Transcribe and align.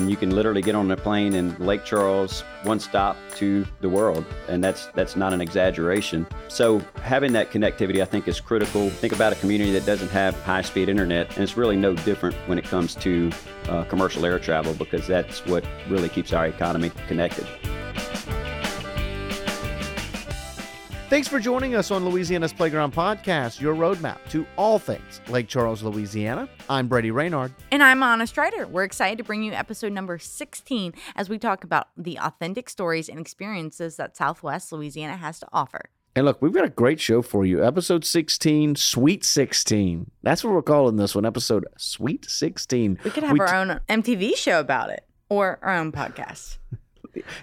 And 0.00 0.08
you 0.08 0.16
can 0.16 0.30
literally 0.30 0.62
get 0.62 0.74
on 0.74 0.90
a 0.90 0.96
plane 0.96 1.34
in 1.34 1.54
Lake 1.58 1.84
Charles, 1.84 2.40
one 2.62 2.80
stop 2.80 3.18
to 3.36 3.66
the 3.82 3.88
world. 3.90 4.24
And 4.48 4.64
that's 4.64 4.86
that's 4.94 5.14
not 5.14 5.34
an 5.34 5.42
exaggeration. 5.42 6.26
So 6.48 6.78
having 7.02 7.34
that 7.34 7.50
connectivity 7.50 8.00
I 8.00 8.06
think 8.06 8.26
is 8.26 8.40
critical. 8.40 8.88
Think 8.88 9.12
about 9.12 9.34
a 9.34 9.36
community 9.36 9.72
that 9.72 9.84
doesn't 9.84 10.08
have 10.08 10.34
high-speed 10.42 10.88
internet, 10.88 11.28
and 11.34 11.42
it's 11.42 11.58
really 11.58 11.76
no 11.76 11.94
different 11.94 12.34
when 12.46 12.58
it 12.58 12.64
comes 12.64 12.94
to 12.94 13.30
uh, 13.68 13.84
commercial 13.84 14.24
air 14.24 14.38
travel 14.38 14.72
because 14.72 15.06
that's 15.06 15.44
what 15.44 15.64
really 15.90 16.08
keeps 16.08 16.32
our 16.32 16.46
economy 16.46 16.90
connected. 17.06 17.46
Thanks 21.10 21.26
for 21.26 21.40
joining 21.40 21.74
us 21.74 21.90
on 21.90 22.08
Louisiana's 22.08 22.52
Playground 22.52 22.92
Podcast, 22.92 23.60
your 23.60 23.74
roadmap 23.74 24.18
to 24.28 24.46
all 24.56 24.78
things 24.78 25.20
Lake 25.26 25.48
Charles, 25.48 25.82
Louisiana. 25.82 26.48
I'm 26.68 26.86
Brady 26.86 27.10
Renard. 27.10 27.52
And 27.72 27.82
I'm 27.82 28.00
Anna 28.00 28.28
Strider. 28.28 28.68
We're 28.68 28.84
excited 28.84 29.18
to 29.18 29.24
bring 29.24 29.42
you 29.42 29.50
episode 29.50 29.90
number 29.90 30.20
16 30.20 30.94
as 31.16 31.28
we 31.28 31.36
talk 31.36 31.64
about 31.64 31.88
the 31.96 32.16
authentic 32.20 32.70
stories 32.70 33.08
and 33.08 33.18
experiences 33.18 33.96
that 33.96 34.16
Southwest 34.16 34.70
Louisiana 34.70 35.16
has 35.16 35.40
to 35.40 35.48
offer. 35.52 35.90
And 36.14 36.26
look, 36.26 36.40
we've 36.40 36.52
got 36.52 36.64
a 36.64 36.70
great 36.70 37.00
show 37.00 37.22
for 37.22 37.44
you. 37.44 37.64
Episode 37.64 38.04
16, 38.04 38.76
Sweet 38.76 39.24
16. 39.24 40.12
That's 40.22 40.44
what 40.44 40.52
we're 40.52 40.62
calling 40.62 40.94
this 40.94 41.16
one, 41.16 41.26
episode 41.26 41.66
Sweet 41.76 42.30
16. 42.30 43.00
We 43.02 43.10
could 43.10 43.24
have 43.24 43.32
we 43.32 43.40
our 43.40 43.56
own 43.56 43.80
MTV 43.88 44.36
show 44.36 44.60
about 44.60 44.90
it 44.90 45.04
or 45.28 45.58
our 45.60 45.74
own 45.74 45.90
podcast. 45.90 46.58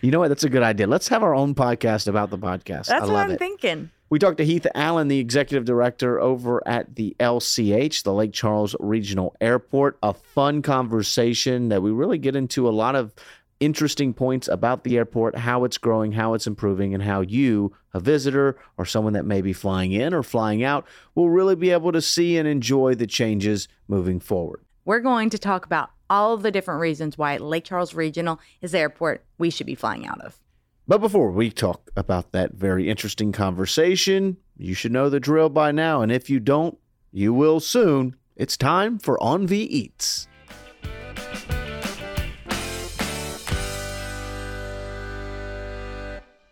You 0.02 0.12
know 0.12 0.20
what? 0.20 0.30
That's 0.30 0.44
a 0.44 0.50
good 0.50 0.64
idea. 0.64 0.88
Let's 0.88 1.08
have 1.08 1.24
our 1.24 1.34
own 1.34 1.56
podcast 1.56 2.08
about 2.08 2.30
the 2.30 2.38
podcast. 2.38 2.86
That's 2.86 3.08
what 3.08 3.16
I'm 3.16 3.32
it. 3.32 3.40
thinking. 3.40 3.92
We 4.10 4.20
talked 4.20 4.38
to 4.38 4.46
Heath 4.46 4.66
Allen, 4.74 5.10
the 5.10 5.20
executive 5.20 5.66
director 5.66 6.20
over 6.20 6.66
at 6.66 6.96
the 6.96 7.16
LCH, 7.20 8.04
the 8.04 8.14
Lake 8.14 8.32
Charles 8.32 8.74
Regional 8.80 9.36
Airport. 9.42 9.98
A 10.02 10.14
fun 10.14 10.62
conversation 10.62 11.70
that 11.70 11.82
we 11.82 11.92
really 11.92 12.18
get 12.18 12.36
into 12.36 12.70
a 12.70 12.72
lot 12.72 12.96
of 12.96 13.14
interesting 13.60 14.14
points 14.14 14.48
about 14.48 14.84
the 14.84 14.98
airport, 14.98 15.36
how 15.36 15.64
it's 15.64 15.78
growing, 15.78 16.14
how 16.14 16.34
it's 16.36 16.48
improving, 16.48 16.94
and 16.94 17.04
how 17.04 17.22
you, 17.22 17.74
a 17.94 18.00
visitor 18.00 18.58
or 18.78 18.86
someone 18.86 19.14
that 19.14 19.26
may 19.26 19.42
be 19.42 19.52
flying 19.52 19.92
in 19.92 20.14
or 20.14 20.24
flying 20.24 20.64
out, 20.64 20.86
will 21.16 21.30
really 21.30 21.56
be 21.56 21.72
able 21.72 21.92
to 21.92 22.02
see 22.02 22.38
and 22.38 22.48
enjoy 22.48 22.96
the 22.96 23.08
changes 23.08 23.68
moving 23.88 24.20
forward. 24.20 24.62
We're 24.86 25.00
going 25.00 25.30
to 25.32 25.38
talk 25.38 25.66
about 25.66 25.90
all 26.10 26.34
of 26.34 26.44
the 26.44 26.52
different 26.52 26.82
reasons 26.82 27.18
why 27.18 27.38
Lake 27.38 27.66
Charles 27.66 27.94
Regional 27.94 28.40
is 28.62 28.72
the 28.72 28.80
airport 28.80 29.24
we 29.38 29.50
should 29.50 29.68
be 29.68 29.76
flying 29.76 30.08
out 30.08 30.22
of. 30.22 30.40
But 30.88 31.00
before 31.00 31.32
we 31.32 31.50
talk 31.52 31.92
about 31.98 32.32
that 32.32 32.54
very 32.54 32.90
interesting 32.90 33.32
conversation, 33.32 34.38
you 34.56 34.74
should 34.74 34.94
know 34.94 35.10
the 35.10 35.20
drill 35.20 35.50
by 35.50 35.72
now. 35.72 36.02
And 36.02 36.12
if 36.12 36.30
you 36.30 36.40
don't, 36.40 36.78
you 37.12 37.34
will 37.34 37.60
soon. 37.60 38.16
It's 38.36 38.56
time 38.56 38.98
for 39.00 39.22
On 39.22 39.48
the 39.48 39.78
Eats. 39.78 40.28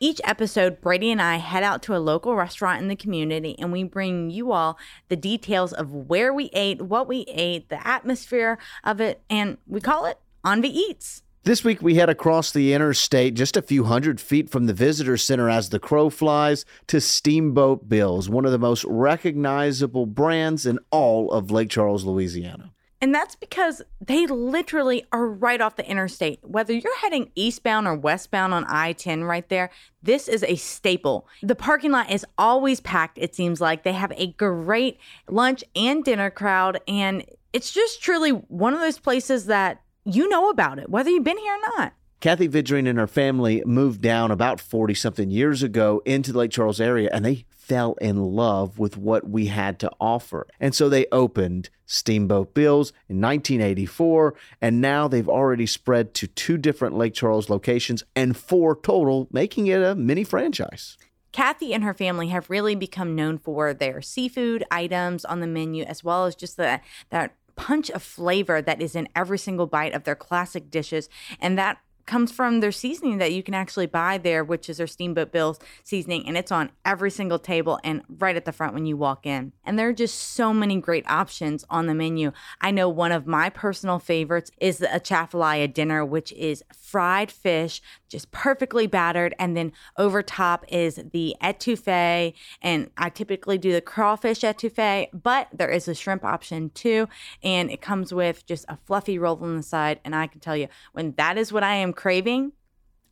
Each 0.05 0.21
episode, 0.23 0.81
Brady 0.81 1.11
and 1.11 1.19
I 1.19 1.37
head 1.37 1.63
out 1.63 1.81
to 1.81 1.95
a 1.95 1.97
local 1.97 2.35
restaurant 2.35 2.79
in 2.79 2.89
the 2.89 2.95
community 2.95 3.55
and 3.57 3.71
we 3.71 3.81
bring 3.81 4.29
you 4.29 4.51
all 4.51 4.77
the 5.09 5.15
details 5.15 5.73
of 5.73 5.91
where 5.91 6.31
we 6.31 6.51
ate, 6.53 6.79
what 6.79 7.07
we 7.07 7.25
ate, 7.27 7.69
the 7.69 7.87
atmosphere 7.87 8.59
of 8.83 9.01
it, 9.01 9.23
and 9.31 9.57
we 9.65 9.81
call 9.81 10.05
it 10.05 10.19
On 10.43 10.61
the 10.61 10.69
Eats. 10.69 11.23
This 11.41 11.63
week 11.63 11.81
we 11.81 11.95
head 11.95 12.07
across 12.07 12.51
the 12.51 12.71
interstate 12.71 13.33
just 13.33 13.57
a 13.57 13.63
few 13.63 13.85
hundred 13.85 14.21
feet 14.21 14.47
from 14.47 14.67
the 14.67 14.75
visitor 14.75 15.17
center 15.17 15.49
as 15.49 15.69
the 15.69 15.79
crow 15.79 16.11
flies 16.11 16.65
to 16.85 17.01
Steamboat 17.01 17.89
Bills, 17.89 18.29
one 18.29 18.45
of 18.45 18.51
the 18.51 18.59
most 18.59 18.85
recognizable 18.85 20.05
brands 20.05 20.67
in 20.67 20.77
all 20.91 21.31
of 21.31 21.49
Lake 21.49 21.71
Charles, 21.71 22.03
Louisiana. 22.03 22.74
And 23.05 23.13
that's 23.13 23.35
because 23.35 23.83
they 24.01 24.25
literally 24.25 25.05
are 25.11 25.27
right 25.27 25.61
off 25.61 25.75
the 25.75 25.87
interstate. 25.87 26.39
Whether 26.41 26.73
you're 26.73 26.97
heading 27.01 27.29
eastbound 27.35 27.85
or 27.85 27.93
westbound 27.93 28.51
on 28.51 28.65
I 28.67 28.93
10 28.93 29.25
right 29.25 29.47
there, 29.47 29.69
this 30.01 30.27
is 30.27 30.41
a 30.41 30.55
staple. 30.55 31.27
The 31.43 31.53
parking 31.53 31.91
lot 31.91 32.09
is 32.09 32.25
always 32.39 32.79
packed, 32.79 33.19
it 33.19 33.35
seems 33.35 33.61
like. 33.61 33.83
They 33.83 33.93
have 33.93 34.11
a 34.15 34.31
great 34.31 34.97
lunch 35.29 35.63
and 35.75 36.03
dinner 36.03 36.31
crowd. 36.31 36.81
And 36.87 37.23
it's 37.53 37.71
just 37.71 38.01
truly 38.01 38.31
one 38.31 38.73
of 38.73 38.79
those 38.79 38.97
places 38.97 39.45
that 39.45 39.83
you 40.03 40.27
know 40.27 40.49
about 40.49 40.79
it, 40.79 40.89
whether 40.89 41.11
you've 41.11 41.23
been 41.23 41.37
here 41.37 41.53
or 41.53 41.77
not. 41.77 41.93
Kathy 42.21 42.49
Vidrine 42.49 42.89
and 42.89 42.97
her 42.97 43.05
family 43.05 43.61
moved 43.67 44.01
down 44.01 44.31
about 44.31 44.59
40 44.59 44.95
something 44.95 45.29
years 45.29 45.61
ago 45.61 46.01
into 46.05 46.31
the 46.31 46.39
Lake 46.39 46.49
Charles 46.49 46.81
area 46.81 47.07
and 47.13 47.23
they 47.23 47.45
fell 47.65 47.93
in 47.93 48.17
love 48.17 48.77
with 48.77 48.95
what 48.95 49.27
we 49.27 49.47
had 49.47 49.79
to 49.79 49.91
offer. 49.99 50.45
And 50.59 50.75
so 50.75 50.87
they 50.87 51.07
opened 51.11 51.69
Steamboat 51.87 52.53
Bills 52.53 52.91
in 53.09 53.19
1984, 53.19 54.35
and 54.61 54.81
now 54.81 55.07
they've 55.07 55.27
already 55.27 55.65
spread 55.65 56.13
to 56.15 56.27
two 56.27 56.57
different 56.57 56.95
Lake 56.95 57.15
Charles 57.15 57.49
locations 57.49 58.03
and 58.15 58.37
four 58.37 58.75
total, 58.75 59.27
making 59.31 59.65
it 59.67 59.81
a 59.81 59.95
mini 59.95 60.23
franchise. 60.23 60.97
Kathy 61.31 61.73
and 61.73 61.83
her 61.83 61.93
family 61.93 62.27
have 62.27 62.49
really 62.49 62.75
become 62.75 63.15
known 63.15 63.39
for 63.39 63.73
their 63.73 64.01
seafood 64.01 64.63
items 64.69 65.25
on 65.25 65.39
the 65.39 65.47
menu, 65.47 65.83
as 65.85 66.03
well 66.03 66.25
as 66.25 66.35
just 66.35 66.57
the, 66.57 66.79
that 67.09 67.33
punch 67.55 67.89
of 67.89 68.03
flavor 68.03 68.61
that 68.61 68.81
is 68.81 68.95
in 68.95 69.09
every 69.15 69.39
single 69.39 69.65
bite 69.65 69.93
of 69.93 70.03
their 70.03 70.15
classic 70.15 70.69
dishes. 70.69 71.09
And 71.39 71.57
that 71.57 71.79
comes 72.05 72.31
from 72.31 72.59
their 72.59 72.71
seasoning 72.71 73.17
that 73.17 73.33
you 73.33 73.41
can 73.41 73.53
actually 73.53 73.85
buy 73.85 74.17
there, 74.17 74.43
which 74.43 74.69
is 74.69 74.77
their 74.77 74.87
Steamboat 74.87 75.31
Bills 75.31 75.59
seasoning, 75.83 76.27
and 76.27 76.37
it's 76.37 76.51
on 76.51 76.69
every 76.83 77.11
single 77.11 77.39
table 77.39 77.79
and 77.83 78.01
right 78.17 78.35
at 78.35 78.45
the 78.45 78.51
front 78.51 78.73
when 78.73 78.85
you 78.85 78.97
walk 78.97 79.25
in. 79.25 79.51
And 79.63 79.77
there 79.77 79.89
are 79.89 79.93
just 79.93 80.15
so 80.15 80.53
many 80.53 80.79
great 80.79 81.09
options 81.09 81.65
on 81.69 81.87
the 81.87 81.95
menu. 81.95 82.31
I 82.61 82.71
know 82.71 82.89
one 82.89 83.11
of 83.11 83.27
my 83.27 83.49
personal 83.49 83.99
favorites 83.99 84.51
is 84.59 84.77
the 84.77 84.93
Atchafalaya 84.93 85.67
dinner, 85.67 86.05
which 86.05 86.31
is 86.33 86.63
fried 86.73 87.31
fish, 87.31 87.81
just 88.07 88.31
perfectly 88.31 88.87
battered, 88.87 89.33
and 89.39 89.57
then 89.57 89.71
over 89.97 90.21
top 90.21 90.65
is 90.67 90.99
the 91.11 91.35
etouffee. 91.41 92.33
And 92.61 92.91
I 92.97 93.09
typically 93.09 93.57
do 93.57 93.71
the 93.71 93.81
crawfish 93.81 94.41
etouffee, 94.41 95.07
but 95.11 95.47
there 95.51 95.69
is 95.69 95.87
a 95.87 95.95
shrimp 95.95 96.23
option 96.23 96.69
too, 96.69 97.07
and 97.43 97.71
it 97.71 97.81
comes 97.81 98.13
with 98.13 98.45
just 98.45 98.65
a 98.69 98.77
fluffy 98.85 99.17
roll 99.17 99.39
on 99.41 99.57
the 99.57 99.63
side. 99.63 99.99
And 100.05 100.15
I 100.15 100.27
can 100.27 100.39
tell 100.39 100.55
you, 100.55 100.67
when 100.93 101.13
that 101.17 101.37
is 101.37 101.51
what 101.51 101.63
I 101.63 101.75
am 101.75 101.93
craving, 101.95 102.53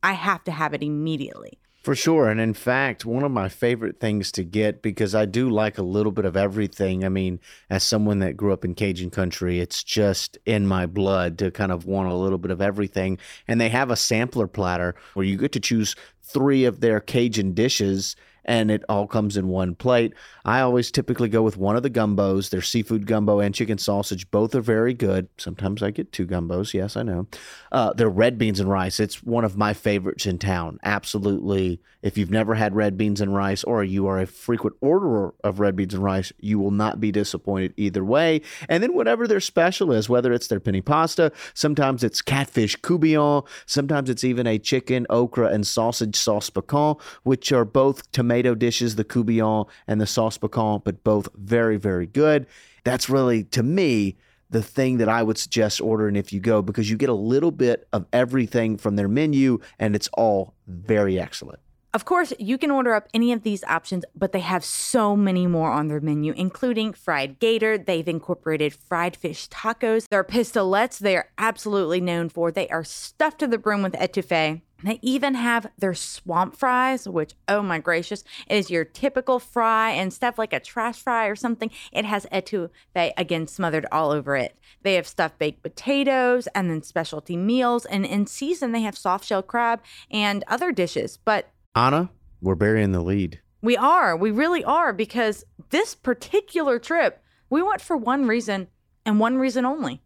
I 0.01 0.13
have 0.13 0.43
to 0.45 0.51
have 0.51 0.73
it 0.73 0.83
immediately. 0.83 1.59
For 1.83 1.95
sure. 1.95 2.29
And 2.29 2.39
in 2.39 2.53
fact, 2.53 3.05
one 3.05 3.23
of 3.23 3.31
my 3.31 3.49
favorite 3.49 3.99
things 3.99 4.31
to 4.33 4.45
get 4.45 4.81
because 4.81 5.13
I 5.13 5.25
do 5.25 5.49
like 5.49 5.77
a 5.77 5.83
little 5.83 6.13
bit 6.13 6.23
of 6.23 6.37
everything. 6.37 7.03
I 7.03 7.09
mean, 7.09 7.41
as 7.69 7.83
someone 7.83 8.19
that 8.19 8.37
grew 8.37 8.53
up 8.53 8.63
in 8.63 8.73
Cajun 8.73 9.09
country, 9.09 9.59
it's 9.59 9.83
just 9.83 10.37
in 10.45 10.65
my 10.65 10.85
blood 10.85 11.37
to 11.39 11.51
kind 11.51 11.73
of 11.73 11.85
want 11.85 12.09
a 12.09 12.15
little 12.15 12.37
bit 12.37 12.51
of 12.51 12.61
everything. 12.61 13.17
And 13.49 13.59
they 13.59 13.67
have 13.67 13.91
a 13.91 13.97
sampler 13.97 14.47
platter 14.47 14.95
where 15.13 15.25
you 15.25 15.35
get 15.35 15.51
to 15.53 15.59
choose 15.59 15.93
three 16.21 16.63
of 16.63 16.79
their 16.79 17.01
Cajun 17.01 17.53
dishes 17.53 18.15
and 18.45 18.71
it 18.71 18.83
all 18.89 19.07
comes 19.07 19.37
in 19.37 19.47
one 19.47 19.75
plate. 19.75 20.13
I 20.45 20.61
always 20.61 20.91
typically 20.91 21.29
go 21.29 21.41
with 21.41 21.57
one 21.57 21.75
of 21.75 21.83
the 21.83 21.89
gumbos. 21.89 22.49
Their 22.49 22.61
seafood 22.61 23.07
gumbo 23.07 23.39
and 23.39 23.55
chicken 23.55 23.77
sausage. 23.77 24.29
Both 24.31 24.55
are 24.55 24.61
very 24.61 24.93
good. 24.93 25.29
Sometimes 25.37 25.81
I 25.81 25.91
get 25.91 26.11
two 26.11 26.27
gumbos. 26.27 26.73
Yes, 26.73 26.97
I 26.97 27.03
know. 27.03 27.27
Uh, 27.71 27.93
they're 27.93 28.09
red 28.09 28.37
beans 28.37 28.59
and 28.59 28.69
rice. 28.69 28.99
It's 28.99 29.23
one 29.23 29.45
of 29.45 29.57
my 29.57 29.73
favorites 29.73 30.25
in 30.25 30.39
town. 30.39 30.79
Absolutely. 30.83 31.81
If 32.01 32.17
you've 32.17 32.31
never 32.31 32.55
had 32.55 32.75
red 32.75 32.97
beans 32.97 33.21
and 33.21 33.33
rice 33.33 33.63
or 33.63 33.83
you 33.83 34.07
are 34.07 34.19
a 34.19 34.27
frequent 34.27 34.75
orderer 34.81 35.33
of 35.43 35.61
red 35.61 35.75
beans 35.77 35.93
and 35.93 36.03
rice, 36.03 36.33
you 36.39 36.59
will 36.59 36.71
not 36.71 36.99
be 36.99 37.11
disappointed 37.13 37.73
either 37.77 38.03
way. 38.03 38.41
And 38.67 38.83
then 38.83 38.93
whatever 38.93 39.25
their 39.25 39.39
special 39.39 39.93
is, 39.93 40.09
whether 40.09 40.33
it's 40.33 40.47
their 40.47 40.59
penne 40.59 40.81
pasta, 40.81 41.31
sometimes 41.53 42.03
it's 42.03 42.21
catfish 42.21 42.77
courtbouillon, 42.81 43.47
sometimes 43.65 44.09
it's 44.09 44.25
even 44.25 44.47
a 44.47 44.59
chicken, 44.59 45.07
okra, 45.09 45.47
and 45.47 45.65
sausage 45.65 46.17
sauce 46.17 46.49
piquant, 46.49 46.99
which 47.23 47.53
are 47.53 47.63
both 47.65 48.11
tomato 48.11 48.32
dishes, 48.41 48.95
the 48.95 49.05
courtbouillon 49.05 49.67
and 49.87 50.01
the 50.01 50.07
sauce 50.07 50.37
piquant, 50.37 50.83
but 50.83 51.03
both 51.03 51.27
very, 51.35 51.77
very 51.77 52.07
good. 52.07 52.47
That's 52.83 53.09
really, 53.09 53.43
to 53.45 53.63
me, 53.63 54.17
the 54.49 54.63
thing 54.63 54.97
that 54.97 55.09
I 55.09 55.23
would 55.23 55.37
suggest 55.37 55.81
ordering 55.81 56.15
if 56.15 56.31
you 56.31 56.39
go 56.39 56.61
because 56.61 56.89
you 56.89 56.95
get 56.95 57.09
a 57.09 57.13
little 57.13 57.51
bit 57.51 57.87
of 57.91 58.05
everything 58.13 58.77
from 58.77 58.95
their 58.95 59.07
menu 59.07 59.59
and 59.79 59.95
it's 59.95 60.09
all 60.13 60.53
very 60.67 61.19
excellent. 61.19 61.59
Of 61.95 62.05
course, 62.05 62.33
you 62.39 62.57
can 62.57 62.71
order 62.71 62.95
up 62.95 63.07
any 63.13 63.33
of 63.33 63.43
these 63.43 63.63
options, 63.65 64.03
but 64.15 64.31
they 64.31 64.39
have 64.39 64.65
so 64.65 65.15
many 65.15 65.45
more 65.45 65.69
on 65.69 65.89
their 65.89 66.01
menu, 66.01 66.33
including 66.35 66.91
fried 66.91 67.37
gator. 67.37 67.77
They've 67.77 68.07
incorporated 68.07 68.73
fried 68.73 69.15
fish 69.15 69.47
tacos. 69.49 70.07
Their 70.09 70.23
pistolets, 70.23 70.97
they 70.97 71.15
are 71.15 71.29
absolutely 71.37 72.01
known 72.01 72.29
for. 72.29 72.51
They 72.51 72.67
are 72.69 72.83
stuffed 72.83 73.39
to 73.41 73.47
the 73.47 73.59
brim 73.59 73.83
with 73.83 73.93
etouffee. 73.93 74.61
They 74.83 74.99
even 75.01 75.35
have 75.35 75.71
their 75.77 75.93
swamp 75.93 76.55
fries, 76.55 77.07
which, 77.07 77.33
oh 77.47 77.61
my 77.61 77.79
gracious, 77.79 78.23
is 78.49 78.69
your 78.69 78.83
typical 78.83 79.39
fry 79.39 79.91
and 79.91 80.11
stuff 80.11 80.37
like 80.37 80.53
a 80.53 80.59
trash 80.59 81.01
fry 81.01 81.27
or 81.27 81.35
something. 81.35 81.71
It 81.91 82.05
has 82.05 82.25
etouffee 82.31 82.69
again 82.95 83.47
smothered 83.47 83.85
all 83.91 84.11
over 84.11 84.35
it. 84.35 84.57
They 84.81 84.95
have 84.95 85.07
stuffed 85.07 85.39
baked 85.39 85.63
potatoes 85.63 86.47
and 86.47 86.69
then 86.69 86.83
specialty 86.83 87.37
meals. 87.37 87.85
And 87.85 88.05
in 88.05 88.27
season, 88.27 88.73
they 88.73 88.81
have 88.81 88.97
soft 88.97 89.25
shell 89.25 89.41
crab 89.41 89.81
and 90.11 90.43
other 90.47 90.71
dishes. 90.71 91.17
But 91.17 91.49
Anna, 91.75 92.09
we're 92.41 92.55
burying 92.55 92.91
the 92.91 93.01
lead. 93.01 93.39
We 93.61 93.77
are. 93.77 94.15
We 94.17 94.31
really 94.31 94.63
are 94.65 94.91
because 94.91 95.45
this 95.69 95.95
particular 95.95 96.77
trip, 96.79 97.23
we 97.49 97.61
went 97.61 97.81
for 97.81 97.95
one 97.95 98.27
reason 98.27 98.67
and 99.05 99.19
one 99.19 99.37
reason 99.37 99.65
only 99.65 100.01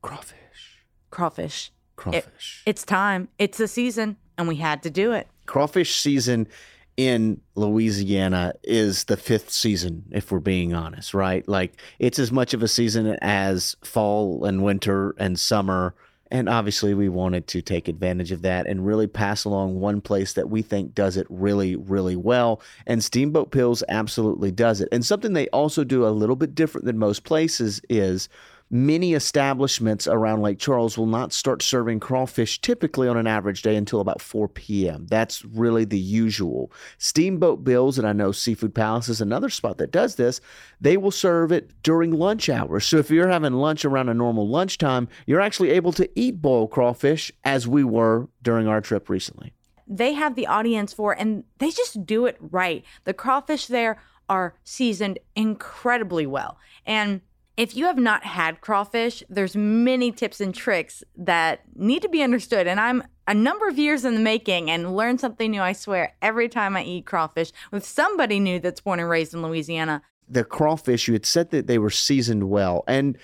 crawfish. 0.00 0.86
Crawfish. 1.10 1.72
Crawfish. 1.96 2.62
It, 2.66 2.70
it's 2.70 2.84
time. 2.84 3.28
It's 3.38 3.58
the 3.58 3.68
season, 3.68 4.16
and 4.38 4.48
we 4.48 4.56
had 4.56 4.82
to 4.82 4.90
do 4.90 5.12
it. 5.12 5.28
crawfish 5.46 5.96
season 5.96 6.48
in 6.96 7.40
Louisiana 7.54 8.52
is 8.62 9.04
the 9.04 9.16
fifth 9.16 9.50
season, 9.50 10.04
if 10.10 10.30
we're 10.30 10.40
being 10.40 10.74
honest, 10.74 11.14
right? 11.14 11.46
Like 11.48 11.74
it's 11.98 12.18
as 12.18 12.30
much 12.30 12.54
of 12.54 12.62
a 12.62 12.68
season 12.68 13.16
as 13.22 13.76
fall 13.82 14.44
and 14.44 14.62
winter 14.62 15.14
and 15.18 15.38
summer. 15.38 15.94
And 16.30 16.48
obviously, 16.48 16.94
we 16.94 17.10
wanted 17.10 17.46
to 17.48 17.60
take 17.60 17.88
advantage 17.88 18.32
of 18.32 18.40
that 18.42 18.66
and 18.66 18.86
really 18.86 19.06
pass 19.06 19.44
along 19.44 19.80
one 19.80 20.00
place 20.00 20.32
that 20.32 20.48
we 20.48 20.62
think 20.62 20.94
does 20.94 21.18
it 21.18 21.26
really, 21.28 21.76
really 21.76 22.16
well. 22.16 22.62
And 22.86 23.04
Steamboat 23.04 23.50
Bills 23.50 23.82
absolutely 23.88 24.50
does 24.50 24.80
it. 24.80 24.88
And 24.92 25.04
something 25.04 25.34
they 25.34 25.48
also 25.48 25.84
do 25.84 26.06
a 26.06 26.08
little 26.08 26.36
bit 26.36 26.54
different 26.54 26.86
than 26.86 26.98
most 26.98 27.24
places 27.24 27.82
is 27.90 28.30
many 28.72 29.12
establishments 29.12 30.06
around 30.06 30.40
Lake 30.40 30.58
Charles 30.58 30.96
will 30.96 31.06
not 31.06 31.32
start 31.32 31.60
serving 31.62 32.00
crawfish 32.00 32.58
typically 32.62 33.06
on 33.06 33.18
an 33.18 33.26
average 33.26 33.60
day 33.60 33.76
until 33.76 34.00
about 34.00 34.22
4 34.22 34.48
p.m. 34.48 35.06
That's 35.08 35.44
really 35.44 35.84
the 35.84 35.98
usual. 35.98 36.72
Steamboat 36.96 37.64
Bills, 37.64 37.98
and 37.98 38.08
I 38.08 38.14
know 38.14 38.32
Seafood 38.32 38.74
Palace 38.74 39.10
is 39.10 39.20
another 39.20 39.50
spot 39.50 39.76
that 39.76 39.92
does 39.92 40.14
this, 40.14 40.40
they 40.80 40.96
will 40.96 41.10
serve 41.10 41.52
it 41.52 41.70
during 41.82 42.12
lunch 42.12 42.48
hours. 42.48 42.86
So 42.86 42.96
if 42.96 43.10
you're 43.10 43.28
having 43.28 43.52
lunch 43.52 43.84
around 43.84 44.08
a 44.08 44.14
normal 44.14 44.48
lunchtime, 44.48 45.06
you're 45.26 45.42
actually 45.42 45.70
able 45.70 45.92
to 45.92 46.08
eat 46.18 46.40
boiled 46.40 46.70
crawfish 46.70 47.30
as 47.44 47.68
we 47.68 47.84
were 47.84 48.28
during 48.40 48.66
our 48.66 48.80
trip 48.80 49.10
recently. 49.10 49.52
They 49.86 50.14
have 50.14 50.34
the 50.34 50.46
audience 50.46 50.94
for, 50.94 51.12
and 51.12 51.44
they 51.58 51.70
just 51.70 52.06
do 52.06 52.24
it 52.24 52.38
right. 52.40 52.82
The 53.04 53.12
crawfish 53.12 53.66
there 53.66 54.00
are 54.30 54.54
seasoned 54.64 55.18
incredibly 55.36 56.24
well. 56.24 56.56
And 56.86 57.20
if 57.56 57.76
you 57.76 57.86
have 57.86 57.98
not 57.98 58.24
had 58.24 58.60
crawfish, 58.60 59.22
there's 59.28 59.54
many 59.54 60.10
tips 60.10 60.40
and 60.40 60.54
tricks 60.54 61.04
that 61.16 61.60
need 61.76 62.02
to 62.02 62.08
be 62.08 62.22
understood. 62.22 62.66
And 62.66 62.80
I'm 62.80 63.02
a 63.26 63.34
number 63.34 63.68
of 63.68 63.78
years 63.78 64.04
in 64.04 64.14
the 64.14 64.20
making 64.20 64.70
and 64.70 64.96
learn 64.96 65.18
something 65.18 65.50
new, 65.50 65.60
I 65.60 65.72
swear, 65.72 66.14
every 66.22 66.48
time 66.48 66.76
I 66.76 66.82
eat 66.82 67.06
crawfish 67.06 67.52
with 67.70 67.84
somebody 67.84 68.40
new 68.40 68.58
that's 68.58 68.80
born 68.80 69.00
and 69.00 69.08
raised 69.08 69.34
in 69.34 69.42
Louisiana. 69.42 70.02
The 70.28 70.44
crawfish, 70.44 71.08
you 71.08 71.12
had 71.14 71.26
said 71.26 71.50
that 71.50 71.66
they 71.66 71.78
were 71.78 71.90
seasoned 71.90 72.48
well. 72.48 72.84
And 72.86 73.18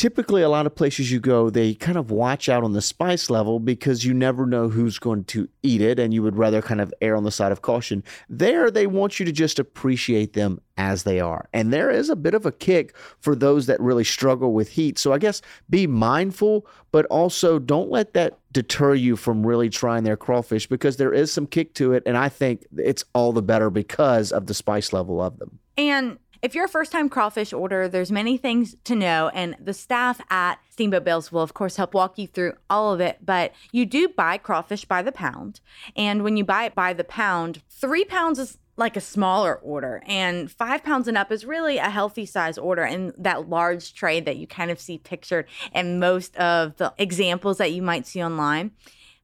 typically 0.00 0.40
a 0.40 0.48
lot 0.48 0.64
of 0.64 0.74
places 0.74 1.12
you 1.12 1.20
go 1.20 1.50
they 1.50 1.74
kind 1.74 1.98
of 1.98 2.10
watch 2.10 2.48
out 2.48 2.64
on 2.64 2.72
the 2.72 2.80
spice 2.80 3.28
level 3.28 3.60
because 3.60 4.02
you 4.02 4.14
never 4.14 4.46
know 4.46 4.66
who's 4.66 4.98
going 4.98 5.22
to 5.22 5.46
eat 5.62 5.82
it 5.82 5.98
and 5.98 6.14
you 6.14 6.22
would 6.22 6.38
rather 6.38 6.62
kind 6.62 6.80
of 6.80 6.90
err 7.02 7.14
on 7.14 7.24
the 7.24 7.30
side 7.30 7.52
of 7.52 7.60
caution. 7.60 8.02
There 8.26 8.70
they 8.70 8.86
want 8.86 9.20
you 9.20 9.26
to 9.26 9.32
just 9.32 9.58
appreciate 9.58 10.32
them 10.32 10.58
as 10.78 11.02
they 11.02 11.20
are. 11.20 11.50
And 11.52 11.70
there 11.70 11.90
is 11.90 12.08
a 12.08 12.16
bit 12.16 12.32
of 12.32 12.46
a 12.46 12.50
kick 12.50 12.96
for 13.18 13.36
those 13.36 13.66
that 13.66 13.78
really 13.78 14.04
struggle 14.04 14.54
with 14.54 14.70
heat. 14.70 14.98
So 14.98 15.12
i 15.12 15.18
guess 15.18 15.42
be 15.68 15.86
mindful 15.86 16.66
but 16.92 17.04
also 17.06 17.58
don't 17.58 17.90
let 17.90 18.14
that 18.14 18.38
deter 18.52 18.94
you 18.94 19.16
from 19.16 19.46
really 19.46 19.68
trying 19.68 20.04
their 20.04 20.16
crawfish 20.16 20.66
because 20.66 20.96
there 20.96 21.12
is 21.12 21.30
some 21.30 21.46
kick 21.46 21.74
to 21.74 21.92
it 21.92 22.02
and 22.06 22.16
i 22.16 22.28
think 22.28 22.64
it's 22.78 23.04
all 23.14 23.32
the 23.32 23.42
better 23.42 23.68
because 23.68 24.32
of 24.32 24.46
the 24.46 24.54
spice 24.54 24.94
level 24.94 25.20
of 25.20 25.38
them. 25.38 25.58
And 25.76 26.18
if 26.42 26.54
you're 26.54 26.64
a 26.64 26.68
first 26.68 26.92
time 26.92 27.08
crawfish 27.08 27.52
order, 27.52 27.88
there's 27.88 28.12
many 28.12 28.36
things 28.36 28.76
to 28.84 28.94
know, 28.94 29.30
and 29.34 29.56
the 29.60 29.74
staff 29.74 30.20
at 30.30 30.58
Steamboat 30.70 31.04
Bills 31.04 31.30
will, 31.30 31.42
of 31.42 31.54
course, 31.54 31.76
help 31.76 31.94
walk 31.94 32.18
you 32.18 32.26
through 32.26 32.54
all 32.68 32.92
of 32.92 33.00
it. 33.00 33.18
But 33.24 33.52
you 33.72 33.86
do 33.86 34.08
buy 34.08 34.38
crawfish 34.38 34.84
by 34.84 35.02
the 35.02 35.12
pound. 35.12 35.60
And 35.96 36.22
when 36.22 36.36
you 36.36 36.44
buy 36.44 36.64
it 36.64 36.74
by 36.74 36.92
the 36.92 37.04
pound, 37.04 37.62
three 37.68 38.04
pounds 38.04 38.38
is 38.38 38.58
like 38.76 38.96
a 38.96 39.00
smaller 39.00 39.56
order, 39.56 40.02
and 40.06 40.50
five 40.50 40.82
pounds 40.82 41.06
and 41.06 41.18
up 41.18 41.30
is 41.30 41.44
really 41.44 41.76
a 41.76 41.90
healthy 41.90 42.24
size 42.24 42.56
order. 42.56 42.82
And 42.82 43.12
that 43.18 43.48
large 43.48 43.92
tray 43.92 44.20
that 44.20 44.38
you 44.38 44.46
kind 44.46 44.70
of 44.70 44.80
see 44.80 44.96
pictured 44.96 45.46
in 45.74 45.98
most 45.98 46.34
of 46.36 46.76
the 46.78 46.94
examples 46.96 47.58
that 47.58 47.72
you 47.72 47.82
might 47.82 48.06
see 48.06 48.22
online. 48.24 48.70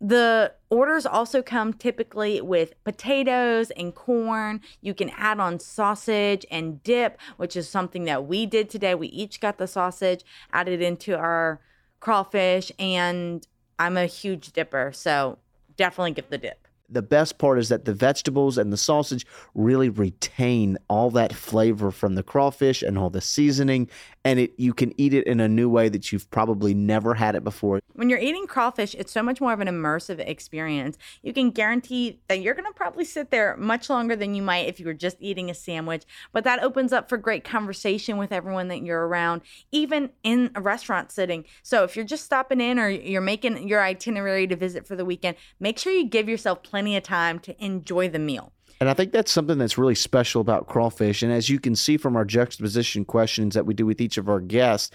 The 0.00 0.52
orders 0.68 1.06
also 1.06 1.42
come 1.42 1.72
typically 1.72 2.40
with 2.42 2.74
potatoes 2.84 3.70
and 3.70 3.94
corn. 3.94 4.60
You 4.82 4.92
can 4.92 5.10
add 5.16 5.40
on 5.40 5.58
sausage 5.58 6.44
and 6.50 6.82
dip, 6.82 7.18
which 7.38 7.56
is 7.56 7.68
something 7.68 8.04
that 8.04 8.26
we 8.26 8.44
did 8.44 8.68
today. 8.68 8.94
We 8.94 9.08
each 9.08 9.40
got 9.40 9.56
the 9.56 9.66
sausage 9.66 10.22
added 10.52 10.82
into 10.82 11.16
our 11.16 11.60
crawfish, 12.00 12.70
and 12.78 13.46
I'm 13.78 13.96
a 13.96 14.06
huge 14.06 14.52
dipper, 14.52 14.92
so 14.94 15.38
definitely 15.76 16.12
get 16.12 16.30
the 16.30 16.38
dip. 16.38 16.68
the 16.88 17.02
best 17.02 17.38
part 17.38 17.58
is 17.58 17.68
that 17.68 17.84
the 17.84 17.94
vegetables 17.94 18.58
and 18.58 18.72
the 18.72 18.76
sausage 18.76 19.26
really 19.54 19.88
retain 19.88 20.78
all 20.88 21.10
that 21.10 21.34
flavor 21.34 21.90
from 21.90 22.14
the 22.14 22.22
crawfish 22.22 22.82
and 22.82 22.96
all 22.96 23.10
the 23.10 23.20
seasoning 23.20 23.88
and 24.26 24.40
it 24.40 24.52
you 24.56 24.74
can 24.74 24.92
eat 25.00 25.14
it 25.14 25.24
in 25.24 25.38
a 25.38 25.48
new 25.48 25.68
way 25.68 25.88
that 25.88 26.10
you've 26.10 26.28
probably 26.30 26.74
never 26.74 27.14
had 27.14 27.36
it 27.36 27.44
before 27.44 27.78
When 27.92 28.10
you're 28.10 28.18
eating 28.18 28.46
crawfish, 28.48 28.94
it's 28.96 29.12
so 29.12 29.22
much 29.22 29.40
more 29.40 29.52
of 29.52 29.60
an 29.60 29.68
immersive 29.68 30.18
experience. 30.18 30.98
You 31.22 31.32
can 31.32 31.50
guarantee 31.50 32.20
that 32.26 32.40
you're 32.40 32.54
going 32.54 32.66
to 32.66 32.72
probably 32.72 33.04
sit 33.04 33.30
there 33.30 33.56
much 33.56 33.88
longer 33.88 34.16
than 34.16 34.34
you 34.34 34.42
might 34.42 34.66
if 34.66 34.80
you 34.80 34.86
were 34.86 34.94
just 34.94 35.16
eating 35.20 35.48
a 35.48 35.54
sandwich, 35.54 36.02
but 36.32 36.42
that 36.42 36.62
opens 36.62 36.92
up 36.92 37.08
for 37.08 37.16
great 37.16 37.44
conversation 37.44 38.16
with 38.16 38.32
everyone 38.32 38.66
that 38.68 38.82
you're 38.82 39.06
around, 39.06 39.42
even 39.70 40.10
in 40.24 40.50
a 40.56 40.60
restaurant 40.60 41.12
sitting. 41.12 41.44
So 41.62 41.84
if 41.84 41.94
you're 41.94 42.04
just 42.04 42.24
stopping 42.24 42.60
in 42.60 42.80
or 42.80 42.88
you're 42.88 43.20
making 43.20 43.68
your 43.68 43.80
itinerary 43.80 44.48
to 44.48 44.56
visit 44.56 44.86
for 44.86 44.96
the 44.96 45.04
weekend, 45.04 45.36
make 45.60 45.78
sure 45.78 45.92
you 45.92 46.04
give 46.04 46.28
yourself 46.28 46.64
plenty 46.64 46.96
of 46.96 47.04
time 47.04 47.38
to 47.40 47.64
enjoy 47.64 48.08
the 48.08 48.18
meal. 48.18 48.52
And 48.80 48.88
I 48.90 48.94
think 48.94 49.12
that's 49.12 49.32
something 49.32 49.58
that's 49.58 49.78
really 49.78 49.94
special 49.94 50.40
about 50.40 50.66
crawfish. 50.66 51.22
And 51.22 51.32
as 51.32 51.48
you 51.48 51.58
can 51.58 51.74
see 51.74 51.96
from 51.96 52.16
our 52.16 52.24
juxtaposition 52.24 53.04
questions 53.04 53.54
that 53.54 53.66
we 53.66 53.74
do 53.74 53.86
with 53.86 54.00
each 54.00 54.18
of 54.18 54.28
our 54.28 54.40
guests, 54.40 54.90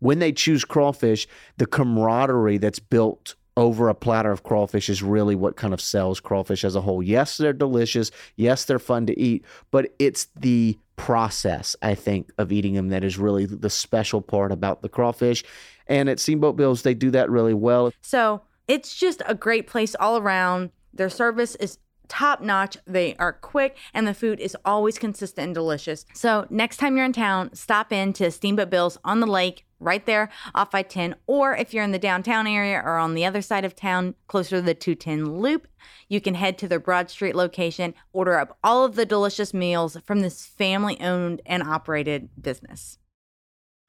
when 0.00 0.18
they 0.18 0.32
choose 0.32 0.64
crawfish, 0.64 1.26
the 1.58 1.66
camaraderie 1.66 2.58
that's 2.58 2.78
built 2.78 3.34
over 3.56 3.88
a 3.88 3.94
platter 3.94 4.32
of 4.32 4.42
crawfish 4.42 4.88
is 4.88 5.02
really 5.02 5.34
what 5.34 5.56
kind 5.56 5.74
of 5.74 5.80
sells 5.80 6.20
crawfish 6.20 6.64
as 6.64 6.74
a 6.74 6.80
whole. 6.80 7.02
Yes, 7.02 7.36
they're 7.36 7.52
delicious. 7.52 8.10
Yes, 8.36 8.64
they're 8.64 8.78
fun 8.78 9.06
to 9.06 9.18
eat, 9.18 9.44
but 9.70 9.94
it's 9.98 10.28
the 10.36 10.78
process, 10.96 11.76
I 11.82 11.94
think, 11.94 12.32
of 12.38 12.50
eating 12.50 12.74
them 12.74 12.88
that 12.88 13.04
is 13.04 13.18
really 13.18 13.46
the 13.46 13.70
special 13.70 14.20
part 14.20 14.52
about 14.52 14.82
the 14.82 14.88
crawfish. 14.88 15.44
And 15.86 16.08
at 16.08 16.18
Steamboat 16.18 16.56
Bills, 16.56 16.82
they 16.82 16.94
do 16.94 17.10
that 17.10 17.30
really 17.30 17.54
well. 17.54 17.92
So 18.00 18.42
it's 18.68 18.94
just 18.94 19.22
a 19.26 19.34
great 19.34 19.66
place 19.66 19.94
all 20.00 20.16
around. 20.16 20.70
Their 20.94 21.10
service 21.10 21.54
is 21.56 21.78
top 22.12 22.42
notch. 22.42 22.76
They 22.86 23.16
are 23.16 23.32
quick 23.32 23.78
and 23.94 24.06
the 24.06 24.12
food 24.12 24.38
is 24.38 24.54
always 24.66 24.98
consistent 24.98 25.46
and 25.46 25.54
delicious. 25.54 26.04
So 26.12 26.46
next 26.50 26.76
time 26.76 26.94
you're 26.94 27.06
in 27.06 27.14
town, 27.14 27.54
stop 27.54 27.90
in 27.90 28.12
to 28.14 28.30
Steamboat 28.30 28.68
Bills 28.68 28.98
on 29.02 29.20
the 29.20 29.26
lake 29.26 29.64
right 29.80 30.04
there 30.04 30.28
off 30.54 30.74
I 30.74 30.82
10. 30.82 31.16
Or 31.26 31.56
if 31.56 31.72
you're 31.72 31.82
in 31.82 31.92
the 31.92 31.98
downtown 31.98 32.46
area 32.46 32.82
or 32.84 32.98
on 32.98 33.14
the 33.14 33.24
other 33.24 33.40
side 33.40 33.64
of 33.64 33.74
town, 33.74 34.14
closer 34.26 34.56
to 34.56 34.62
the 34.62 34.74
210 34.74 35.38
loop, 35.38 35.66
you 36.06 36.20
can 36.20 36.34
head 36.34 36.58
to 36.58 36.68
their 36.68 36.78
Broad 36.78 37.08
Street 37.08 37.34
location, 37.34 37.94
order 38.12 38.38
up 38.38 38.58
all 38.62 38.84
of 38.84 38.94
the 38.94 39.06
delicious 39.06 39.54
meals 39.54 39.96
from 40.04 40.20
this 40.20 40.44
family 40.44 41.00
owned 41.00 41.40
and 41.46 41.62
operated 41.62 42.28
business. 42.40 42.98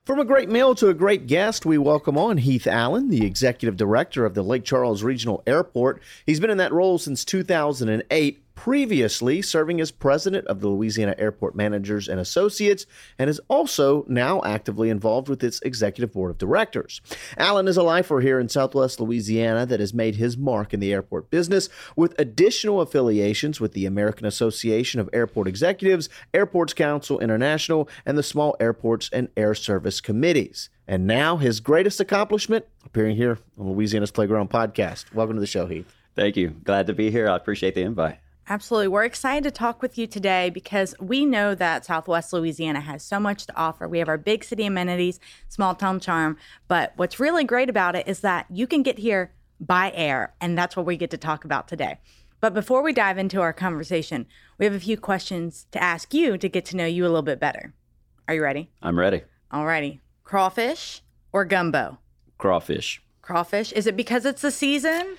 From 0.05 0.19
a 0.19 0.25
great 0.25 0.50
meal 0.50 0.75
to 0.75 0.89
a 0.89 0.93
great 0.93 1.27
guest, 1.27 1.65
we 1.65 1.77
welcome 1.77 2.17
on 2.17 2.39
Heath 2.39 2.67
Allen, 2.67 3.07
the 3.07 3.25
executive 3.25 3.77
director 3.77 4.25
of 4.25 4.33
the 4.33 4.41
Lake 4.41 4.65
Charles 4.65 5.01
Regional 5.01 5.41
Airport. 5.48 6.01
He's 6.25 6.41
been 6.41 6.50
in 6.50 6.57
that 6.57 6.74
role 6.74 6.98
since 6.98 7.24
2008, 7.24 8.43
previously 8.55 9.41
serving 9.41 9.81
as 9.81 9.91
president 9.91 10.48
of 10.48 10.62
the 10.62 10.67
Louisiana 10.67 11.15
Airport 11.17 11.55
Managers 11.55 12.07
and 12.07 12.19
Associates, 12.19 12.86
and 13.17 13.29
is 13.29 13.41
also 13.48 14.05
now 14.07 14.41
actively 14.43 14.89
involved 14.89 15.29
with 15.29 15.43
its 15.43 15.62
executive 15.62 16.13
board 16.13 16.31
of 16.31 16.38
directors. 16.38 17.01
Allen 17.38 17.67
is 17.67 17.77
a 17.77 17.83
lifer 17.83 18.22
here 18.22 18.39
in 18.39 18.50
Southwest 18.50 19.00
Louisiana 19.00 19.65
that 19.65 19.79
has 19.79 19.93
made 19.93 20.15
his 20.15 20.38
mark 20.38 20.74
in 20.74 20.79
the 20.79 20.93
airport 20.93 21.29
business 21.29 21.69
with 21.95 22.17
additional 22.19 22.81
affiliations 22.81 23.60
with 23.60 23.74
the 23.74 23.86
American 23.86 24.25
Association 24.25 25.00
of 25.00 25.10
Airport 25.13 25.48
Executives, 25.48 26.10
Airports 26.33 26.74
Council 26.74 27.19
International, 27.19 27.89
and 28.05 28.17
the 28.17 28.24
Small 28.24 28.55
Airports 28.60 29.10
and 29.12 29.29
Air 29.36 29.55
Service 29.55 30.00
Committees. 30.00 30.69
And 30.88 31.07
now 31.07 31.38
his 31.38 31.60
greatest 31.60 32.00
accomplishment 32.00 32.65
appearing 32.86 33.15
here 33.15 33.39
on 33.57 33.72
Louisiana's 33.72 34.12
Playground 34.12 34.50
podcast. 34.50 35.13
Welcome 35.13 35.36
to 35.36 35.39
the 35.39 35.48
show, 35.48 35.65
Heath. 35.65 35.93
Thank 36.15 36.38
you. 36.38 36.50
Glad 36.63 36.88
to 36.88 36.93
be 36.93 37.10
here. 37.10 37.27
I 37.27 37.36
appreciate 37.36 37.75
the 37.75 37.81
invite. 37.81 38.19
Absolutely. 38.50 38.89
We're 38.89 39.05
excited 39.05 39.43
to 39.45 39.51
talk 39.51 39.81
with 39.81 39.97
you 39.97 40.05
today 40.05 40.50
because 40.50 40.93
we 41.00 41.25
know 41.25 41.55
that 41.55 41.85
Southwest 41.85 42.33
Louisiana 42.33 42.81
has 42.81 43.01
so 43.01 43.19
much 43.19 43.45
to 43.45 43.55
offer. 43.55 43.88
We 43.88 44.00
have 44.00 44.09
our 44.09 44.17
big 44.17 44.43
city 44.43 44.65
amenities, 44.65 45.19
small 45.47 45.75
town 45.75 46.01
charm, 46.01 46.38
but 46.67 46.91
what's 46.97 47.19
really 47.19 47.45
great 47.45 47.69
about 47.69 47.95
it 47.95 48.07
is 48.07 48.19
that 48.19 48.45
you 48.50 48.67
can 48.67 48.83
get 48.83 49.00
here 49.00 49.31
by 49.59 49.91
air, 49.95 50.33
and 50.41 50.57
that's 50.57 50.75
what 50.75 50.85
we 50.85 50.97
get 50.97 51.09
to 51.12 51.17
talk 51.17 51.45
about 51.45 51.69
today. 51.69 52.00
But 52.41 52.53
before 52.53 52.81
we 52.81 52.91
dive 52.91 53.17
into 53.17 53.39
our 53.39 53.53
conversation, 53.53 54.25
we 54.57 54.65
have 54.65 54.73
a 54.73 54.79
few 54.79 54.97
questions 54.97 55.65
to 55.71 55.81
ask 55.81 56.13
you 56.13 56.38
to 56.38 56.50
get 56.50 56.65
to 56.65 56.75
know 56.75 56.85
you 56.85 57.03
a 57.03 57.07
little 57.07 57.21
bit 57.21 57.39
better. 57.39 57.73
Are 58.27 58.33
you 58.33 58.43
ready? 58.43 58.69
I'm 58.81 59.00
ready. 59.00 59.23
Alrighty. 59.53 60.00
Crawfish 60.25 61.01
or 61.31 61.45
gumbo? 61.45 62.00
Crawfish. 62.38 63.01
Crawfish. 63.21 63.71
Is 63.71 63.88
it 63.88 63.95
because 63.95 64.25
it's 64.25 64.41
the 64.41 64.51
season? 64.51 65.15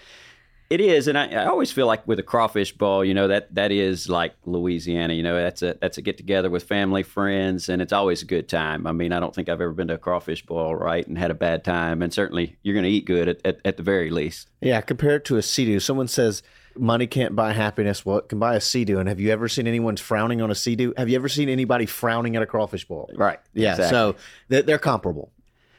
It 0.71 0.81
is, 0.81 1.09
and 1.09 1.19
I, 1.19 1.29
I, 1.29 1.47
always 1.47 1.71
feel 1.71 1.87
like 1.87 2.07
with 2.09 2.19
a 2.19 2.23
crawfish 2.23 2.73
boil, 2.73 3.05
you 3.05 3.13
know 3.13 3.29
that 3.29 3.55
that 3.55 3.71
is 3.71 4.09
like 4.09 4.35
Louisiana. 4.47 5.13
You 5.13 5.23
know, 5.23 5.37
that's 5.37 5.63
a 5.63 5.77
that's 5.81 5.99
a 5.99 6.03
get 6.03 6.17
together 6.17 6.49
with 6.49 6.65
family, 6.65 7.03
friends, 7.03 7.69
and 7.69 7.83
it's 7.83 7.93
always 7.93 8.23
a 8.23 8.25
good 8.27 8.49
time. 8.49 8.87
I 8.87 8.93
mean, 8.93 9.13
I 9.13 9.21
don't 9.21 9.35
think 9.35 9.49
I've 9.49 9.61
ever 9.61 9.73
been 9.73 9.89
to 9.89 9.95
a 9.95 9.99
crawfish 9.99 10.45
boil, 10.47 10.75
right, 10.75 11.07
and 11.07 11.19
had 11.19 11.31
a 11.31 11.35
bad 11.35 11.65
time. 11.65 12.01
And 12.01 12.13
certainly, 12.13 12.57
you're 12.63 12.75
going 12.75 12.85
to 12.85 12.91
eat 12.91 13.05
good 13.05 13.29
at, 13.29 13.45
at, 13.45 13.59
at 13.65 13.77
the 13.77 13.83
very 13.83 14.11
least. 14.11 14.49
Yeah, 14.63 14.81
compared 14.81 15.27
to 15.27 15.37
a 15.37 15.43
sea 15.43 15.79
someone 15.79 16.09
says 16.09 16.43
money 16.77 17.07
can't 17.07 17.37
buy 17.37 17.53
happiness. 17.53 18.05
Well, 18.05 18.19
it 18.19 18.29
can 18.29 18.39
buy 18.39 18.57
a 18.57 18.61
sea 18.61 18.83
And 18.83 19.09
have 19.09 19.21
you 19.21 19.31
ever 19.31 19.49
seen 19.49 19.67
anyone 19.67 19.97
frowning 19.97 20.41
on 20.41 20.51
a 20.51 20.55
sea 20.55 20.93
Have 20.97 21.09
you 21.09 21.17
ever 21.17 21.29
seen 21.29 21.49
anybody 21.49 21.87
frowning 21.87 22.37
at 22.37 22.43
a 22.43 22.47
crawfish 22.47 22.87
boil? 22.87 23.09
Right. 23.15 23.39
Yeah. 23.53 23.73
Exactly. 23.73 23.91
So 23.91 24.17
they're, 24.49 24.63
they're 24.63 24.79
comparable. 24.79 25.31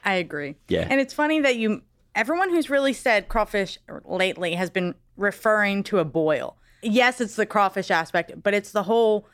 I 0.03 0.15
agree. 0.15 0.55
Yeah. 0.67 0.87
And 0.89 1.01
it's 1.01 1.13
funny 1.13 1.41
that 1.41 1.55
you 1.55 1.81
everyone 2.15 2.49
who's 2.49 2.69
really 2.69 2.93
said 2.93 3.27
crawfish 3.27 3.77
lately 4.05 4.55
has 4.55 4.69
been 4.69 4.95
referring 5.17 5.83
to 5.83 5.99
a 5.99 6.05
boil. 6.05 6.57
Yes, 6.81 7.21
it's 7.21 7.35
the 7.35 7.45
crawfish 7.45 7.91
aspect, 7.91 8.31
but 8.41 8.53
it's 8.53 8.71
the 8.71 8.83
whole 8.83 9.27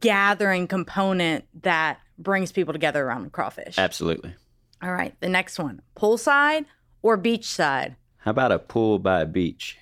gathering 0.00 0.66
component 0.66 1.44
that 1.62 1.98
brings 2.18 2.52
people 2.52 2.72
together 2.72 3.06
around 3.06 3.24
the 3.24 3.30
crawfish. 3.30 3.78
Absolutely. 3.78 4.34
All 4.82 4.92
right, 4.92 5.14
the 5.20 5.28
next 5.28 5.58
one 5.58 5.82
poolside 5.96 6.66
or 7.02 7.18
beachside? 7.18 7.96
How 8.18 8.30
about 8.30 8.52
a 8.52 8.58
pool 8.58 8.98
by 8.98 9.22
a 9.22 9.26
beach? 9.26 9.78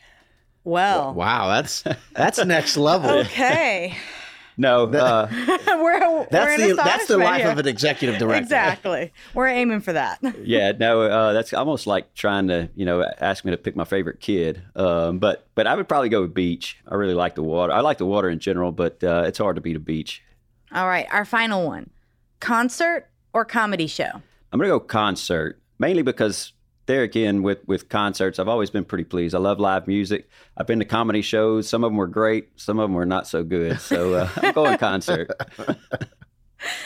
Well, 0.65 1.15
wow, 1.15 1.49
that's 1.49 1.85
that's 2.13 2.39
next 2.45 2.77
level. 2.77 3.11
Okay. 3.11 3.97
No, 4.57 4.85
uh, 4.87 5.29
we're, 5.83 6.27
that's 6.31 6.59
we're 6.59 6.69
the 6.69 6.75
that's 6.75 7.07
the 7.07 7.19
life 7.19 7.43
here. 7.43 7.51
of 7.51 7.59
an 7.59 7.69
executive 7.69 8.19
director. 8.19 8.43
Exactly, 8.43 9.13
we're 9.35 9.49
aiming 9.49 9.81
for 9.81 9.93
that. 9.93 10.19
yeah, 10.43 10.73
no, 10.73 11.03
uh, 11.03 11.33
that's 11.33 11.53
almost 11.53 11.87
like 11.87 12.15
trying 12.15 12.49
to 12.49 12.69
you 12.75 12.87
know 12.87 13.05
ask 13.21 13.45
me 13.45 13.51
to 13.51 13.57
pick 13.57 13.77
my 13.77 13.85
favorite 13.85 14.21
kid. 14.21 14.63
Um, 14.75 15.19
but 15.19 15.47
but 15.55 15.67
I 15.67 15.75
would 15.75 15.89
probably 15.89 16.09
go 16.09 16.23
with 16.23 16.35
beach. 16.35 16.79
I 16.89 16.95
really 16.95 17.15
like 17.15 17.35
the 17.35 17.43
water. 17.43 17.73
I 17.73 17.81
like 17.81 17.99
the 17.99 18.07
water 18.07 18.31
in 18.31 18.39
general, 18.39 18.73
but 18.73 19.03
uh, 19.05 19.25
it's 19.27 19.39
hard 19.39 19.57
to 19.57 19.63
beat 19.63 19.77
a 19.77 19.81
beach. 19.81 20.23
All 20.73 20.87
right, 20.87 21.07
our 21.11 21.25
final 21.25 21.67
one: 21.67 21.91
concert 22.41 23.09
or 23.33 23.45
comedy 23.45 23.87
show. 23.87 24.23
I'm 24.53 24.59
gonna 24.59 24.69
go 24.69 24.81
concert 24.81 25.61
mainly 25.79 26.03
because 26.03 26.53
there 26.87 27.03
again 27.03 27.43
with 27.43 27.67
with 27.67 27.89
concerts 27.89 28.39
i've 28.39 28.49
always 28.49 28.71
been 28.71 28.85
pretty 28.85 29.05
pleased. 29.05 29.35
I 29.35 29.39
love 29.39 29.61
live 29.61 29.87
music. 29.87 30.29
I've 30.57 30.67
been 30.67 30.79
to 30.79 30.85
comedy 30.85 31.23
shows. 31.23 31.69
Some 31.69 31.85
of 31.85 31.91
them 31.91 31.97
were 31.97 32.07
great. 32.07 32.49
Some 32.57 32.79
of 32.79 32.85
them 32.85 32.95
were 32.95 33.07
not 33.07 33.27
so 33.27 33.45
good. 33.45 33.81
So 33.81 34.15
uh, 34.15 34.29
i'm 34.37 34.53
going 34.53 34.79
concert. 34.79 35.31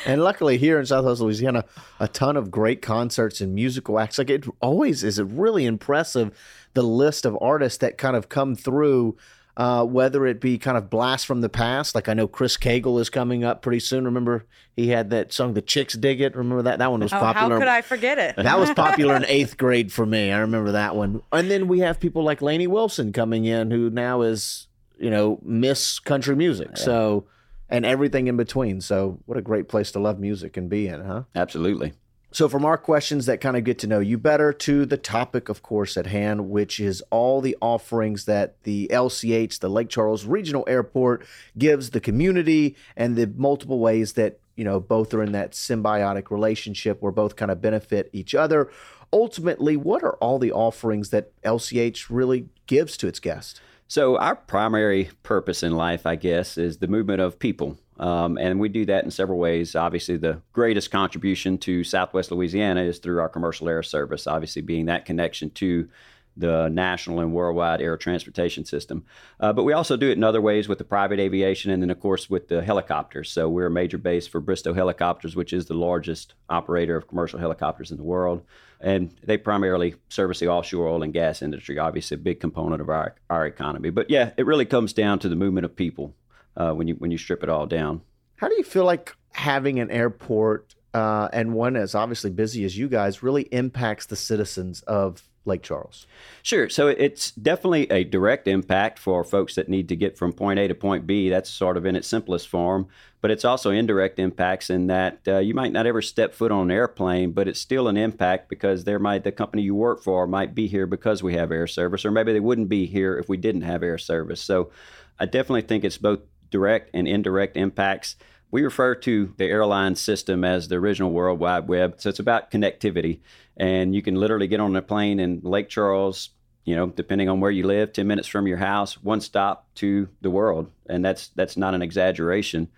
And 0.04 0.22
luckily 0.22 0.58
here 0.58 0.80
in 0.80 0.84
southwest 0.84 1.20
louisiana 1.20 1.64
a 2.00 2.08
ton 2.08 2.36
of 2.36 2.50
great 2.50 2.82
concerts 2.82 3.40
and 3.40 3.54
musical 3.54 3.98
acts. 3.98 4.18
Like 4.18 4.28
it 4.28 4.44
always 4.60 5.04
is 5.04 5.22
really 5.22 5.64
impressive 5.64 6.36
the 6.74 6.82
list 6.82 7.24
of 7.24 7.38
artists 7.40 7.78
that 7.78 7.96
kind 7.96 8.16
of 8.16 8.28
come 8.28 8.56
through 8.56 9.16
uh, 9.56 9.84
whether 9.84 10.26
it 10.26 10.40
be 10.40 10.58
kind 10.58 10.76
of 10.76 10.88
blast 10.88 11.26
from 11.26 11.40
the 11.40 11.48
past, 11.48 11.94
like 11.94 12.08
I 12.08 12.14
know 12.14 12.26
Chris 12.26 12.56
Cagle 12.56 13.00
is 13.00 13.10
coming 13.10 13.44
up 13.44 13.62
pretty 13.62 13.80
soon. 13.80 14.04
Remember 14.04 14.46
he 14.74 14.88
had 14.88 15.10
that 15.10 15.32
song 15.32 15.54
"The 15.54 15.62
Chicks 15.62 15.94
Dig 15.94 16.20
It." 16.20 16.36
Remember 16.36 16.62
that? 16.62 16.78
That 16.78 16.90
one 16.90 17.00
was 17.00 17.12
oh, 17.12 17.18
popular. 17.18 17.54
How 17.54 17.60
could 17.60 17.68
I 17.68 17.82
forget 17.82 18.18
it? 18.18 18.36
that 18.36 18.58
was 18.58 18.70
popular 18.74 19.16
in 19.16 19.24
eighth 19.26 19.56
grade 19.56 19.92
for 19.92 20.06
me. 20.06 20.32
I 20.32 20.38
remember 20.38 20.72
that 20.72 20.96
one. 20.96 21.22
And 21.32 21.50
then 21.50 21.68
we 21.68 21.80
have 21.80 22.00
people 22.00 22.22
like 22.22 22.40
Lainey 22.40 22.66
Wilson 22.66 23.12
coming 23.12 23.44
in, 23.44 23.70
who 23.70 23.90
now 23.90 24.22
is 24.22 24.68
you 24.98 25.10
know 25.10 25.38
Miss 25.42 25.98
Country 25.98 26.36
Music. 26.36 26.68
Yeah. 26.76 26.82
So 26.84 27.26
and 27.70 27.86
everything 27.86 28.26
in 28.26 28.36
between. 28.36 28.80
So 28.80 29.20
what 29.26 29.38
a 29.38 29.42
great 29.42 29.68
place 29.68 29.92
to 29.92 30.00
love 30.00 30.18
music 30.18 30.56
and 30.56 30.68
be 30.68 30.88
in, 30.88 31.04
huh? 31.04 31.22
Absolutely. 31.34 31.92
So, 32.32 32.48
from 32.48 32.64
our 32.64 32.78
questions 32.78 33.26
that 33.26 33.40
kind 33.40 33.56
of 33.56 33.64
get 33.64 33.80
to 33.80 33.88
know 33.88 33.98
you 33.98 34.16
better 34.16 34.52
to 34.52 34.86
the 34.86 34.96
topic, 34.96 35.48
of 35.48 35.64
course, 35.64 35.96
at 35.96 36.06
hand, 36.06 36.48
which 36.48 36.78
is 36.78 37.02
all 37.10 37.40
the 37.40 37.56
offerings 37.60 38.24
that 38.26 38.62
the 38.62 38.88
LCH, 38.92 39.58
the 39.58 39.68
Lake 39.68 39.88
Charles 39.88 40.24
Regional 40.24 40.62
Airport, 40.68 41.26
gives 41.58 41.90
the 41.90 42.00
community 42.00 42.76
and 42.96 43.16
the 43.16 43.26
multiple 43.26 43.80
ways 43.80 44.12
that, 44.12 44.38
you 44.54 44.62
know, 44.62 44.78
both 44.78 45.12
are 45.12 45.24
in 45.24 45.32
that 45.32 45.52
symbiotic 45.52 46.30
relationship 46.30 47.02
where 47.02 47.10
both 47.10 47.34
kind 47.34 47.50
of 47.50 47.60
benefit 47.60 48.08
each 48.12 48.32
other. 48.32 48.70
Ultimately, 49.12 49.76
what 49.76 50.04
are 50.04 50.14
all 50.14 50.38
the 50.38 50.52
offerings 50.52 51.10
that 51.10 51.32
LCH 51.42 52.06
really 52.10 52.48
gives 52.68 52.96
to 52.98 53.08
its 53.08 53.18
guests? 53.18 53.60
So, 53.88 54.16
our 54.18 54.36
primary 54.36 55.10
purpose 55.24 55.64
in 55.64 55.72
life, 55.72 56.06
I 56.06 56.14
guess, 56.14 56.56
is 56.56 56.78
the 56.78 56.86
movement 56.86 57.20
of 57.20 57.40
people. 57.40 57.76
Um, 58.00 58.38
and 58.38 58.58
we 58.58 58.70
do 58.70 58.86
that 58.86 59.04
in 59.04 59.10
several 59.10 59.38
ways. 59.38 59.76
Obviously, 59.76 60.16
the 60.16 60.40
greatest 60.54 60.90
contribution 60.90 61.58
to 61.58 61.84
Southwest 61.84 62.32
Louisiana 62.32 62.80
is 62.80 62.98
through 62.98 63.20
our 63.20 63.28
commercial 63.28 63.68
air 63.68 63.82
service, 63.82 64.26
obviously, 64.26 64.62
being 64.62 64.86
that 64.86 65.04
connection 65.04 65.50
to 65.50 65.86
the 66.34 66.68
national 66.68 67.20
and 67.20 67.34
worldwide 67.34 67.82
air 67.82 67.98
transportation 67.98 68.64
system. 68.64 69.04
Uh, 69.38 69.52
but 69.52 69.64
we 69.64 69.74
also 69.74 69.96
do 69.98 70.08
it 70.08 70.16
in 70.16 70.24
other 70.24 70.40
ways 70.40 70.66
with 70.66 70.78
the 70.78 70.84
private 70.84 71.20
aviation 71.20 71.70
and 71.70 71.82
then, 71.82 71.90
of 71.90 72.00
course, 72.00 72.30
with 72.30 72.48
the 72.48 72.62
helicopters. 72.62 73.30
So 73.30 73.50
we're 73.50 73.66
a 73.66 73.70
major 73.70 73.98
base 73.98 74.26
for 74.26 74.40
Bristow 74.40 74.72
Helicopters, 74.72 75.36
which 75.36 75.52
is 75.52 75.66
the 75.66 75.74
largest 75.74 76.34
operator 76.48 76.96
of 76.96 77.08
commercial 77.08 77.38
helicopters 77.38 77.90
in 77.90 77.98
the 77.98 78.02
world. 78.02 78.42
And 78.80 79.14
they 79.22 79.36
primarily 79.36 79.96
service 80.08 80.38
the 80.38 80.48
offshore 80.48 80.88
oil 80.88 81.02
and 81.02 81.12
gas 81.12 81.42
industry, 81.42 81.78
obviously, 81.78 82.14
a 82.14 82.18
big 82.18 82.40
component 82.40 82.80
of 82.80 82.88
our, 82.88 83.16
our 83.28 83.44
economy. 83.44 83.90
But 83.90 84.08
yeah, 84.08 84.30
it 84.38 84.46
really 84.46 84.64
comes 84.64 84.94
down 84.94 85.18
to 85.18 85.28
the 85.28 85.36
movement 85.36 85.66
of 85.66 85.76
people 85.76 86.14
uh, 86.60 86.72
when 86.74 86.86
you 86.86 86.94
when 86.94 87.10
you 87.10 87.18
strip 87.18 87.42
it 87.42 87.48
all 87.48 87.66
down. 87.66 88.02
How 88.36 88.48
do 88.48 88.54
you 88.56 88.64
feel 88.64 88.84
like 88.84 89.16
having 89.32 89.80
an 89.80 89.90
airport 89.90 90.74
uh, 90.92 91.28
and 91.32 91.54
one 91.54 91.76
as 91.76 91.94
obviously 91.94 92.30
busy 92.30 92.64
as 92.64 92.76
you 92.76 92.88
guys 92.88 93.22
really 93.22 93.42
impacts 93.44 94.06
the 94.06 94.16
citizens 94.16 94.82
of 94.82 95.22
Lake 95.46 95.62
Charles? 95.62 96.06
Sure. 96.42 96.68
So 96.68 96.88
it's 96.88 97.30
definitely 97.30 97.90
a 97.90 98.04
direct 98.04 98.46
impact 98.46 98.98
for 98.98 99.24
folks 99.24 99.54
that 99.54 99.68
need 99.68 99.88
to 99.88 99.96
get 99.96 100.18
from 100.18 100.32
point 100.32 100.58
A 100.58 100.68
to 100.68 100.74
point 100.74 101.06
B. 101.06 101.30
That's 101.30 101.48
sort 101.48 101.76
of 101.78 101.86
in 101.86 101.96
its 101.96 102.08
simplest 102.08 102.48
form. 102.48 102.88
But 103.22 103.30
it's 103.30 103.44
also 103.44 103.70
indirect 103.70 104.18
impacts 104.18 104.70
in 104.70 104.86
that 104.86 105.20
uh, 105.28 105.38
you 105.38 105.52
might 105.54 105.72
not 105.72 105.86
ever 105.86 106.00
step 106.00 106.34
foot 106.34 106.50
on 106.50 106.62
an 106.62 106.70
airplane, 106.70 107.32
but 107.32 107.48
it's 107.48 107.60
still 107.60 107.88
an 107.88 107.98
impact 107.98 108.48
because 108.48 108.84
there 108.84 108.98
might 108.98 109.24
the 109.24 109.32
company 109.32 109.62
you 109.62 109.74
work 109.74 110.02
for 110.02 110.26
might 110.26 110.54
be 110.54 110.66
here 110.66 110.86
because 110.86 111.22
we 111.22 111.34
have 111.34 111.52
air 111.52 111.66
service, 111.66 112.06
or 112.06 112.10
maybe 112.10 112.32
they 112.32 112.40
wouldn't 112.40 112.70
be 112.70 112.86
here 112.86 113.18
if 113.18 113.28
we 113.28 113.36
didn't 113.36 113.62
have 113.62 113.82
air 113.82 113.98
service. 113.98 114.40
So 114.40 114.70
I 115.18 115.26
definitely 115.26 115.62
think 115.62 115.84
it's 115.84 115.98
both 115.98 116.20
direct 116.50 116.90
and 116.94 117.08
indirect 117.08 117.56
impacts. 117.56 118.16
We 118.50 118.62
refer 118.62 118.94
to 118.96 119.32
the 119.36 119.44
airline 119.44 119.94
system 119.94 120.44
as 120.44 120.68
the 120.68 120.76
original 120.76 121.12
World 121.12 121.38
Wide 121.38 121.68
Web. 121.68 121.94
So 121.98 122.08
it's 122.08 122.18
about 122.18 122.50
connectivity. 122.50 123.20
And 123.56 123.94
you 123.94 124.02
can 124.02 124.16
literally 124.16 124.48
get 124.48 124.60
on 124.60 124.74
a 124.74 124.82
plane 124.82 125.20
in 125.20 125.40
Lake 125.42 125.68
Charles, 125.68 126.30
you 126.64 126.74
know, 126.74 126.86
depending 126.86 127.28
on 127.28 127.40
where 127.40 127.50
you 127.50 127.66
live, 127.66 127.92
10 127.92 128.06
minutes 128.06 128.28
from 128.28 128.46
your 128.46 128.56
house, 128.56 129.02
one 129.02 129.20
stop 129.20 129.66
to 129.76 130.08
the 130.20 130.30
world. 130.30 130.70
And 130.88 131.04
that's 131.04 131.28
that's 131.28 131.56
not 131.56 131.74
an 131.74 131.82
exaggeration. 131.82 132.68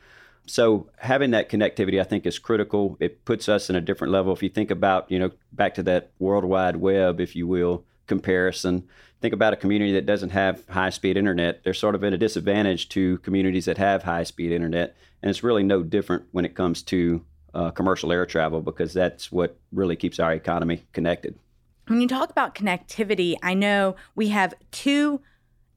So 0.46 0.90
having 0.98 1.30
that 1.30 1.48
connectivity, 1.48 2.00
I 2.00 2.04
think, 2.04 2.26
is 2.26 2.38
critical. 2.38 2.96
It 3.00 3.24
puts 3.24 3.48
us 3.48 3.70
in 3.70 3.76
a 3.76 3.80
different 3.80 4.12
level. 4.12 4.32
If 4.32 4.42
you 4.42 4.48
think 4.48 4.70
about, 4.70 5.10
you 5.10 5.18
know, 5.18 5.30
back 5.52 5.74
to 5.74 5.82
that 5.84 6.10
World 6.18 6.44
Wide 6.44 6.76
Web, 6.76 7.20
if 7.20 7.36
you 7.36 7.46
will, 7.46 7.84
comparison, 8.12 8.86
think 9.22 9.32
about 9.32 9.54
a 9.54 9.56
community 9.56 9.92
that 9.92 10.04
doesn't 10.04 10.30
have 10.30 10.66
high 10.68 10.90
speed 10.90 11.16
internet. 11.16 11.64
They're 11.64 11.72
sort 11.72 11.94
of 11.94 12.04
at 12.04 12.12
a 12.12 12.18
disadvantage 12.18 12.90
to 12.90 13.18
communities 13.18 13.64
that 13.64 13.78
have 13.78 14.02
high 14.02 14.24
speed 14.24 14.52
internet. 14.52 14.94
And 15.22 15.30
it's 15.30 15.42
really 15.42 15.62
no 15.62 15.82
different 15.82 16.24
when 16.32 16.44
it 16.44 16.54
comes 16.54 16.82
to 16.84 17.24
uh, 17.54 17.70
commercial 17.70 18.12
air 18.12 18.26
travel 18.26 18.60
because 18.60 18.92
that's 18.92 19.32
what 19.32 19.56
really 19.72 19.96
keeps 19.96 20.20
our 20.20 20.32
economy 20.32 20.84
connected. 20.92 21.38
When 21.86 22.00
you 22.00 22.08
talk 22.08 22.30
about 22.30 22.54
connectivity, 22.54 23.36
I 23.42 23.54
know 23.54 23.96
we 24.14 24.28
have 24.28 24.54
two 24.70 25.20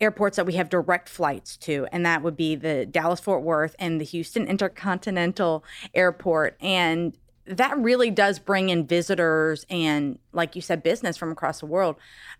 airports 0.01 0.35
that 0.35 0.45
we 0.45 0.53
have 0.53 0.69
direct 0.69 1.07
flights 1.07 1.55
to, 1.57 1.87
and 1.91 2.05
that 2.05 2.21
would 2.21 2.35
be 2.35 2.55
the 2.55 2.85
Dallas 2.85 3.19
Fort 3.19 3.43
Worth 3.43 3.75
and 3.79 3.99
the 4.01 4.05
Houston 4.05 4.47
Intercontinental 4.47 5.63
Airport. 5.93 6.57
And 6.59 7.17
that 7.47 7.77
really 7.77 8.09
does 8.09 8.39
bring 8.39 8.69
in 8.69 8.85
visitors 8.85 9.65
and, 9.69 10.17
like 10.33 10.55
you 10.55 10.61
said, 10.61 10.81
business 10.83 11.17
from 11.17 11.31
across 11.31 11.59
the 11.59 11.65
world. 11.65 11.95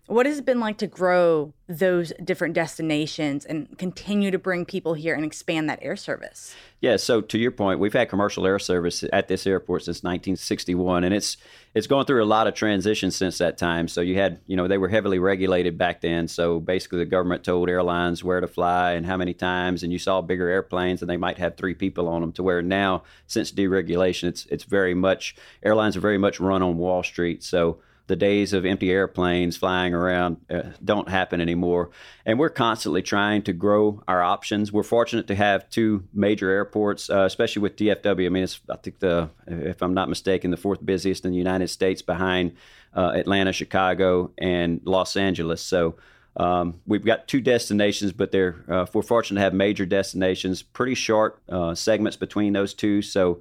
What 0.06 0.24
has 0.26 0.38
it 0.38 0.44
been 0.44 0.60
like 0.60 0.78
to 0.78 0.86
grow 0.86 1.52
those 1.66 2.12
different 2.22 2.54
destinations 2.54 3.44
and 3.44 3.76
continue 3.76 4.30
to 4.30 4.38
bring 4.38 4.64
people 4.64 4.94
here 4.94 5.16
and 5.16 5.24
expand 5.24 5.68
that 5.68 5.80
air 5.82 5.96
service? 5.96 6.54
Yeah, 6.80 6.96
so 6.96 7.20
to 7.20 7.36
your 7.36 7.50
point, 7.50 7.80
we've 7.80 7.92
had 7.92 8.08
commercial 8.08 8.46
air 8.46 8.60
service 8.60 9.02
at 9.12 9.26
this 9.26 9.48
airport 9.48 9.82
since 9.82 10.04
1961, 10.04 11.02
and 11.02 11.12
it's 11.12 11.36
it's 11.74 11.88
gone 11.88 12.06
through 12.06 12.22
a 12.22 12.24
lot 12.24 12.46
of 12.46 12.54
transitions 12.54 13.16
since 13.16 13.38
that 13.38 13.58
time. 13.58 13.88
So 13.88 14.00
you 14.00 14.14
had, 14.14 14.40
you 14.46 14.54
know, 14.54 14.68
they 14.68 14.78
were 14.78 14.88
heavily 14.88 15.18
regulated 15.18 15.76
back 15.76 16.02
then. 16.02 16.28
So 16.28 16.60
basically, 16.60 16.98
the 16.98 17.06
government 17.06 17.42
told 17.42 17.68
airlines 17.68 18.22
where 18.22 18.40
to 18.40 18.46
fly 18.46 18.92
and 18.92 19.04
how 19.04 19.16
many 19.16 19.34
times, 19.34 19.82
and 19.82 19.92
you 19.92 19.98
saw 19.98 20.20
bigger 20.20 20.48
airplanes, 20.48 21.02
and 21.02 21.10
they 21.10 21.16
might 21.16 21.38
have 21.38 21.56
three 21.56 21.74
people 21.74 22.08
on 22.08 22.20
them. 22.20 22.32
To 22.34 22.44
where 22.44 22.62
now, 22.62 23.02
since 23.26 23.50
deregulation, 23.50 24.28
it's 24.28 24.46
it's 24.46 24.64
very 24.64 24.94
much 24.94 25.34
airlines 25.64 25.96
are 25.96 26.00
very 26.00 26.18
much 26.18 26.38
run 26.38 26.62
on 26.62 26.78
Wall 26.78 27.02
Street. 27.02 27.42
So 27.42 27.78
the 28.06 28.16
days 28.16 28.52
of 28.52 28.64
empty 28.64 28.90
airplanes 28.90 29.56
flying 29.56 29.94
around 29.94 30.36
uh, 30.48 30.62
don't 30.84 31.08
happen 31.08 31.40
anymore. 31.40 31.90
And 32.24 32.38
we're 32.38 32.50
constantly 32.50 33.02
trying 33.02 33.42
to 33.42 33.52
grow 33.52 34.02
our 34.06 34.22
options. 34.22 34.72
We're 34.72 34.82
fortunate 34.82 35.26
to 35.26 35.34
have 35.34 35.68
two 35.70 36.04
major 36.12 36.50
airports, 36.50 37.10
uh, 37.10 37.24
especially 37.24 37.62
with 37.62 37.76
DFW. 37.76 38.26
I 38.26 38.28
mean, 38.28 38.44
it's, 38.44 38.60
I 38.70 38.76
think 38.76 39.00
the, 39.00 39.30
if 39.46 39.82
I'm 39.82 39.94
not 39.94 40.08
mistaken, 40.08 40.50
the 40.50 40.56
fourth 40.56 40.84
busiest 40.84 41.24
in 41.24 41.32
the 41.32 41.38
United 41.38 41.68
States 41.68 42.02
behind 42.02 42.52
uh, 42.94 43.12
Atlanta, 43.14 43.52
Chicago, 43.52 44.30
and 44.38 44.80
Los 44.84 45.16
Angeles. 45.16 45.60
So 45.60 45.96
Um, 46.38 46.80
we've 46.86 47.04
got 47.04 47.28
two 47.28 47.40
destinations, 47.40 48.12
but 48.12 48.30
they're 48.30 48.56
uh, 48.68 48.86
we're 48.92 49.02
fortunate 49.02 49.40
to 49.40 49.44
have 49.44 49.54
major 49.54 49.86
destinations, 49.86 50.62
pretty 50.62 50.94
short 50.94 51.40
uh, 51.48 51.74
segments 51.74 52.16
between 52.16 52.52
those 52.52 52.74
two. 52.74 53.00
So 53.00 53.40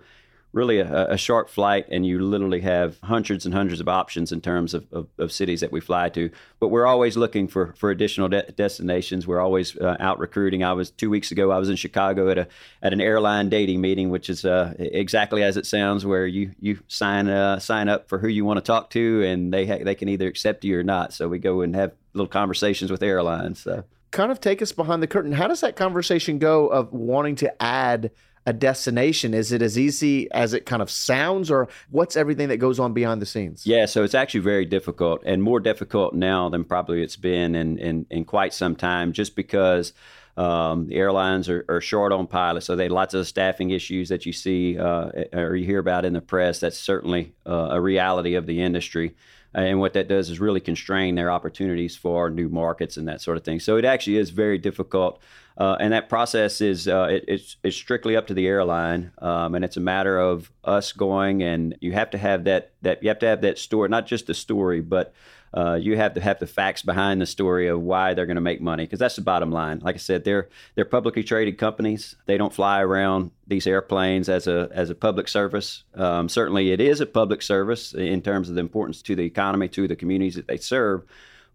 really 0.56 0.80
a, 0.80 1.12
a, 1.12 1.18
short 1.18 1.50
flight, 1.50 1.86
and 1.92 2.06
you 2.06 2.18
literally 2.18 2.62
have 2.62 2.98
hundreds 3.04 3.46
and 3.46 3.54
hundreds 3.54 3.82
of 3.82 3.90
options 3.90 4.32
in 4.32 4.40
terms 4.40 4.74
of, 4.74 4.88
of, 4.94 5.08
of 5.20 5.30
cities 5.32 5.60
that 5.60 5.72
we 5.72 5.82
fly 5.82 6.08
to. 6.08 6.32
But 6.62 6.70
we're 6.70 6.86
always 6.86 7.18
looking 7.18 7.50
for 7.50 7.74
for 7.74 7.92
additional 7.92 8.30
de- 8.30 8.50
destinations. 8.54 9.28
We're 9.28 9.42
always 9.42 9.78
uh, 9.78 9.98
out 10.00 10.18
recruiting. 10.18 10.64
I 10.64 10.72
was 10.72 10.90
two 10.90 11.10
weeks 11.10 11.30
ago. 11.32 11.52
I 11.52 11.60
was 11.60 11.70
in 11.70 11.76
Chicago 11.76 12.30
at 12.30 12.38
a 12.38 12.48
at 12.82 12.94
an 12.94 13.02
airline 13.02 13.50
dating 13.50 13.82
meeting, 13.82 14.10
which 14.10 14.30
is 14.30 14.46
uh, 14.46 14.74
exactly 14.80 15.44
as 15.44 15.58
it 15.58 15.66
sounds, 15.66 16.06
where 16.06 16.26
you 16.26 16.52
you 16.60 16.80
sign 16.88 17.28
uh, 17.28 17.60
sign 17.60 17.90
up 17.90 18.08
for 18.08 18.18
who 18.18 18.30
you 18.30 18.46
want 18.46 18.58
to 18.58 18.64
talk 18.64 18.90
to, 18.92 19.24
and 19.24 19.54
they 19.54 19.68
ha- 19.68 19.84
they 19.84 19.96
can 19.96 20.08
either 20.08 20.28
accept 20.28 20.64
you 20.64 20.80
or 20.80 20.84
not. 20.84 21.14
So 21.14 21.28
we 21.28 21.38
go 21.38 21.62
and 21.62 21.76
have 21.76 21.92
little 22.14 22.30
conversations 22.30 22.90
with 22.90 23.04
airlines. 23.04 23.60
So 23.60 23.84
kind 24.12 24.32
of 24.32 24.40
take 24.40 24.62
us 24.62 24.72
behind 24.72 25.04
the 25.04 25.08
curtain. 25.08 25.34
How 25.34 25.48
does 25.48 25.60
that 25.60 25.76
conversation 25.76 26.40
go 26.40 26.68
of 26.68 26.94
wanting 26.94 27.36
to 27.38 27.62
add 27.62 28.12
a 28.46 28.54
destination? 28.54 29.34
Is 29.34 29.52
it 29.52 29.62
as 29.62 29.78
easy 29.78 30.30
as 30.32 30.54
it 30.54 30.66
kind 30.66 30.82
of 30.82 30.90
sounds, 30.90 31.50
or 31.50 31.68
what's 31.90 32.16
everything 32.16 32.50
that 32.50 32.58
goes 32.58 32.80
on 32.80 32.94
behind 32.94 33.22
the 33.22 33.26
scenes? 33.26 33.66
Yeah, 33.66 33.86
so 33.86 34.04
it's 34.04 34.14
actually 34.14 34.42
very 34.42 34.66
difficult 34.66 35.22
and 35.26 35.42
more 35.42 35.60
difficult 35.60 36.14
now 36.14 36.50
than 36.50 36.64
probably 36.64 37.02
it's 37.02 37.16
been 37.16 37.56
in, 37.56 37.78
in, 37.80 38.06
in 38.10 38.26
quite 38.26 38.54
some 38.54 38.76
time, 38.76 39.14
just 39.14 39.36
because. 39.36 39.94
Um, 40.38 40.88
the 40.88 40.96
airlines 40.96 41.48
are, 41.48 41.64
are, 41.70 41.80
short 41.80 42.12
on 42.12 42.28
pilots, 42.28 42.66
so 42.66 42.76
they 42.76 42.90
lots 42.90 43.14
of 43.14 43.26
staffing 43.26 43.70
issues 43.70 44.10
that 44.10 44.26
you 44.26 44.34
see 44.34 44.78
uh, 44.78 45.10
or 45.32 45.56
you 45.56 45.66
hear 45.66 45.80
about 45.80 46.04
in 46.04 46.12
the 46.12 46.20
press. 46.20 46.60
That's 46.60 46.78
certainly 46.78 47.34
uh, 47.46 47.70
a 47.72 47.80
reality 47.80 48.36
of 48.36 48.46
the 48.46 48.62
industry. 48.62 49.16
And 49.54 49.80
what 49.80 49.94
that 49.94 50.10
does 50.10 50.30
is 50.30 50.42
really 50.42 50.60
constrain 50.60 51.16
their 51.16 51.32
opportunities 51.32 51.96
for 51.96 52.30
new 52.30 52.50
markets 52.50 52.98
and 52.98 53.08
that 53.08 53.22
sort 53.22 53.38
of 53.38 53.46
thing. 53.46 53.62
So 53.62 53.78
it 53.78 53.86
actually 53.86 54.18
is 54.18 54.30
very 54.30 54.58
difficult 54.58 55.22
uh, 55.58 55.78
and 55.80 55.94
that 55.94 56.10
process 56.10 56.62
is 56.62 56.88
uh, 56.88 57.08
it, 57.10 57.26
it's, 57.28 57.58
it's 57.64 57.76
strictly 57.76 58.16
up 58.16 58.28
to 58.28 58.34
the 58.34 58.48
airline, 58.48 59.12
um, 59.20 59.56
and 59.56 59.64
it's 59.64 59.78
a 59.78 59.82
matter 59.82 60.20
of 60.20 60.52
us 60.64 60.92
going, 60.92 61.44
and 61.44 61.78
you 61.82 61.94
have 61.94 62.10
to 62.12 62.18
have 62.18 62.44
that 62.44 62.72
that 62.82 63.02
you 63.02 63.10
have 63.10 63.20
to 63.20 63.28
have 63.28 63.42
that 63.42 63.58
story, 63.58 63.90
not 63.90 64.06
just 64.06 64.28
the 64.28 64.34
story, 64.34 64.82
but 64.82 65.14
uh, 65.54 65.76
you 65.76 65.96
have 65.96 66.14
to 66.14 66.20
have 66.20 66.40
the 66.40 66.48
facts 66.48 66.82
behind 66.82 67.22
the 67.22 67.26
story 67.26 67.68
of 67.68 67.80
why 67.80 68.14
they're 68.14 68.26
going 68.26 68.36
to 68.36 68.42
make 68.42 68.60
money, 68.60 68.84
because 68.84 69.00
that's 69.00 69.16
the 69.16 69.22
bottom 69.22 69.52
line. 69.52 69.80
Like 69.80 69.96
I 69.96 70.00
said, 70.00 70.26
they're 70.26 70.50
they're 70.76 70.84
publicly 70.84 71.24
traded 71.24 71.58
companies. 71.58 72.16
They 72.26 72.38
don't 72.38 72.54
fly 72.54 72.82
around 72.82 73.32
these 73.48 73.66
airplanes 73.66 74.28
as 74.28 74.48
a 74.48 74.70
as 74.74 74.90
a 74.90 74.96
public 74.96 75.30
service. 75.30 75.86
Um, 75.94 76.28
certainly, 76.28 76.72
it 76.72 76.82
is 76.82 77.00
a 77.00 77.06
public 77.06 77.42
service 77.42 77.94
in 77.94 78.22
terms 78.22 78.50
of 78.50 78.56
the 78.56 78.62
importance 78.62 79.02
to 79.04 79.16
the 79.16 79.24
economy, 79.24 79.70
to 79.70 79.88
the 79.88 79.96
communities 79.96 80.36
that 80.36 80.48
they 80.48 80.58
serve. 80.58 81.04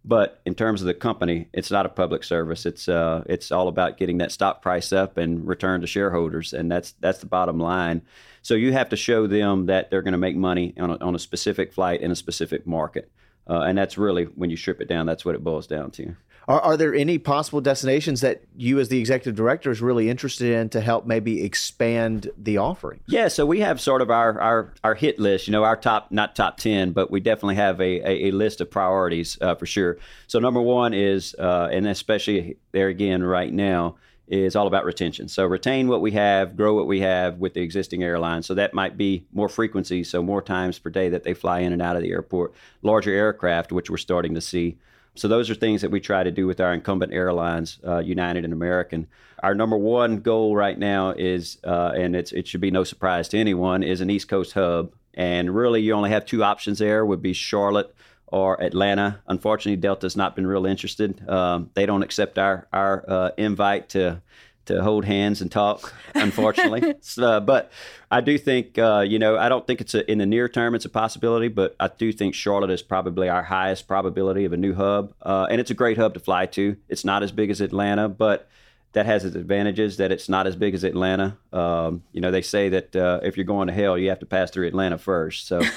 But 0.04 0.40
in 0.46 0.54
terms 0.54 0.80
of 0.80 0.86
the 0.86 0.94
company, 0.94 1.48
it's 1.52 1.70
not 1.70 1.84
a 1.84 1.90
public 1.90 2.24
service. 2.24 2.64
It's 2.64 2.88
uh, 2.88 3.22
it's 3.26 3.52
all 3.52 3.68
about 3.68 3.98
getting 3.98 4.18
that 4.18 4.32
stock 4.32 4.62
price 4.62 4.92
up 4.92 5.18
and 5.18 5.46
return 5.46 5.82
to 5.82 5.86
shareholders, 5.86 6.54
and 6.54 6.72
that's 6.72 6.92
that's 7.00 7.18
the 7.18 7.26
bottom 7.26 7.58
line. 7.58 8.02
So 8.40 8.54
you 8.54 8.72
have 8.72 8.88
to 8.90 8.96
show 8.96 9.26
them 9.26 9.66
that 9.66 9.90
they're 9.90 10.00
going 10.00 10.12
to 10.12 10.18
make 10.18 10.36
money 10.36 10.72
on 10.78 10.90
a, 10.90 10.96
on 10.98 11.14
a 11.14 11.18
specific 11.18 11.72
flight 11.72 12.00
in 12.00 12.10
a 12.10 12.16
specific 12.16 12.66
market, 12.66 13.10
uh, 13.50 13.62
and 13.62 13.76
that's 13.76 13.98
really 13.98 14.24
when 14.24 14.48
you 14.48 14.56
strip 14.56 14.80
it 14.80 14.88
down. 14.88 15.06
That's 15.06 15.24
what 15.24 15.34
it 15.34 15.42
boils 15.42 15.66
down 15.66 15.90
to. 15.92 16.14
Are, 16.48 16.60
are 16.60 16.76
there 16.76 16.94
any 16.94 17.18
possible 17.18 17.60
destinations 17.60 18.22
that 18.22 18.42
you, 18.56 18.80
as 18.80 18.88
the 18.88 18.98
executive 18.98 19.34
director, 19.34 19.70
is 19.70 19.80
really 19.80 20.08
interested 20.08 20.52
in 20.52 20.68
to 20.70 20.80
help 20.80 21.06
maybe 21.06 21.44
expand 21.44 22.30
the 22.36 22.56
offering? 22.58 23.00
Yeah, 23.06 23.28
so 23.28 23.44
we 23.44 23.60
have 23.60 23.80
sort 23.80 24.02
of 24.02 24.10
our 24.10 24.40
our, 24.40 24.72
our 24.82 24.94
hit 24.94 25.18
list. 25.18 25.46
You 25.46 25.52
know, 25.52 25.64
our 25.64 25.76
top 25.76 26.10
not 26.10 26.34
top 26.34 26.56
ten, 26.56 26.92
but 26.92 27.10
we 27.10 27.20
definitely 27.20 27.56
have 27.56 27.80
a, 27.80 28.00
a, 28.00 28.28
a 28.28 28.30
list 28.30 28.60
of 28.60 28.70
priorities 28.70 29.38
uh, 29.40 29.54
for 29.54 29.66
sure. 29.66 29.98
So 30.26 30.38
number 30.38 30.60
one 30.60 30.94
is, 30.94 31.34
uh, 31.38 31.68
and 31.70 31.86
especially 31.86 32.56
there 32.72 32.88
again 32.88 33.22
right 33.22 33.52
now 33.52 33.96
is 34.30 34.54
all 34.54 34.68
about 34.68 34.84
retention. 34.84 35.28
So 35.28 35.44
retain 35.44 35.88
what 35.88 36.00
we 36.00 36.12
have, 36.12 36.56
grow 36.56 36.74
what 36.74 36.86
we 36.86 37.00
have 37.00 37.38
with 37.38 37.54
the 37.54 37.62
existing 37.62 38.04
airlines. 38.04 38.46
So 38.46 38.54
that 38.54 38.72
might 38.72 38.96
be 38.96 39.26
more 39.32 39.48
frequency, 39.48 40.04
so 40.04 40.22
more 40.22 40.40
times 40.40 40.78
per 40.78 40.88
day 40.88 41.08
that 41.08 41.24
they 41.24 41.34
fly 41.34 41.60
in 41.60 41.72
and 41.72 41.82
out 41.82 41.96
of 41.96 42.02
the 42.02 42.12
airport, 42.12 42.54
larger 42.80 43.12
aircraft, 43.12 43.72
which 43.72 43.90
we're 43.90 43.96
starting 43.96 44.34
to 44.34 44.40
see. 44.40 44.78
So 45.16 45.26
those 45.26 45.50
are 45.50 45.56
things 45.56 45.82
that 45.82 45.90
we 45.90 45.98
try 45.98 46.22
to 46.22 46.30
do 46.30 46.46
with 46.46 46.60
our 46.60 46.72
incumbent 46.72 47.12
airlines, 47.12 47.80
uh, 47.84 47.98
United 47.98 48.44
and 48.44 48.52
American. 48.52 49.08
Our 49.42 49.56
number 49.56 49.76
one 49.76 50.20
goal 50.20 50.54
right 50.54 50.78
now 50.78 51.10
is, 51.10 51.58
uh, 51.64 51.92
and 51.96 52.14
it 52.14 52.46
should 52.46 52.60
be 52.60 52.70
no 52.70 52.84
surprise 52.84 53.28
to 53.30 53.38
anyone, 53.38 53.82
is 53.82 54.00
an 54.00 54.10
East 54.10 54.28
Coast 54.28 54.52
hub. 54.52 54.92
And 55.14 55.52
really, 55.52 55.82
you 55.82 55.92
only 55.92 56.10
have 56.10 56.24
two 56.24 56.44
options 56.44 56.78
there: 56.78 57.04
would 57.04 57.20
be 57.20 57.32
Charlotte 57.32 57.92
or 58.32 58.62
Atlanta. 58.62 59.20
Unfortunately, 59.26 59.80
Delta's 59.80 60.16
not 60.16 60.36
been 60.36 60.46
real 60.46 60.66
interested. 60.66 61.28
Um, 61.28 61.70
they 61.74 61.86
don't 61.86 62.02
accept 62.02 62.38
our 62.38 62.66
our 62.72 63.04
uh, 63.08 63.30
invite 63.36 63.90
to 63.90 64.22
to 64.66 64.82
hold 64.82 65.04
hands 65.04 65.40
and 65.40 65.50
talk, 65.50 65.92
unfortunately. 66.14 66.94
uh, 67.18 67.40
but 67.40 67.72
I 68.10 68.20
do 68.20 68.38
think, 68.38 68.78
uh, 68.78 69.04
you 69.06 69.18
know, 69.18 69.36
I 69.36 69.48
don't 69.48 69.66
think 69.66 69.80
it's 69.80 69.94
a, 69.94 70.08
in 70.10 70.18
the 70.18 70.26
near 70.26 70.48
term 70.48 70.74
it's 70.74 70.84
a 70.84 70.90
possibility, 70.90 71.48
but 71.48 71.74
I 71.80 71.88
do 71.88 72.12
think 72.12 72.34
Charlotte 72.34 72.70
is 72.70 72.82
probably 72.82 73.28
our 73.28 73.42
highest 73.42 73.88
probability 73.88 74.44
of 74.44 74.52
a 74.52 74.56
new 74.56 74.74
hub, 74.74 75.12
uh, 75.22 75.46
and 75.50 75.60
it's 75.60 75.70
a 75.70 75.74
great 75.74 75.98
hub 75.98 76.14
to 76.14 76.20
fly 76.20 76.46
to. 76.46 76.76
It's 76.88 77.04
not 77.04 77.22
as 77.22 77.32
big 77.32 77.50
as 77.50 77.60
Atlanta, 77.60 78.08
but 78.08 78.48
that 78.92 79.06
has 79.06 79.24
its 79.24 79.36
advantages 79.36 79.98
that 79.98 80.10
it's 80.10 80.28
not 80.28 80.46
as 80.46 80.56
big 80.56 80.74
as 80.74 80.84
Atlanta. 80.84 81.36
Um, 81.52 82.02
you 82.12 82.20
know, 82.20 82.30
they 82.30 82.42
say 82.42 82.68
that 82.70 82.94
uh, 82.94 83.20
if 83.22 83.36
you're 83.36 83.46
going 83.46 83.68
to 83.68 83.72
hell, 83.74 83.96
you 83.96 84.08
have 84.08 84.18
to 84.20 84.26
pass 84.26 84.50
through 84.50 84.66
Atlanta 84.68 84.98
first. 84.98 85.46
So. 85.46 85.62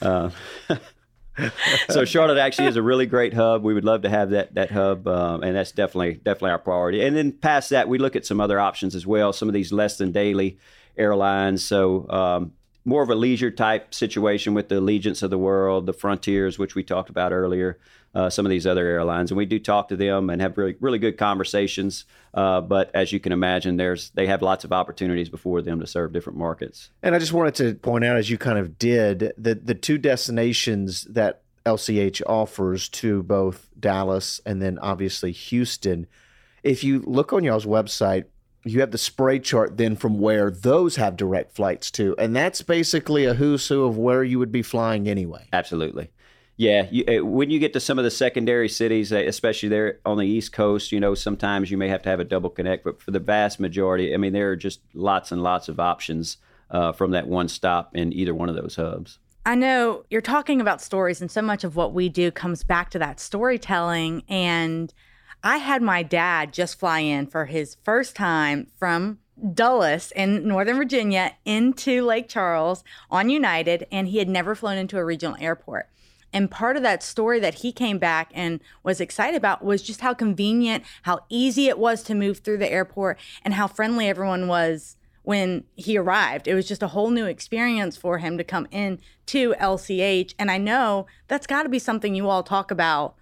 Uh, 0.00 0.30
so 1.88 2.04
Charlotte 2.04 2.38
actually 2.38 2.68
is 2.68 2.76
a 2.76 2.82
really 2.82 3.06
great 3.06 3.34
hub. 3.34 3.62
We 3.62 3.74
would 3.74 3.84
love 3.84 4.02
to 4.02 4.08
have 4.08 4.30
that 4.30 4.54
that 4.54 4.70
hub, 4.70 5.06
um, 5.08 5.42
and 5.42 5.56
that's 5.56 5.72
definitely 5.72 6.14
definitely 6.14 6.50
our 6.50 6.58
priority. 6.58 7.04
And 7.04 7.16
then 7.16 7.32
past 7.32 7.70
that, 7.70 7.88
we 7.88 7.98
look 7.98 8.16
at 8.16 8.26
some 8.26 8.40
other 8.40 8.60
options 8.60 8.94
as 8.94 9.06
well. 9.06 9.32
Some 9.32 9.48
of 9.48 9.54
these 9.54 9.72
less 9.72 9.98
than 9.98 10.12
daily 10.12 10.58
airlines. 10.96 11.64
So 11.64 12.08
um, 12.08 12.52
more 12.84 13.02
of 13.02 13.10
a 13.10 13.14
leisure 13.14 13.50
type 13.50 13.94
situation 13.94 14.54
with 14.54 14.68
the 14.68 14.76
Allegiants 14.76 15.22
of 15.22 15.30
the 15.30 15.38
world, 15.38 15.86
the 15.86 15.92
Frontiers, 15.92 16.58
which 16.58 16.74
we 16.74 16.82
talked 16.82 17.10
about 17.10 17.32
earlier, 17.32 17.78
uh, 18.14 18.30
some 18.30 18.46
of 18.46 18.50
these 18.50 18.66
other 18.66 18.86
airlines, 18.86 19.30
and 19.30 19.38
we 19.38 19.46
do 19.46 19.58
talk 19.58 19.88
to 19.88 19.96
them 19.96 20.30
and 20.30 20.40
have 20.40 20.56
really 20.56 20.76
really 20.80 20.98
good 20.98 21.18
conversations. 21.18 22.04
Uh, 22.32 22.60
but 22.60 22.90
as 22.94 23.12
you 23.12 23.20
can 23.20 23.32
imagine, 23.32 23.76
there's 23.76 24.10
they 24.10 24.26
have 24.26 24.42
lots 24.42 24.64
of 24.64 24.72
opportunities 24.72 25.28
before 25.28 25.62
them 25.62 25.80
to 25.80 25.86
serve 25.86 26.12
different 26.12 26.38
markets. 26.38 26.90
And 27.02 27.14
I 27.14 27.18
just 27.18 27.32
wanted 27.32 27.54
to 27.56 27.74
point 27.74 28.04
out, 28.04 28.16
as 28.16 28.30
you 28.30 28.38
kind 28.38 28.58
of 28.58 28.78
did, 28.78 29.32
that 29.38 29.66
the 29.66 29.74
two 29.74 29.98
destinations 29.98 31.04
that 31.04 31.42
LCH 31.66 32.22
offers 32.26 32.88
to 32.90 33.22
both 33.22 33.68
Dallas 33.78 34.40
and 34.44 34.60
then 34.60 34.78
obviously 34.78 35.32
Houston. 35.32 36.06
If 36.62 36.84
you 36.84 37.00
look 37.00 37.32
on 37.32 37.44
y'all's 37.44 37.66
website, 37.66 38.24
you 38.64 38.80
have 38.80 38.90
the 38.90 38.98
spray 38.98 39.38
chart 39.38 39.76
then 39.76 39.96
from 39.96 40.18
where 40.18 40.50
those 40.50 40.96
have 40.96 41.16
direct 41.16 41.54
flights 41.54 41.90
to, 41.92 42.14
and 42.18 42.34
that's 42.34 42.62
basically 42.62 43.26
a 43.26 43.34
who's 43.34 43.68
who 43.68 43.84
of 43.84 43.98
where 43.98 44.24
you 44.24 44.38
would 44.38 44.52
be 44.52 44.62
flying 44.62 45.08
anyway. 45.08 45.46
Absolutely. 45.52 46.10
Yeah, 46.56 46.86
you, 46.90 47.04
eh, 47.08 47.18
when 47.18 47.50
you 47.50 47.58
get 47.58 47.72
to 47.72 47.80
some 47.80 47.98
of 47.98 48.04
the 48.04 48.10
secondary 48.10 48.68
cities, 48.68 49.12
eh, 49.12 49.22
especially 49.22 49.68
there 49.68 49.98
on 50.04 50.18
the 50.18 50.26
East 50.26 50.52
Coast, 50.52 50.92
you 50.92 51.00
know, 51.00 51.14
sometimes 51.14 51.70
you 51.70 51.76
may 51.76 51.88
have 51.88 52.02
to 52.02 52.08
have 52.08 52.20
a 52.20 52.24
double 52.24 52.50
connect, 52.50 52.84
but 52.84 53.02
for 53.02 53.10
the 53.10 53.18
vast 53.18 53.58
majority, 53.58 54.14
I 54.14 54.18
mean, 54.18 54.32
there 54.32 54.50
are 54.50 54.56
just 54.56 54.80
lots 54.94 55.32
and 55.32 55.42
lots 55.42 55.68
of 55.68 55.80
options 55.80 56.36
uh, 56.70 56.92
from 56.92 57.10
that 57.10 57.26
one 57.26 57.48
stop 57.48 57.96
in 57.96 58.12
either 58.12 58.34
one 58.34 58.48
of 58.48 58.54
those 58.54 58.76
hubs. 58.76 59.18
I 59.46 59.56
know 59.56 60.04
you're 60.10 60.22
talking 60.22 60.60
about 60.60 60.80
stories, 60.80 61.20
and 61.20 61.30
so 61.30 61.42
much 61.42 61.64
of 61.64 61.76
what 61.76 61.92
we 61.92 62.08
do 62.08 62.30
comes 62.30 62.62
back 62.62 62.90
to 62.90 62.98
that 63.00 63.20
storytelling. 63.20 64.22
And 64.28 64.94
I 65.42 65.58
had 65.58 65.82
my 65.82 66.02
dad 66.02 66.52
just 66.52 66.78
fly 66.78 67.00
in 67.00 67.26
for 67.26 67.46
his 67.46 67.76
first 67.82 68.16
time 68.16 68.68
from 68.78 69.18
Dulles 69.52 70.12
in 70.12 70.48
Northern 70.48 70.76
Virginia 70.76 71.32
into 71.44 72.02
Lake 72.02 72.28
Charles 72.28 72.84
on 73.10 73.28
United, 73.28 73.86
and 73.92 74.08
he 74.08 74.18
had 74.18 74.28
never 74.28 74.54
flown 74.54 74.78
into 74.78 74.96
a 74.96 75.04
regional 75.04 75.36
airport. 75.38 75.88
And 76.34 76.50
part 76.50 76.76
of 76.76 76.82
that 76.82 77.02
story 77.02 77.40
that 77.40 77.54
he 77.54 77.72
came 77.72 77.98
back 77.98 78.30
and 78.34 78.60
was 78.82 79.00
excited 79.00 79.36
about 79.36 79.64
was 79.64 79.80
just 79.80 80.00
how 80.00 80.12
convenient, 80.12 80.84
how 81.02 81.20
easy 81.30 81.68
it 81.68 81.78
was 81.78 82.02
to 82.02 82.14
move 82.14 82.38
through 82.38 82.58
the 82.58 82.70
airport, 82.70 83.18
and 83.42 83.54
how 83.54 83.68
friendly 83.68 84.08
everyone 84.08 84.48
was 84.48 84.96
when 85.22 85.64
he 85.76 85.96
arrived. 85.96 86.48
It 86.48 86.54
was 86.54 86.68
just 86.68 86.82
a 86.82 86.88
whole 86.88 87.10
new 87.10 87.24
experience 87.24 87.96
for 87.96 88.18
him 88.18 88.36
to 88.36 88.44
come 88.44 88.66
in 88.70 88.98
to 89.26 89.54
LCH. 89.60 90.34
And 90.38 90.50
I 90.50 90.58
know 90.58 91.06
that's 91.28 91.46
got 91.46 91.62
to 91.62 91.68
be 91.68 91.78
something 91.78 92.14
you 92.14 92.28
all 92.28 92.42
talk 92.42 92.70
about 92.70 93.14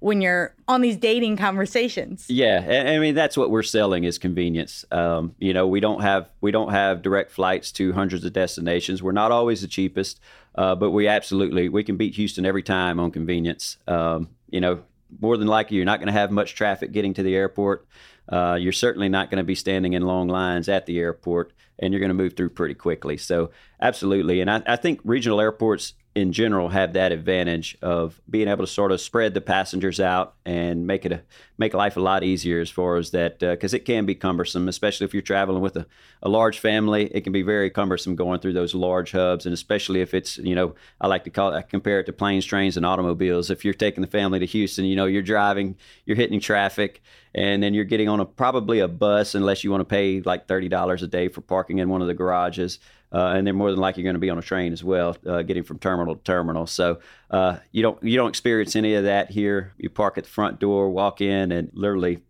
when 0.00 0.22
you're 0.22 0.54
on 0.66 0.80
these 0.80 0.96
dating 0.96 1.36
conversations. 1.36 2.24
Yeah, 2.28 2.86
I 2.88 2.98
mean 2.98 3.14
that's 3.14 3.36
what 3.36 3.50
we're 3.50 3.62
selling 3.62 4.04
is 4.04 4.18
convenience. 4.18 4.84
Um, 4.90 5.34
you 5.38 5.52
know, 5.52 5.66
we 5.66 5.78
don't 5.78 6.00
have 6.00 6.30
we 6.40 6.50
don't 6.50 6.70
have 6.70 7.02
direct 7.02 7.30
flights 7.30 7.70
to 7.72 7.92
hundreds 7.92 8.24
of 8.24 8.32
destinations. 8.32 9.02
We're 9.02 9.12
not 9.12 9.30
always 9.30 9.60
the 9.60 9.68
cheapest, 9.68 10.18
uh, 10.54 10.74
but 10.74 10.90
we 10.90 11.08
absolutely 11.08 11.68
we 11.68 11.84
can 11.84 11.96
beat 11.96 12.14
Houston 12.14 12.44
every 12.44 12.62
time 12.62 12.98
on 13.00 13.10
convenience. 13.10 13.76
Um, 13.86 14.30
you 14.48 14.60
know, 14.60 14.82
more 15.20 15.36
than 15.36 15.48
likely 15.48 15.76
you're 15.76 15.86
not 15.86 15.98
going 15.98 16.08
to 16.08 16.12
have 16.12 16.30
much 16.30 16.54
traffic 16.54 16.92
getting 16.92 17.14
to 17.14 17.22
the 17.22 17.34
airport. 17.34 17.86
Uh, 18.28 18.56
you're 18.60 18.72
certainly 18.72 19.08
not 19.08 19.30
going 19.30 19.38
to 19.38 19.44
be 19.44 19.54
standing 19.54 19.94
in 19.94 20.02
long 20.02 20.28
lines 20.28 20.68
at 20.68 20.86
the 20.86 20.98
airport, 20.98 21.52
and 21.78 21.92
you're 21.92 22.00
going 22.00 22.10
to 22.10 22.14
move 22.14 22.34
through 22.34 22.50
pretty 22.50 22.74
quickly. 22.74 23.16
So, 23.16 23.50
absolutely. 23.80 24.40
And 24.40 24.50
I, 24.50 24.62
I 24.66 24.76
think 24.76 25.00
regional 25.04 25.40
airports 25.40 25.94
in 26.16 26.32
general 26.32 26.68
have 26.70 26.94
that 26.94 27.12
advantage 27.12 27.78
of 27.82 28.20
being 28.28 28.48
able 28.48 28.64
to 28.64 28.70
sort 28.70 28.90
of 28.90 29.00
spread 29.00 29.32
the 29.32 29.40
passengers 29.40 30.00
out 30.00 30.34
and 30.44 30.84
make 30.84 31.06
it 31.06 31.12
a, 31.12 31.22
make 31.56 31.72
life 31.72 31.96
a 31.96 32.00
lot 32.00 32.24
easier 32.24 32.60
as 32.60 32.68
far 32.68 32.96
as 32.96 33.12
that 33.12 33.38
because 33.38 33.72
uh, 33.72 33.76
it 33.76 33.84
can 33.84 34.06
be 34.06 34.14
cumbersome 34.16 34.68
especially 34.68 35.04
if 35.04 35.14
you're 35.14 35.22
traveling 35.22 35.62
with 35.62 35.76
a, 35.76 35.86
a 36.22 36.28
large 36.28 36.58
family. 36.58 37.06
It 37.14 37.20
can 37.20 37.32
be 37.32 37.42
very 37.42 37.70
cumbersome 37.70 38.16
going 38.16 38.40
through 38.40 38.54
those 38.54 38.74
large 38.74 39.12
hubs 39.12 39.46
and 39.46 39.52
especially 39.52 40.00
if 40.00 40.12
it's 40.12 40.36
you 40.38 40.56
know 40.56 40.74
i 41.00 41.06
like 41.06 41.22
to 41.24 41.30
call 41.30 41.54
it 41.54 41.56
I 41.56 41.62
compare 41.62 42.00
it 42.00 42.04
to 42.06 42.12
planes 42.12 42.44
trains 42.44 42.76
and 42.76 42.84
automobiles. 42.84 43.48
If 43.48 43.64
you're 43.64 43.74
taking 43.74 44.02
the 44.02 44.08
family 44.08 44.40
to 44.40 44.46
houston 44.46 44.86
you 44.86 44.96
know 44.96 45.06
you're 45.06 45.22
driving 45.22 45.76
you're 46.06 46.16
hitting 46.16 46.40
traffic 46.40 47.02
and 47.36 47.62
then 47.62 47.72
you're 47.72 47.84
getting 47.84 48.08
on 48.08 48.18
a 48.18 48.24
probably 48.24 48.80
a 48.80 48.88
bus 48.88 49.36
unless 49.36 49.62
you 49.62 49.70
want 49.70 49.80
to 49.82 49.84
pay 49.84 50.20
like 50.22 50.48
$30 50.48 51.02
a 51.02 51.06
day 51.06 51.28
for 51.28 51.40
parking 51.40 51.78
in 51.78 51.88
one 51.88 52.02
of 52.02 52.08
the 52.08 52.14
garages 52.14 52.80
uh, 53.12 53.32
and 53.34 53.46
they're 53.46 53.54
more 53.54 53.70
than 53.70 53.80
likely 53.80 54.02
going 54.02 54.14
to 54.14 54.20
be 54.20 54.30
on 54.30 54.38
a 54.38 54.42
train 54.42 54.72
as 54.72 54.84
well, 54.84 55.16
uh, 55.26 55.42
getting 55.42 55.64
from 55.64 55.78
terminal 55.78 56.14
to 56.14 56.22
terminal. 56.22 56.66
So 56.66 57.00
uh, 57.30 57.56
you 57.72 57.82
don't 57.82 58.02
you 58.02 58.16
don't 58.16 58.28
experience 58.28 58.76
any 58.76 58.94
of 58.94 59.04
that 59.04 59.30
here. 59.30 59.72
You 59.78 59.90
park 59.90 60.18
at 60.18 60.24
the 60.24 60.30
front 60.30 60.60
door, 60.60 60.90
walk 60.90 61.20
in, 61.20 61.52
and 61.52 61.70
literally 61.72 62.22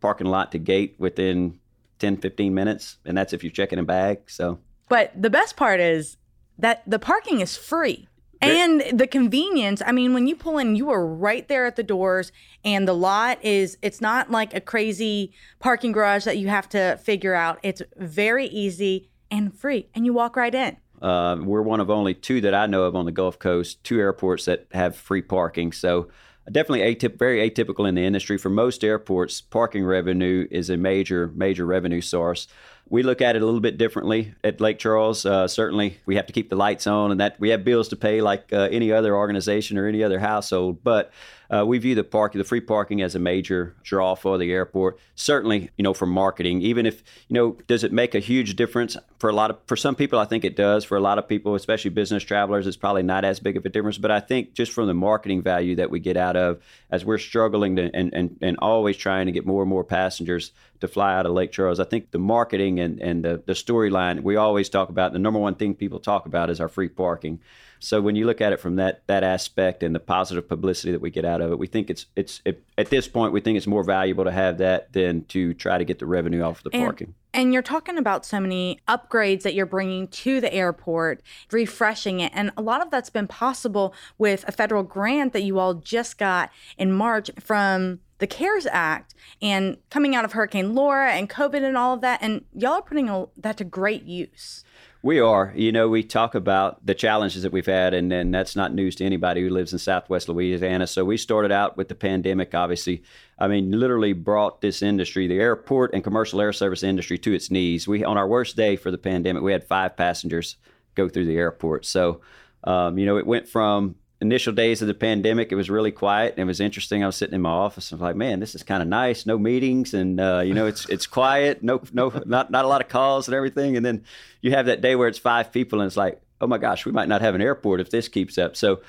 parking 0.00 0.26
lot 0.26 0.52
to 0.52 0.58
gate 0.58 0.96
within 0.98 1.58
10, 1.98 2.18
15 2.18 2.54
minutes, 2.54 2.98
and 3.04 3.16
that's 3.16 3.32
if 3.32 3.44
you're 3.44 3.52
checking 3.52 3.78
a 3.78 3.84
bag. 3.84 4.18
So, 4.26 4.58
but 4.88 5.12
the 5.20 5.30
best 5.30 5.56
part 5.56 5.80
is 5.80 6.16
that 6.58 6.82
the 6.86 6.98
parking 6.98 7.40
is 7.40 7.56
free. 7.56 8.08
And 8.42 8.82
the 8.92 9.06
convenience, 9.08 9.82
I 9.84 9.90
mean, 9.92 10.14
when 10.14 10.28
you 10.28 10.36
pull 10.36 10.58
in, 10.58 10.76
you 10.76 10.90
are 10.90 11.04
right 11.04 11.48
there 11.48 11.66
at 11.66 11.74
the 11.74 11.82
doors, 11.82 12.30
and 12.64 12.86
the 12.86 12.92
lot 12.92 13.42
is, 13.44 13.78
it's 13.82 14.00
not 14.00 14.30
like 14.30 14.54
a 14.54 14.60
crazy 14.60 15.32
parking 15.58 15.90
garage 15.90 16.24
that 16.24 16.36
you 16.36 16.46
have 16.48 16.68
to 16.68 16.96
figure 17.02 17.34
out. 17.34 17.58
It's 17.62 17.82
very 17.96 18.46
easy 18.46 19.08
and 19.30 19.54
free, 19.54 19.88
and 19.94 20.04
you 20.06 20.12
walk 20.12 20.36
right 20.36 20.54
in. 20.54 20.76
Uh, 21.00 21.36
we're 21.40 21.62
one 21.62 21.80
of 21.80 21.90
only 21.90 22.14
two 22.14 22.40
that 22.40 22.54
I 22.54 22.66
know 22.66 22.84
of 22.84 22.96
on 22.96 23.04
the 23.04 23.12
Gulf 23.12 23.38
Coast, 23.38 23.82
two 23.84 24.00
airports 24.00 24.46
that 24.46 24.66
have 24.72 24.96
free 24.96 25.22
parking. 25.22 25.72
So 25.72 26.08
definitely 26.50 26.94
atyp- 26.94 27.18
very 27.18 27.48
atypical 27.48 27.88
in 27.88 27.94
the 27.94 28.04
industry. 28.04 28.38
For 28.38 28.48
most 28.48 28.82
airports, 28.82 29.40
parking 29.40 29.84
revenue 29.84 30.46
is 30.50 30.70
a 30.70 30.76
major, 30.76 31.32
major 31.34 31.66
revenue 31.66 32.00
source. 32.00 32.46
We 32.88 33.02
look 33.02 33.20
at 33.20 33.34
it 33.34 33.42
a 33.42 33.44
little 33.44 33.60
bit 33.60 33.78
differently 33.78 34.34
at 34.44 34.60
Lake 34.60 34.78
Charles. 34.78 35.26
Uh, 35.26 35.48
certainly, 35.48 35.98
we 36.06 36.16
have 36.16 36.26
to 36.26 36.32
keep 36.32 36.50
the 36.50 36.56
lights 36.56 36.86
on, 36.86 37.10
and 37.10 37.20
that 37.20 37.38
we 37.40 37.50
have 37.50 37.64
bills 37.64 37.88
to 37.88 37.96
pay 37.96 38.20
like 38.20 38.52
uh, 38.52 38.68
any 38.70 38.92
other 38.92 39.16
organization 39.16 39.76
or 39.76 39.88
any 39.88 40.04
other 40.04 40.20
household. 40.20 40.84
But 40.84 41.12
uh, 41.50 41.64
we 41.66 41.78
view 41.78 41.94
the 41.94 42.04
parking, 42.04 42.38
the 42.38 42.44
free 42.44 42.60
parking, 42.60 43.02
as 43.02 43.14
a 43.14 43.18
major 43.18 43.74
draw 43.82 44.14
for 44.14 44.38
the 44.38 44.52
airport. 44.52 44.98
Certainly, 45.14 45.70
you 45.76 45.82
know, 45.82 45.94
for 45.94 46.06
marketing, 46.06 46.62
even 46.62 46.86
if 46.86 47.02
you 47.28 47.34
know, 47.34 47.56
does 47.66 47.84
it 47.84 47.92
make 47.92 48.14
a 48.14 48.18
huge 48.18 48.56
difference 48.56 48.96
for 49.18 49.30
a 49.30 49.32
lot 49.32 49.50
of 49.50 49.58
for 49.66 49.76
some 49.76 49.94
people? 49.94 50.18
I 50.18 50.24
think 50.24 50.44
it 50.44 50.56
does. 50.56 50.84
For 50.84 50.96
a 50.96 51.00
lot 51.00 51.18
of 51.18 51.28
people, 51.28 51.54
especially 51.54 51.90
business 51.90 52.22
travelers, 52.22 52.66
it's 52.66 52.76
probably 52.76 53.02
not 53.02 53.24
as 53.24 53.40
big 53.40 53.56
of 53.56 53.64
a 53.64 53.68
difference. 53.68 53.98
But 53.98 54.10
I 54.10 54.20
think 54.20 54.54
just 54.54 54.72
from 54.72 54.86
the 54.86 54.94
marketing 54.94 55.42
value 55.42 55.76
that 55.76 55.90
we 55.90 56.00
get 56.00 56.16
out 56.16 56.36
of, 56.36 56.62
as 56.90 57.04
we're 57.04 57.18
struggling 57.18 57.76
to 57.76 57.90
and 57.94 58.12
and, 58.14 58.36
and 58.40 58.56
always 58.60 58.96
trying 58.96 59.26
to 59.26 59.32
get 59.32 59.46
more 59.46 59.62
and 59.62 59.70
more 59.70 59.84
passengers 59.84 60.52
to 60.80 60.88
fly 60.88 61.14
out 61.14 61.26
of 61.26 61.32
Lake 61.32 61.52
Charles, 61.52 61.80
I 61.80 61.84
think 61.84 62.10
the 62.10 62.18
marketing 62.18 62.80
and 62.80 63.00
and 63.00 63.24
the, 63.24 63.42
the 63.44 63.52
storyline 63.52 64.22
we 64.22 64.36
always 64.36 64.68
talk 64.68 64.88
about. 64.88 65.12
The 65.12 65.18
number 65.18 65.38
one 65.38 65.54
thing 65.54 65.74
people 65.74 66.00
talk 66.00 66.26
about 66.26 66.50
is 66.50 66.60
our 66.60 66.68
free 66.68 66.88
parking. 66.88 67.40
So 67.78 68.00
when 68.00 68.16
you 68.16 68.26
look 68.26 68.40
at 68.40 68.52
it 68.52 68.60
from 68.60 68.76
that 68.76 69.02
that 69.06 69.22
aspect 69.22 69.82
and 69.82 69.94
the 69.94 70.00
positive 70.00 70.48
publicity 70.48 70.92
that 70.92 71.00
we 71.00 71.10
get 71.10 71.24
out 71.24 71.40
of 71.40 71.52
it, 71.52 71.58
we 71.58 71.66
think 71.66 71.90
it's 71.90 72.06
it's 72.16 72.40
it, 72.44 72.62
at 72.78 72.90
this 72.90 73.08
point 73.08 73.32
we 73.32 73.40
think 73.40 73.56
it's 73.56 73.66
more 73.66 73.84
valuable 73.84 74.24
to 74.24 74.32
have 74.32 74.58
that 74.58 74.92
than 74.92 75.24
to 75.26 75.54
try 75.54 75.78
to 75.78 75.84
get 75.84 75.98
the 75.98 76.06
revenue 76.06 76.42
off 76.42 76.62
the 76.62 76.70
and, 76.72 76.82
parking. 76.82 77.14
And 77.34 77.52
you're 77.52 77.62
talking 77.62 77.98
about 77.98 78.24
so 78.24 78.40
many 78.40 78.80
upgrades 78.88 79.42
that 79.42 79.54
you're 79.54 79.66
bringing 79.66 80.08
to 80.08 80.40
the 80.40 80.52
airport, 80.52 81.22
refreshing 81.50 82.20
it, 82.20 82.32
and 82.34 82.50
a 82.56 82.62
lot 82.62 82.80
of 82.80 82.90
that's 82.90 83.10
been 83.10 83.28
possible 83.28 83.94
with 84.16 84.44
a 84.48 84.52
federal 84.52 84.82
grant 84.82 85.32
that 85.34 85.42
you 85.42 85.58
all 85.58 85.74
just 85.74 86.18
got 86.18 86.50
in 86.78 86.92
March 86.92 87.30
from 87.38 88.00
the 88.18 88.26
CARES 88.26 88.66
Act 88.70 89.14
and 89.42 89.76
coming 89.90 90.14
out 90.14 90.24
of 90.24 90.32
Hurricane 90.32 90.74
Laura 90.74 91.12
and 91.12 91.28
COVID 91.28 91.62
and 91.62 91.76
all 91.76 91.94
of 91.94 92.00
that. 92.00 92.20
And 92.22 92.44
y'all 92.54 92.74
are 92.74 92.82
putting 92.82 93.26
that 93.36 93.56
to 93.58 93.64
great 93.64 94.04
use. 94.04 94.64
We 95.02 95.20
are. 95.20 95.52
You 95.54 95.70
know, 95.70 95.88
we 95.88 96.02
talk 96.02 96.34
about 96.34 96.84
the 96.84 96.94
challenges 96.94 97.42
that 97.42 97.52
we've 97.52 97.66
had, 97.66 97.94
and, 97.94 98.12
and 98.12 98.34
that's 98.34 98.56
not 98.56 98.74
news 98.74 98.96
to 98.96 99.04
anybody 99.04 99.42
who 99.42 99.50
lives 99.50 99.72
in 99.72 99.78
Southwest 99.78 100.28
Louisiana. 100.28 100.86
So 100.88 101.04
we 101.04 101.16
started 101.16 101.52
out 101.52 101.76
with 101.76 101.88
the 101.88 101.94
pandemic, 101.94 102.54
obviously. 102.56 103.04
I 103.38 103.46
mean, 103.46 103.70
literally 103.70 104.14
brought 104.14 104.62
this 104.62 104.82
industry, 104.82 105.28
the 105.28 105.38
airport 105.38 105.94
and 105.94 106.02
commercial 106.02 106.40
air 106.40 106.52
service 106.52 106.82
industry, 106.82 107.18
to 107.18 107.32
its 107.32 107.52
knees. 107.52 107.86
We 107.86 108.02
on 108.02 108.16
our 108.16 108.26
worst 108.26 108.56
day 108.56 108.74
for 108.74 108.90
the 108.90 108.98
pandemic, 108.98 109.44
we 109.44 109.52
had 109.52 109.62
five 109.62 109.96
passengers 109.96 110.56
go 110.96 111.08
through 111.08 111.26
the 111.26 111.36
airport. 111.36 111.84
So, 111.84 112.20
um, 112.64 112.98
you 112.98 113.06
know, 113.06 113.16
it 113.16 113.26
went 113.26 113.48
from 113.48 113.94
initial 114.20 114.52
days 114.52 114.80
of 114.80 114.88
the 114.88 114.94
pandemic, 114.94 115.52
it 115.52 115.56
was 115.56 115.68
really 115.68 115.92
quiet 115.92 116.32
and 116.32 116.40
it 116.40 116.46
was 116.46 116.60
interesting. 116.60 117.02
I 117.02 117.06
was 117.06 117.16
sitting 117.16 117.34
in 117.34 117.42
my 117.42 117.50
office 117.50 117.90
and 117.90 118.00
I 118.00 118.02
was 118.02 118.08
like, 118.10 118.16
man, 118.16 118.40
this 118.40 118.54
is 118.54 118.62
kind 118.62 118.82
of 118.82 118.88
nice. 118.88 119.26
No 119.26 119.38
meetings 119.38 119.94
and 119.94 120.20
uh, 120.20 120.42
you 120.44 120.54
know, 120.54 120.66
it's 120.66 120.88
it's 120.88 121.06
quiet. 121.18 121.62
No, 121.62 121.82
no, 121.92 122.10
not 122.24 122.50
not 122.50 122.64
a 122.64 122.68
lot 122.68 122.80
of 122.80 122.88
calls 122.88 123.28
and 123.28 123.34
everything. 123.34 123.76
And 123.76 123.84
then 123.84 124.04
you 124.40 124.52
have 124.52 124.66
that 124.66 124.80
day 124.80 124.96
where 124.96 125.08
it's 125.08 125.18
five 125.18 125.52
people 125.52 125.80
and 125.80 125.86
it's 125.86 125.96
like, 125.96 126.20
oh 126.40 126.46
my 126.46 126.58
gosh, 126.58 126.86
we 126.86 126.92
might 126.92 127.08
not 127.08 127.20
have 127.20 127.34
an 127.34 127.42
airport 127.42 127.80
if 127.80 127.90
this 127.90 128.08
keeps 128.08 128.38
up. 128.38 128.56
So 128.56 128.80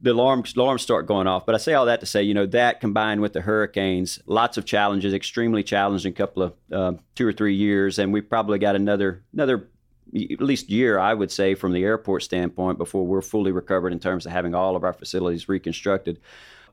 the 0.00 0.12
alarms 0.12 0.56
alarms 0.56 0.82
start 0.82 1.06
going 1.06 1.26
off. 1.26 1.44
But 1.46 1.54
I 1.54 1.58
say 1.58 1.74
all 1.74 1.86
that 1.86 2.00
to 2.00 2.06
say, 2.06 2.22
you 2.22 2.34
know, 2.34 2.46
that 2.46 2.80
combined 2.80 3.20
with 3.20 3.32
the 3.32 3.42
hurricanes, 3.42 4.18
lots 4.26 4.56
of 4.56 4.64
challenges, 4.64 5.12
extremely 5.12 5.62
challenging 5.62 6.12
couple 6.14 6.42
of 6.42 6.54
uh, 6.72 6.92
two 7.14 7.26
or 7.26 7.32
three 7.32 7.54
years, 7.54 7.98
and 7.98 8.12
we 8.12 8.20
probably 8.20 8.58
got 8.58 8.76
another 8.76 9.22
another 9.32 9.68
at 10.14 10.40
least 10.40 10.70
year, 10.70 10.98
I 10.98 11.14
would 11.14 11.30
say, 11.30 11.54
from 11.54 11.72
the 11.72 11.84
airport 11.84 12.22
standpoint, 12.22 12.78
before 12.78 13.06
we're 13.06 13.22
fully 13.22 13.52
recovered 13.52 13.92
in 13.92 13.98
terms 13.98 14.26
of 14.26 14.32
having 14.32 14.54
all 14.54 14.76
of 14.76 14.84
our 14.84 14.92
facilities 14.92 15.48
reconstructed. 15.48 16.20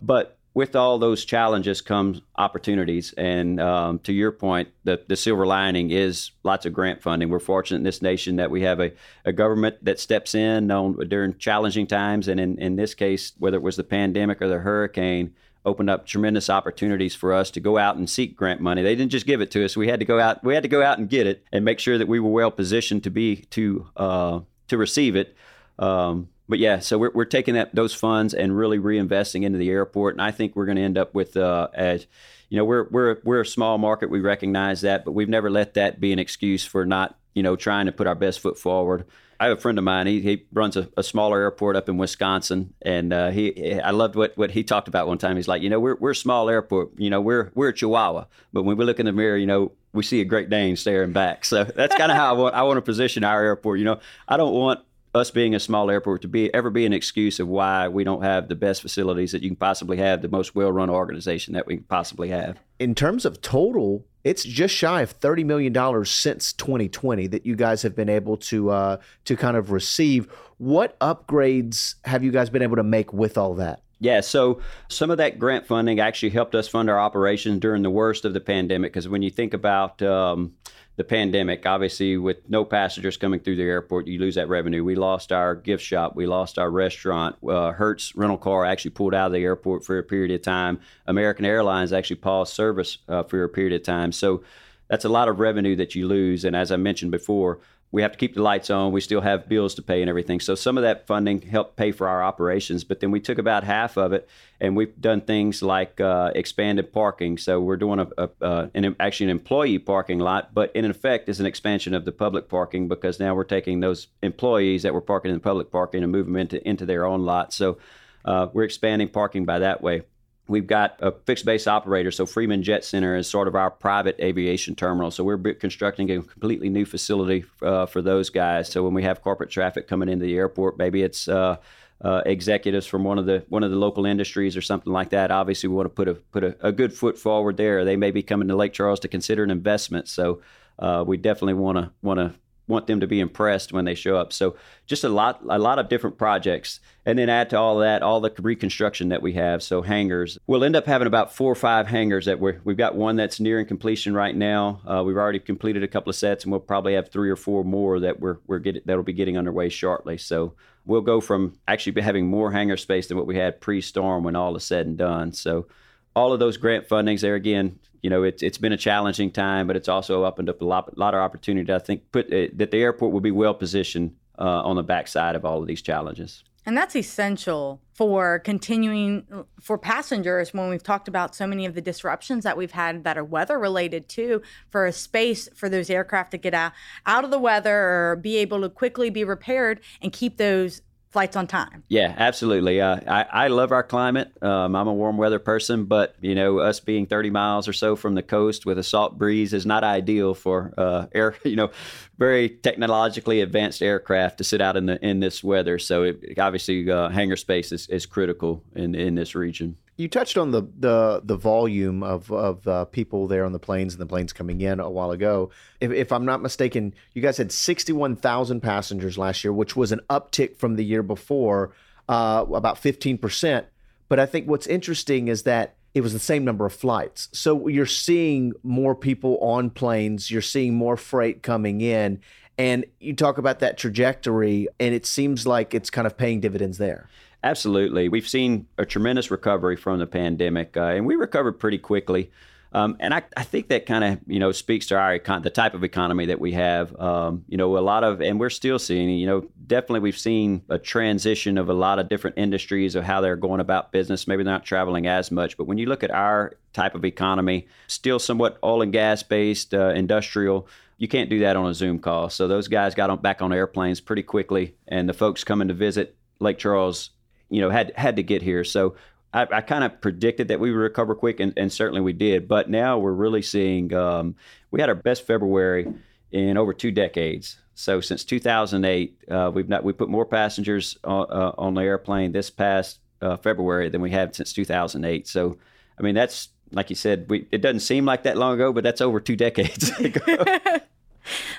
But 0.02 0.38
with 0.58 0.76
all 0.76 0.98
those 0.98 1.24
challenges 1.24 1.82
comes 1.82 2.20
opportunities. 2.36 3.14
And 3.16 3.62
um, 3.62 4.00
to 4.00 4.12
your 4.12 4.32
point, 4.32 4.70
the, 4.86 5.00
the 5.08 5.16
silver 5.16 5.46
lining 5.46 5.92
is 5.92 6.32
lots 6.44 6.66
of 6.66 6.74
grant 6.74 7.04
funding. 7.04 7.30
We're 7.30 7.40
fortunate 7.40 7.78
in 7.78 7.84
this 7.84 8.02
nation 8.02 8.38
that 8.38 8.50
we 8.50 8.64
have 8.64 8.80
a, 8.80 8.92
a 9.24 9.32
government 9.32 9.76
that 9.86 10.00
steps 10.00 10.34
in 10.34 10.72
on, 10.72 11.08
during 11.10 11.38
challenging 11.38 11.86
times. 11.86 12.28
And 12.28 12.40
in, 12.40 12.58
in 12.58 12.76
this 12.76 12.96
case, 12.96 13.34
whether 13.38 13.58
it 13.58 13.62
was 13.62 13.76
the 13.76 13.84
pandemic 13.84 14.42
or 14.42 14.48
the 14.48 14.58
hurricane, 14.58 15.36
opened 15.68 15.90
up 15.90 16.08
tremendous 16.08 16.50
opportunities 16.50 17.14
for 17.14 17.34
us 17.34 17.52
to 17.52 17.60
go 17.60 17.78
out 17.78 17.98
and 17.98 18.10
seek 18.10 18.36
grant 18.36 18.62
money. 18.62 18.82
They 18.82 18.96
didn't 18.96 19.12
just 19.12 19.28
give 19.28 19.42
it 19.42 19.52
to 19.52 19.64
us; 19.64 19.78
we 19.78 19.88
had 19.88 20.00
to 20.00 20.06
go 20.06 20.20
out. 20.20 20.44
We 20.44 20.54
had 20.56 20.64
to 20.64 20.70
go 20.70 20.82
out 20.82 20.98
and 20.98 21.10
get 21.10 21.28
it 21.28 21.44
and 21.52 21.64
make 21.64 21.80
sure 21.80 21.98
that 21.98 22.08
we 22.08 22.20
were 22.20 22.32
well 22.32 22.52
positioned 22.52 23.04
to 23.04 23.12
be 23.12 23.36
to 23.52 23.88
uh, 23.96 24.40
to 24.70 24.78
receive 24.78 25.16
it. 25.16 25.36
Um, 25.78 26.30
but 26.50 26.60
yeah, 26.60 26.80
so 26.80 26.98
we're, 26.98 27.12
we're 27.14 27.26
taking 27.26 27.56
that 27.56 27.76
those 27.76 27.94
funds 27.94 28.34
and 28.34 28.58
really 28.58 28.80
reinvesting 28.80 29.44
into 29.44 29.60
the 29.60 29.70
airport, 29.70 30.16
and 30.16 30.22
I 30.22 30.32
think 30.32 30.56
we're 30.56 30.66
going 30.66 30.78
to 30.78 30.84
end 30.84 30.98
up 30.98 31.14
with 31.14 31.36
uh, 31.36 31.68
as 31.74 32.08
you 32.50 32.58
know 32.58 32.66
we're 32.66 32.88
we're 32.90 33.18
we're 33.24 33.42
a 33.42 33.46
small 33.46 33.78
market. 33.78 34.10
We 34.10 34.22
recognize 34.22 34.82
that, 34.82 35.04
but 35.04 35.12
we've 35.12 35.30
never 35.30 35.50
let 35.50 35.74
that 35.74 36.00
be 36.00 36.14
an 36.14 36.20
excuse 36.20 36.66
for 36.66 36.86
not 36.86 37.18
you 37.34 37.44
know 37.44 37.56
trying 37.56 37.88
to 37.88 37.92
put 37.92 38.08
our 38.08 38.16
best 38.16 38.40
foot 38.40 38.58
forward. 38.58 39.06
I 39.40 39.48
have 39.48 39.58
a 39.58 39.62
friend 39.62 39.78
of 39.78 39.84
mine. 39.84 40.08
He, 40.08 40.22
he 40.22 40.46
runs 40.52 40.78
a, 40.78 40.90
a 40.98 41.04
smaller 41.04 41.40
airport 41.40 41.76
up 41.76 41.90
in 41.90 41.98
Wisconsin, 41.98 42.74
and 42.82 43.14
uh, 43.14 43.30
he 43.30 43.80
I 43.80 43.92
loved 43.92 44.16
what, 44.16 44.38
what 44.38 44.52
he 44.52 44.64
talked 44.64 44.88
about 44.88 45.08
one 45.08 45.18
time. 45.18 45.36
He's 45.36 45.48
like, 45.48 45.62
you 45.62 45.70
know, 45.70 45.80
we're 45.80 45.96
we're 45.96 46.12
a 46.12 46.16
small 46.16 46.50
airport. 46.50 46.92
You 46.98 47.10
know, 47.10 47.22
we're 47.22 47.52
we're 47.54 47.70
a 47.70 47.74
Chihuahua, 47.74 48.26
but 48.54 48.64
when 48.64 48.78
we 48.78 48.86
look 48.86 49.00
in 49.00 49.06
the 49.06 49.12
mirror, 49.12 49.38
you 49.38 49.46
know, 49.46 49.72
we 49.94 50.04
see 50.04 50.22
a 50.22 50.26
Great 50.26 50.50
Dane 50.50 50.76
staring 50.76 51.12
back. 51.12 51.46
So 51.46 51.64
that's 51.76 51.96
kind 51.96 52.12
of 52.12 52.18
how 52.18 52.34
I 52.34 52.38
want 52.38 52.56
I 52.56 52.64
want 52.64 52.78
to 52.78 52.82
position 52.82 53.24
our 53.24 53.44
airport. 53.44 53.80
You 53.80 53.86
know, 53.86 54.00
I 54.28 54.38
don't 54.38 54.54
want 54.54 54.80
us 55.18 55.32
being 55.32 55.54
a 55.54 55.60
small 55.60 55.92
airport 55.92 56.22
to 56.22 56.28
be 56.28 56.54
ever 56.54 56.70
be 56.70 56.86
an 56.86 56.94
excuse 56.94 57.40
of 57.40 57.48
why 57.48 57.88
we 57.88 58.04
don't 58.04 58.24
have 58.24 58.48
the 58.48 58.56
best 58.56 58.82
facilities 58.82 59.32
that 59.34 59.44
you 59.44 59.50
can 59.50 59.58
possibly 59.58 59.98
have, 59.98 60.22
the 60.22 60.30
most 60.30 60.56
well-run 60.56 60.90
organization 60.90 61.54
that 61.54 61.68
we 61.68 61.76
can 61.76 61.84
possibly 61.86 62.30
have. 62.30 62.58
In 62.80 62.96
terms 62.96 63.26
of 63.26 63.42
total 63.42 64.06
it's 64.28 64.44
just 64.44 64.76
shy 64.76 65.02
of 65.02 65.12
thirty 65.12 65.46
million 65.46 65.72
dollars 65.72 66.12
since 66.12 66.52
2020 66.52 67.28
that 67.28 67.46
you 67.46 67.56
guys 67.56 67.82
have 67.84 67.96
been 67.96 68.10
able 68.10 68.36
to 68.38 68.70
uh, 68.70 68.98
to 69.26 69.38
kind 69.38 69.56
of 69.56 69.72
receive. 69.72 70.28
What 70.58 71.00
upgrades 71.00 71.96
have 72.04 72.24
you 72.24 72.32
guys 72.32 72.50
been 72.50 72.62
able 72.62 72.76
to 72.76 72.84
make 72.84 73.14
with 73.14 73.38
all 73.38 73.54
that? 73.56 73.82
Yeah, 74.00 74.22
so 74.22 74.62
some 74.90 75.10
of 75.10 75.18
that 75.18 75.40
grant 75.40 75.66
funding 75.66 76.00
actually 76.00 76.30
helped 76.30 76.56
us 76.56 76.68
fund 76.68 76.90
our 76.90 77.00
operations 77.00 77.60
during 77.62 77.84
the 77.84 77.90
worst 77.90 78.26
of 78.26 78.34
the 78.34 78.40
pandemic. 78.40 78.92
Because 78.92 79.08
when 79.08 79.22
you 79.22 79.30
think 79.30 79.54
about 79.54 80.02
um, 80.02 80.54
the 80.98 81.04
pandemic, 81.04 81.64
obviously, 81.68 82.18
with 82.18 82.38
no 82.50 82.66
passengers 82.66 83.18
coming 83.18 83.40
through 83.40 83.56
the 83.56 83.64
airport, 83.64 84.08
you 84.08 84.20
lose 84.20 84.34
that 84.34 84.50
revenue. 84.50 84.84
We 84.84 84.96
lost 84.96 85.32
our 85.32 85.54
gift 85.56 85.84
shop, 85.84 86.16
we 86.16 86.26
lost 86.26 86.58
our 86.58 86.72
restaurant. 86.72 87.36
Uh, 87.48 87.72
Hertz 87.72 88.16
rental 88.16 88.38
car 88.38 88.66
actually 88.66 88.92
pulled 88.92 89.14
out 89.14 89.28
of 89.28 89.34
the 89.34 89.44
airport 89.44 89.86
for 89.86 90.00
a 90.00 90.04
period 90.04 90.32
of 90.32 90.42
time. 90.42 90.80
American 91.06 91.46
Airlines 91.46 91.94
actually 91.94 92.16
paused 92.16 92.54
service 92.54 92.98
uh, 93.08 93.22
for 93.22 93.44
a 93.44 93.50
period 93.50 93.74
of 93.74 93.84
time. 93.84 94.12
So 94.12 94.44
that's 94.88 95.06
a 95.06 95.10
lot 95.10 95.30
of 95.30 95.40
revenue 95.40 95.76
that 95.76 95.94
you 95.94 96.08
lose. 96.08 96.44
And 96.44 96.56
as 96.56 96.72
I 96.72 96.78
mentioned 96.78 97.12
before, 97.12 97.60
we 97.92 98.02
have 98.02 98.12
to 98.12 98.18
keep 98.18 98.36
the 98.36 98.42
lights 98.42 98.70
on. 98.70 98.92
We 98.92 99.00
still 99.00 99.22
have 99.22 99.48
bills 99.48 99.76
to 99.76 99.82
pay 99.82 100.02
and 100.02 100.10
everything. 100.10 100.42
So 100.42 100.56
some 100.56 100.78
of 100.78 100.84
that 100.84 101.08
funding 101.08 101.42
helped 101.42 101.78
pay 101.78 101.92
for 101.92 102.08
our 102.08 102.22
operations, 102.22 102.84
but 102.84 103.00
then 103.00 103.12
we 103.12 103.22
took 103.22 103.38
about 103.38 103.64
half 103.64 103.98
of 103.98 104.12
it, 104.12 104.28
and 104.60 104.76
we've 104.76 105.00
done 105.00 105.22
things 105.22 105.62
like 105.62 106.02
uh, 106.02 106.32
expanded 106.36 106.92
parking. 106.92 107.38
So 107.38 107.62
we're 107.62 107.78
doing 107.78 108.00
a, 108.00 108.08
a 108.18 108.30
uh, 108.42 108.68
an, 108.74 108.96
actually 109.00 109.26
an 109.26 109.38
employee 109.38 109.80
parking 109.80 110.20
lot, 110.20 110.54
but 110.54 110.76
in 110.76 110.84
effect 110.86 111.30
is 111.30 111.40
an 111.40 111.46
expansion 111.46 111.94
of 111.94 112.04
the 112.04 112.12
public 112.12 112.50
parking 112.50 112.88
because 112.88 113.20
now 113.20 113.34
we're 113.36 113.46
taking 113.46 113.80
those 113.80 114.08
employees 114.22 114.84
that 114.84 114.94
were 114.94 115.02
parking 115.02 115.30
in 115.30 115.38
the 115.38 115.42
public 115.42 115.72
parking 115.72 116.04
and 116.04 116.12
moving 116.12 116.34
them 116.34 116.42
into 116.42 116.68
into 116.68 116.86
their 116.86 117.06
own 117.06 117.26
lot. 117.26 117.54
So 117.54 117.78
uh, 118.26 118.48
we're 118.52 118.64
expanding 118.64 119.08
parking 119.08 119.46
by 119.46 119.60
that 119.60 119.82
way. 119.82 120.02
We've 120.48 120.68
got 120.68 120.98
a 121.02 121.12
fixed 121.12 121.46
base 121.46 121.68
operator. 121.68 122.12
So 122.12 122.26
Freeman 122.26 122.64
Jet 122.64 122.86
Center 122.86 123.16
is 123.16 123.30
sort 123.30 123.48
of 123.48 123.56
our 123.56 123.70
private 123.70 124.18
aviation 124.20 124.76
terminal. 124.76 125.12
So 125.12 125.24
we're 125.24 125.38
constructing 125.56 126.10
a 126.12 126.22
completely 126.22 126.70
new 126.70 126.86
facility 126.86 127.46
uh, 127.62 127.86
for 127.86 128.02
those 128.02 128.30
guys. 128.30 128.70
So 128.70 128.84
when 128.84 128.94
we 128.94 129.04
have 129.04 129.22
corporate 129.22 129.50
traffic 129.50 129.88
coming 129.88 130.10
into 130.10 130.26
the 130.26 130.38
airport, 130.38 130.78
maybe 130.78 131.04
it's 131.04 131.28
uh, 131.28 131.58
uh, 132.02 132.22
executives 132.26 132.86
from 132.86 133.04
one 133.04 133.18
of 133.18 133.26
the 133.26 133.44
one 133.50 133.64
of 133.64 133.72
the 133.72 133.78
local 133.78 134.06
industries 134.06 134.56
or 134.56 134.62
something 134.62 134.94
like 134.94 135.10
that. 135.10 135.32
Obviously, 135.32 135.68
we 135.68 135.76
want 135.76 135.88
to 135.88 135.94
put 135.94 136.08
a 136.08 136.14
put 136.14 136.44
a, 136.44 136.56
a 136.62 136.72
good 136.72 136.94
foot 136.94 137.18
forward 137.18 137.58
there. 137.58 137.84
They 137.84 137.96
may 137.96 138.12
be 138.12 138.24
coming 138.24 138.48
to 138.48 138.56
Lake 138.56 138.74
Charles 138.74 139.00
to 139.02 139.08
consider 139.08 139.44
an 139.44 139.52
investment. 139.52 140.08
So 140.08 140.42
uh, 140.80 141.04
we 141.06 141.18
definitely 141.18 141.56
want 141.56 141.78
to 141.78 141.92
want 142.02 142.20
to 142.20 142.34
want 142.68 142.88
them 142.88 143.00
to 143.00 143.08
be 143.08 143.20
impressed 143.20 143.72
when 143.72 143.86
they 143.86 143.96
show 143.96 144.18
up. 144.18 144.34
So 144.34 144.56
just 144.86 145.04
a 145.04 145.10
lot 145.10 145.42
a 145.48 145.58
lot 145.58 145.80
of 145.80 145.90
different 145.90 146.18
projects, 146.18 146.80
and 147.06 147.18
then 147.18 147.30
add 147.30 147.50
to 147.52 147.58
all 147.58 147.78
that 147.80 148.04
all 148.04 148.20
the 148.20 148.34
reconstruction 148.40 149.10
that 149.10 149.22
we 149.22 149.34
have. 149.34 149.64
So 149.64 149.82
hangars, 149.82 150.38
we'll 150.48 150.64
end 150.64 150.76
up 150.76 150.86
having 150.86 151.08
about 151.08 151.34
four 151.34 151.52
or 151.52 151.56
five 151.56 151.88
hangars 151.88 152.26
that 152.26 152.40
we 152.40 152.54
we've 152.64 152.78
got 152.78 152.96
one 152.96 153.16
that's 153.16 153.40
nearing 153.40 153.66
completion 153.66 154.14
right 154.14 154.36
now. 154.36 154.82
Uh, 154.86 155.04
we've 155.06 155.18
already 155.18 155.40
completed 155.40 155.84
a 155.84 155.88
couple 155.88 156.10
of 156.10 156.16
sets, 156.16 156.44
and 156.44 156.52
we'll 156.52 156.60
probably 156.60 156.94
have 156.94 157.10
three 157.10 157.30
or 157.30 157.36
four 157.36 157.64
more 157.64 158.00
that 158.00 158.20
we're 158.20 158.38
we're 158.48 158.60
getting 158.60 158.82
that'll 158.86 159.04
be 159.04 159.14
getting 159.14 159.38
underway 159.38 159.70
shortly. 159.70 160.18
So 160.18 160.54
we'll 160.86 161.02
go 161.02 161.22
from 161.22 161.58
actually 161.68 162.02
having 162.02 162.28
more 162.28 162.52
hangar 162.52 162.78
space 162.78 163.08
than 163.08 163.18
what 163.18 163.28
we 163.28 163.36
had 163.36 163.60
pre-storm 163.60 164.24
when 164.24 164.36
all 164.36 164.56
is 164.56 164.64
said 164.64 164.88
and 164.88 164.98
done. 164.98 165.34
So 165.34 165.68
all 166.16 166.34
of 166.34 166.40
those 166.40 166.58
grant 166.58 166.88
fundings 166.90 167.22
there 167.22 167.36
again 167.36 167.78
you 168.08 168.10
know 168.10 168.24
it's 168.24 168.42
it's 168.42 168.58
been 168.58 168.72
a 168.72 168.78
challenging 168.78 169.30
time 169.30 169.68
but 169.68 169.76
it's 169.76 169.90
also 169.90 170.24
opened 170.24 170.48
up 170.48 170.62
a 170.62 170.66
lot, 170.66 170.98
lot 170.98 171.14
of 171.14 171.20
opportunity 171.20 171.74
i 171.74 171.78
think 171.78 172.10
put 172.14 172.26
uh, 172.28 172.48
that 172.54 172.72
the 172.72 172.78
airport 172.78 173.12
will 173.12 173.20
be 173.20 173.32
well 173.32 173.54
positioned 173.54 174.16
uh, 174.40 174.62
on 174.64 174.78
the 174.78 174.84
backside 174.84 175.36
of 175.36 175.46
all 175.46 175.62
of 175.62 175.68
these 175.68 175.82
challenges. 175.82 176.44
And 176.66 176.76
that's 176.76 176.98
essential 176.98 177.82
for 177.94 178.40
continuing 178.40 179.46
for 179.62 179.78
passengers 179.78 180.54
when 180.54 180.70
we've 180.70 180.84
talked 180.84 181.08
about 181.08 181.34
so 181.34 181.48
many 181.48 181.66
of 181.66 181.76
the 181.76 181.82
disruptions 181.82 182.44
that 182.44 182.58
we've 182.58 182.72
had 182.72 183.06
that 183.06 183.18
are 183.18 183.24
weather 183.24 183.58
related 183.58 184.10
too, 184.10 184.42
for 184.70 184.86
a 184.86 184.92
space 184.92 185.48
for 185.56 185.70
those 185.70 185.90
aircraft 185.90 186.32
to 186.32 186.38
get 186.38 186.54
out, 186.54 186.74
out 187.06 187.24
of 187.24 187.32
the 187.32 187.40
weather 187.40 187.74
or 187.74 188.18
be 188.18 188.36
able 188.36 188.60
to 188.62 188.70
quickly 188.70 189.10
be 189.10 189.24
repaired 189.24 189.80
and 190.02 190.12
keep 190.12 190.36
those 190.36 190.82
flights 191.18 191.36
on 191.36 191.48
time. 191.48 191.84
Yeah, 191.88 192.14
absolutely. 192.16 192.80
Uh, 192.80 193.00
I, 193.08 193.46
I 193.46 193.48
love 193.48 193.72
our 193.72 193.82
climate. 193.82 194.32
Um, 194.44 194.76
I'm 194.76 194.88
a 194.88 194.94
warm 194.94 195.18
weather 195.18 195.40
person, 195.40 195.86
but 195.86 196.16
you 196.22 196.36
know, 196.36 196.60
us 196.60 196.80
being 196.80 197.08
30 197.08 197.32
miles 197.32 197.68
or 197.68 197.74
so 197.74 197.96
from 197.96 198.14
the 198.14 198.22
coast 198.22 198.68
with 198.68 198.78
a 198.78 198.84
salt 198.84 199.18
breeze 199.18 199.52
is 199.52 199.66
not 199.66 199.84
ideal 199.84 200.36
for 200.36 200.76
uh, 200.78 201.08
air. 201.16 201.34
You 201.48 201.56
know, 201.56 201.72
very 202.20 202.50
technologically 202.50 203.40
advanced 203.42 203.82
aircraft 203.82 204.40
to 204.40 204.44
sit 204.44 204.60
out 204.60 204.76
in 204.76 204.86
the 204.86 205.04
in 205.04 205.22
this 205.22 205.44
weather. 205.44 205.80
So 205.80 206.04
it, 206.04 206.38
obviously, 206.38 206.92
uh, 206.92 207.08
hangar 207.10 207.38
space 207.38 207.72
is, 207.72 207.88
is 207.88 208.06
critical 208.06 208.64
in 208.76 208.94
in 208.94 209.16
this 209.16 209.34
region. 209.34 209.78
You 209.98 210.08
touched 210.08 210.38
on 210.38 210.52
the 210.52 210.62
the 210.80 211.22
the 211.24 211.36
volume 211.36 212.04
of 212.04 212.32
of 212.32 212.68
uh, 212.68 212.86
people 212.86 213.28
there 213.28 213.44
on 213.46 213.52
the 213.52 213.60
planes 213.60 213.94
and 213.94 214.02
the 214.02 214.06
planes 214.06 214.32
coming 214.32 214.62
in 214.62 214.80
a 214.80 214.90
while 214.90 215.12
ago. 215.12 215.50
If, 215.82 215.92
if 215.92 216.12
I'm 216.12 216.24
not 216.24 216.42
mistaken, 216.42 216.94
you 217.14 217.22
guys 217.22 217.38
had 217.38 217.52
61,000 217.52 218.62
passengers 218.62 219.18
last 219.18 219.44
year, 219.44 219.52
which 219.52 219.76
was 219.76 219.92
an 219.92 220.02
uptick 220.10 220.56
from 220.58 220.76
the 220.76 220.86
year 220.86 221.02
before, 221.02 221.74
uh, 222.08 222.46
about 222.54 222.78
15 222.78 223.18
percent. 223.18 223.66
But 224.08 224.20
I 224.20 224.26
think 224.28 224.48
what's 224.48 224.68
interesting 224.68 225.28
is 225.28 225.44
that 225.44 225.76
it 225.94 226.02
was 226.02 226.14
the 226.14 226.20
same 226.20 226.46
number 226.46 226.66
of 226.66 226.74
flights. 226.74 227.28
So 227.32 227.68
you're 227.68 227.88
seeing 227.88 228.54
more 228.62 228.94
people 228.94 229.40
on 229.40 229.72
planes, 229.72 230.30
you're 230.30 230.44
seeing 230.44 230.76
more 230.76 230.96
freight 230.96 231.42
coming 231.42 231.82
in, 231.82 232.22
and 232.58 232.86
you 233.00 233.16
talk 233.16 233.38
about 233.38 233.60
that 233.60 233.78
trajectory, 233.78 234.68
and 234.80 234.94
it 234.94 235.06
seems 235.06 235.46
like 235.48 235.74
it's 235.74 235.90
kind 235.90 236.06
of 236.06 236.18
paying 236.18 236.40
dividends 236.40 236.78
there. 236.78 237.10
Absolutely. 237.48 238.10
We've 238.10 238.28
seen 238.28 238.68
a 238.78 238.86
tremendous 238.86 239.32
recovery 239.32 239.78
from 239.78 240.00
the 240.00 240.06
pandemic, 240.06 240.76
uh, 240.76 240.88
and 240.88 241.06
we 241.06 241.16
recovered 241.16 241.54
pretty 241.54 241.78
quickly. 241.78 242.30
Um, 242.74 242.98
and 243.00 243.14
I, 243.14 243.24
I, 243.38 243.44
think 243.44 243.70
that 243.70 243.86
kind 243.86 244.04
of 244.04 244.20
you 244.28 244.38
know 244.38 244.52
speaks 244.52 244.88
to 244.88 244.98
our 244.98 245.18
econ- 245.18 245.44
the 245.44 245.50
type 245.50 245.74
of 245.74 245.86
economy 245.86 246.26
that 246.26 246.42
we 246.42 246.52
have. 246.52 246.94
Um, 247.00 247.46
you 247.48 247.56
know, 247.56 247.78
a 247.78 247.80
lot 247.80 248.04
of, 248.04 248.20
and 248.22 248.38
we're 248.38 248.50
still 248.50 248.78
seeing. 248.78 249.12
You 249.12 249.28
know, 249.28 249.48
definitely 249.66 250.02
we've 250.02 250.18
seen 250.18 250.62
a 250.68 250.78
transition 250.78 251.58
of 251.58 251.70
a 251.70 251.74
lot 251.74 252.00
of 252.00 252.10
different 252.10 252.38
industries 252.38 252.96
of 252.96 253.06
how 253.06 253.22
they're 253.22 253.38
going 253.38 253.62
about 253.62 253.94
business. 253.94 254.28
Maybe 254.28 254.44
they're 254.44 254.52
not 254.52 254.66
traveling 254.66 255.08
as 255.08 255.32
much, 255.32 255.56
but 255.56 255.68
when 255.68 255.78
you 255.78 255.86
look 255.86 256.04
at 256.04 256.12
our 256.12 256.58
type 256.74 256.96
of 256.96 257.06
economy, 257.06 257.70
still 257.88 258.20
somewhat 258.20 258.58
oil 258.62 258.82
and 258.82 258.92
gas 258.92 259.24
based, 259.24 259.74
uh, 259.74 259.92
industrial. 259.92 260.68
You 260.98 261.08
can't 261.08 261.30
do 261.30 261.40
that 261.40 261.56
on 261.56 261.70
a 261.70 261.74
Zoom 261.74 262.00
call. 262.00 262.30
So 262.30 262.50
those 262.50 262.68
guys 262.68 262.94
got 262.94 263.10
on, 263.10 263.22
back 263.22 263.42
on 263.42 263.54
airplanes 263.54 264.02
pretty 264.02 264.24
quickly, 264.24 264.76
and 264.90 265.08
the 265.08 265.14
folks 265.14 265.46
coming 265.46 265.70
to 265.70 265.74
visit 265.74 266.18
Lake 266.40 266.58
Charles 266.58 267.12
you 267.50 267.62
know 267.62 267.70
had 267.70 267.92
had 267.96 268.16
to 268.18 268.24
get 268.24 268.42
here. 268.42 268.64
So 268.64 268.96
I, 269.34 269.48
I 269.52 269.62
kind 269.62 269.84
of 269.84 270.00
predicted 270.02 270.48
that 270.48 270.60
we 270.60 270.72
would 270.72 270.78
recover 270.78 271.16
quick, 271.16 271.40
and, 271.40 271.54
and, 271.58 271.72
certainly 271.72 272.02
we 272.02 272.14
did. 272.14 272.48
But 272.48 272.70
now 272.70 272.98
we're 272.98 273.12
really 273.12 273.42
seeing 273.42 273.94
um, 273.94 274.36
we 274.72 274.80
had 274.80 274.90
our 274.90 274.96
best 274.96 275.28
February 275.28 275.94
in 276.32 276.58
over 276.58 276.74
two 276.74 276.92
decades. 276.92 277.58
So 277.76 278.02
since 278.02 278.24
2008, 278.24 279.24
uh, 279.30 279.52
we've 279.54 279.70
not 279.70 279.84
we 279.84 279.94
put 279.94 280.10
more 280.10 280.26
passengers 280.26 280.98
on, 281.04 281.28
uh, 281.30 281.52
on 281.58 281.74
the 281.76 281.82
airplane 281.82 282.32
this 282.32 282.50
past 282.50 283.00
uh, 283.22 283.38
February 283.38 283.90
than 283.90 284.02
we 284.02 284.12
have 284.12 284.36
since 284.36 284.54
2008. 284.54 285.28
So 285.28 285.58
I 286.00 286.02
mean 286.02 286.16
that's 286.16 286.50
like 286.72 286.90
you 286.90 286.96
said, 286.96 287.30
we, 287.30 287.48
it 287.52 287.62
doesn't 287.62 287.80
seem 287.82 288.06
like 288.06 288.24
that 288.24 288.38
long 288.38 288.56
ago, 288.56 288.74
but 288.74 288.84
that's 288.84 289.02
over 289.02 289.20
two 289.20 289.36
decades 289.36 289.90
ago. 290.00 290.20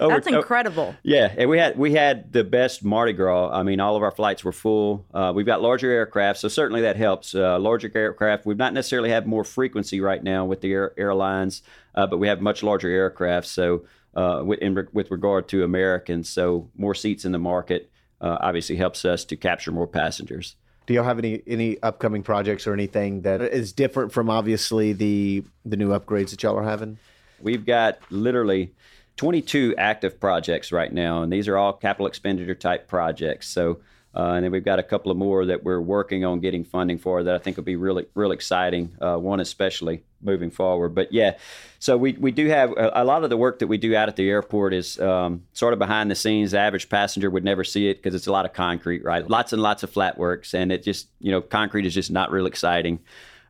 Over, 0.00 0.14
That's 0.14 0.26
incredible. 0.26 0.94
yeah, 1.02 1.32
and 1.36 1.50
we 1.50 1.58
had 1.58 1.76
we 1.78 1.92
had 1.92 2.32
the 2.32 2.44
best 2.44 2.84
Mardi 2.84 3.12
Gras. 3.12 3.50
I 3.52 3.62
mean, 3.62 3.80
all 3.80 3.96
of 3.96 4.02
our 4.02 4.10
flights 4.10 4.44
were 4.44 4.52
full. 4.52 5.04
Uh, 5.12 5.32
we've 5.34 5.46
got 5.46 5.60
larger 5.60 5.90
aircraft, 5.90 6.40
so 6.40 6.48
certainly 6.48 6.82
that 6.82 6.96
helps. 6.96 7.34
Uh, 7.34 7.58
larger 7.58 7.90
aircraft. 7.94 8.46
We've 8.46 8.56
not 8.56 8.72
necessarily 8.72 9.10
had 9.10 9.26
more 9.26 9.44
frequency 9.44 10.00
right 10.00 10.22
now 10.22 10.44
with 10.44 10.60
the 10.60 10.72
air, 10.72 10.92
airlines, 10.96 11.62
uh, 11.94 12.06
but 12.06 12.18
we 12.18 12.28
have 12.28 12.40
much 12.40 12.62
larger 12.62 12.88
aircraft. 12.88 13.46
So 13.46 13.84
uh, 14.14 14.42
with, 14.44 14.58
in, 14.60 14.88
with 14.92 15.10
regard 15.10 15.48
to 15.48 15.64
Americans, 15.64 16.28
so 16.28 16.70
more 16.76 16.94
seats 16.94 17.24
in 17.24 17.32
the 17.32 17.38
market 17.38 17.90
uh, 18.20 18.38
obviously 18.40 18.76
helps 18.76 19.04
us 19.04 19.24
to 19.26 19.36
capture 19.36 19.70
more 19.70 19.86
passengers. 19.86 20.56
Do 20.86 20.94
y'all 20.94 21.04
have 21.04 21.18
any 21.18 21.42
any 21.46 21.80
upcoming 21.82 22.22
projects 22.22 22.66
or 22.66 22.72
anything 22.72 23.20
that 23.22 23.42
is 23.42 23.74
different 23.74 24.10
from 24.10 24.30
obviously 24.30 24.94
the 24.94 25.44
the 25.66 25.76
new 25.76 25.90
upgrades 25.90 26.30
that 26.30 26.42
y'all 26.42 26.56
are 26.56 26.64
having? 26.64 26.98
We've 27.40 27.66
got 27.66 27.98
literally 28.10 28.72
22 29.18 29.74
active 29.76 30.18
projects 30.18 30.72
right 30.72 30.92
now, 30.92 31.22
and 31.22 31.30
these 31.30 31.48
are 31.48 31.56
all 31.58 31.72
capital 31.72 32.06
expenditure 32.06 32.54
type 32.54 32.86
projects. 32.86 33.48
So, 33.48 33.80
uh, 34.14 34.32
and 34.32 34.44
then 34.44 34.52
we've 34.52 34.64
got 34.64 34.78
a 34.78 34.82
couple 34.82 35.10
of 35.10 35.18
more 35.18 35.44
that 35.44 35.64
we're 35.64 35.80
working 35.80 36.24
on 36.24 36.40
getting 36.40 36.64
funding 36.64 36.98
for 36.98 37.24
that 37.24 37.34
I 37.34 37.38
think 37.38 37.56
will 37.56 37.64
be 37.64 37.76
really, 37.76 38.06
real 38.14 38.30
exciting. 38.32 38.96
Uh, 39.00 39.16
one 39.16 39.40
especially 39.40 40.02
moving 40.22 40.50
forward. 40.50 40.94
But 40.94 41.12
yeah, 41.12 41.36
so 41.78 41.96
we, 41.96 42.12
we 42.12 42.30
do 42.30 42.46
have 42.46 42.70
a, 42.72 42.92
a, 42.94 43.04
lot 43.04 43.24
of 43.24 43.30
the 43.30 43.36
work 43.36 43.58
that 43.58 43.66
we 43.66 43.76
do 43.76 43.94
out 43.94 44.08
at 44.08 44.16
the 44.16 44.28
airport 44.28 44.72
is 44.72 44.98
um, 45.00 45.44
sort 45.52 45.72
of 45.72 45.78
behind 45.78 46.10
the 46.10 46.14
scenes. 46.14 46.52
The 46.52 46.58
average 46.58 46.88
passenger 46.88 47.28
would 47.28 47.44
never 47.44 47.64
see 47.64 47.88
it 47.88 47.98
because 47.98 48.14
it's 48.14 48.26
a 48.26 48.32
lot 48.32 48.44
of 48.44 48.52
concrete, 48.52 49.04
right? 49.04 49.28
Lots 49.28 49.52
and 49.52 49.60
lots 49.60 49.82
of 49.82 49.90
flat 49.90 50.16
works, 50.16 50.54
and 50.54 50.72
it 50.72 50.82
just 50.84 51.08
you 51.20 51.32
know 51.32 51.40
concrete 51.40 51.86
is 51.86 51.94
just 51.94 52.10
not 52.10 52.30
real 52.30 52.46
exciting 52.46 53.00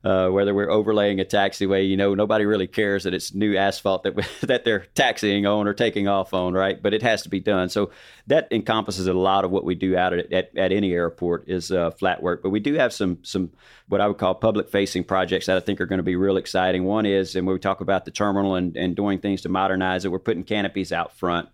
uh, 0.04 0.28
whether 0.28 0.54
we're 0.54 0.70
overlaying 0.70 1.20
a 1.20 1.24
taxiway, 1.24 1.88
you 1.88 1.96
know, 1.96 2.14
nobody 2.14 2.44
really 2.44 2.66
cares 2.66 3.04
that 3.04 3.14
it's 3.14 3.34
new 3.34 3.56
asphalt 3.56 4.04
that 4.04 4.14
that 4.42 4.64
they're 4.64 4.86
taxiing 4.94 5.46
on 5.46 5.66
or 5.66 5.74
taking 5.74 6.08
off 6.08 6.32
on, 6.32 6.54
right? 6.54 6.80
But 6.80 6.94
it 6.94 7.02
has 7.02 7.22
to 7.22 7.28
be 7.28 7.40
done. 7.40 7.68
So 7.68 7.90
that 8.26 8.48
encompasses 8.50 9.06
a 9.06 9.12
lot 9.12 9.44
of 9.44 9.50
what 9.50 9.64
we 9.64 9.74
do 9.74 9.96
out 9.96 10.12
at 10.12 10.32
at, 10.32 10.56
at 10.56 10.72
any 10.72 10.92
airport 10.92 11.48
is 11.48 11.72
uh, 11.72 11.90
flat 11.90 12.22
work. 12.22 12.42
But 12.42 12.50
we 12.50 12.60
do 12.60 12.74
have 12.74 12.92
some 12.92 13.18
some 13.22 13.50
what 13.88 14.00
I 14.00 14.06
would 14.06 14.18
call 14.18 14.34
public 14.34 14.68
facing 14.68 15.04
projects 15.04 15.46
that 15.46 15.56
I 15.56 15.60
think 15.60 15.80
are 15.80 15.86
going 15.86 15.98
to 15.98 16.02
be 16.02 16.16
real 16.16 16.36
exciting. 16.36 16.84
One 16.84 17.06
is, 17.06 17.34
and 17.36 17.46
we 17.46 17.58
talk 17.58 17.80
about 17.80 18.04
the 18.04 18.10
terminal 18.10 18.54
and, 18.54 18.76
and 18.76 18.94
doing 18.94 19.18
things 19.18 19.42
to 19.42 19.48
modernize 19.48 20.04
it, 20.04 20.12
we're 20.12 20.18
putting 20.18 20.44
canopies 20.44 20.92
out 20.92 21.16
front. 21.16 21.48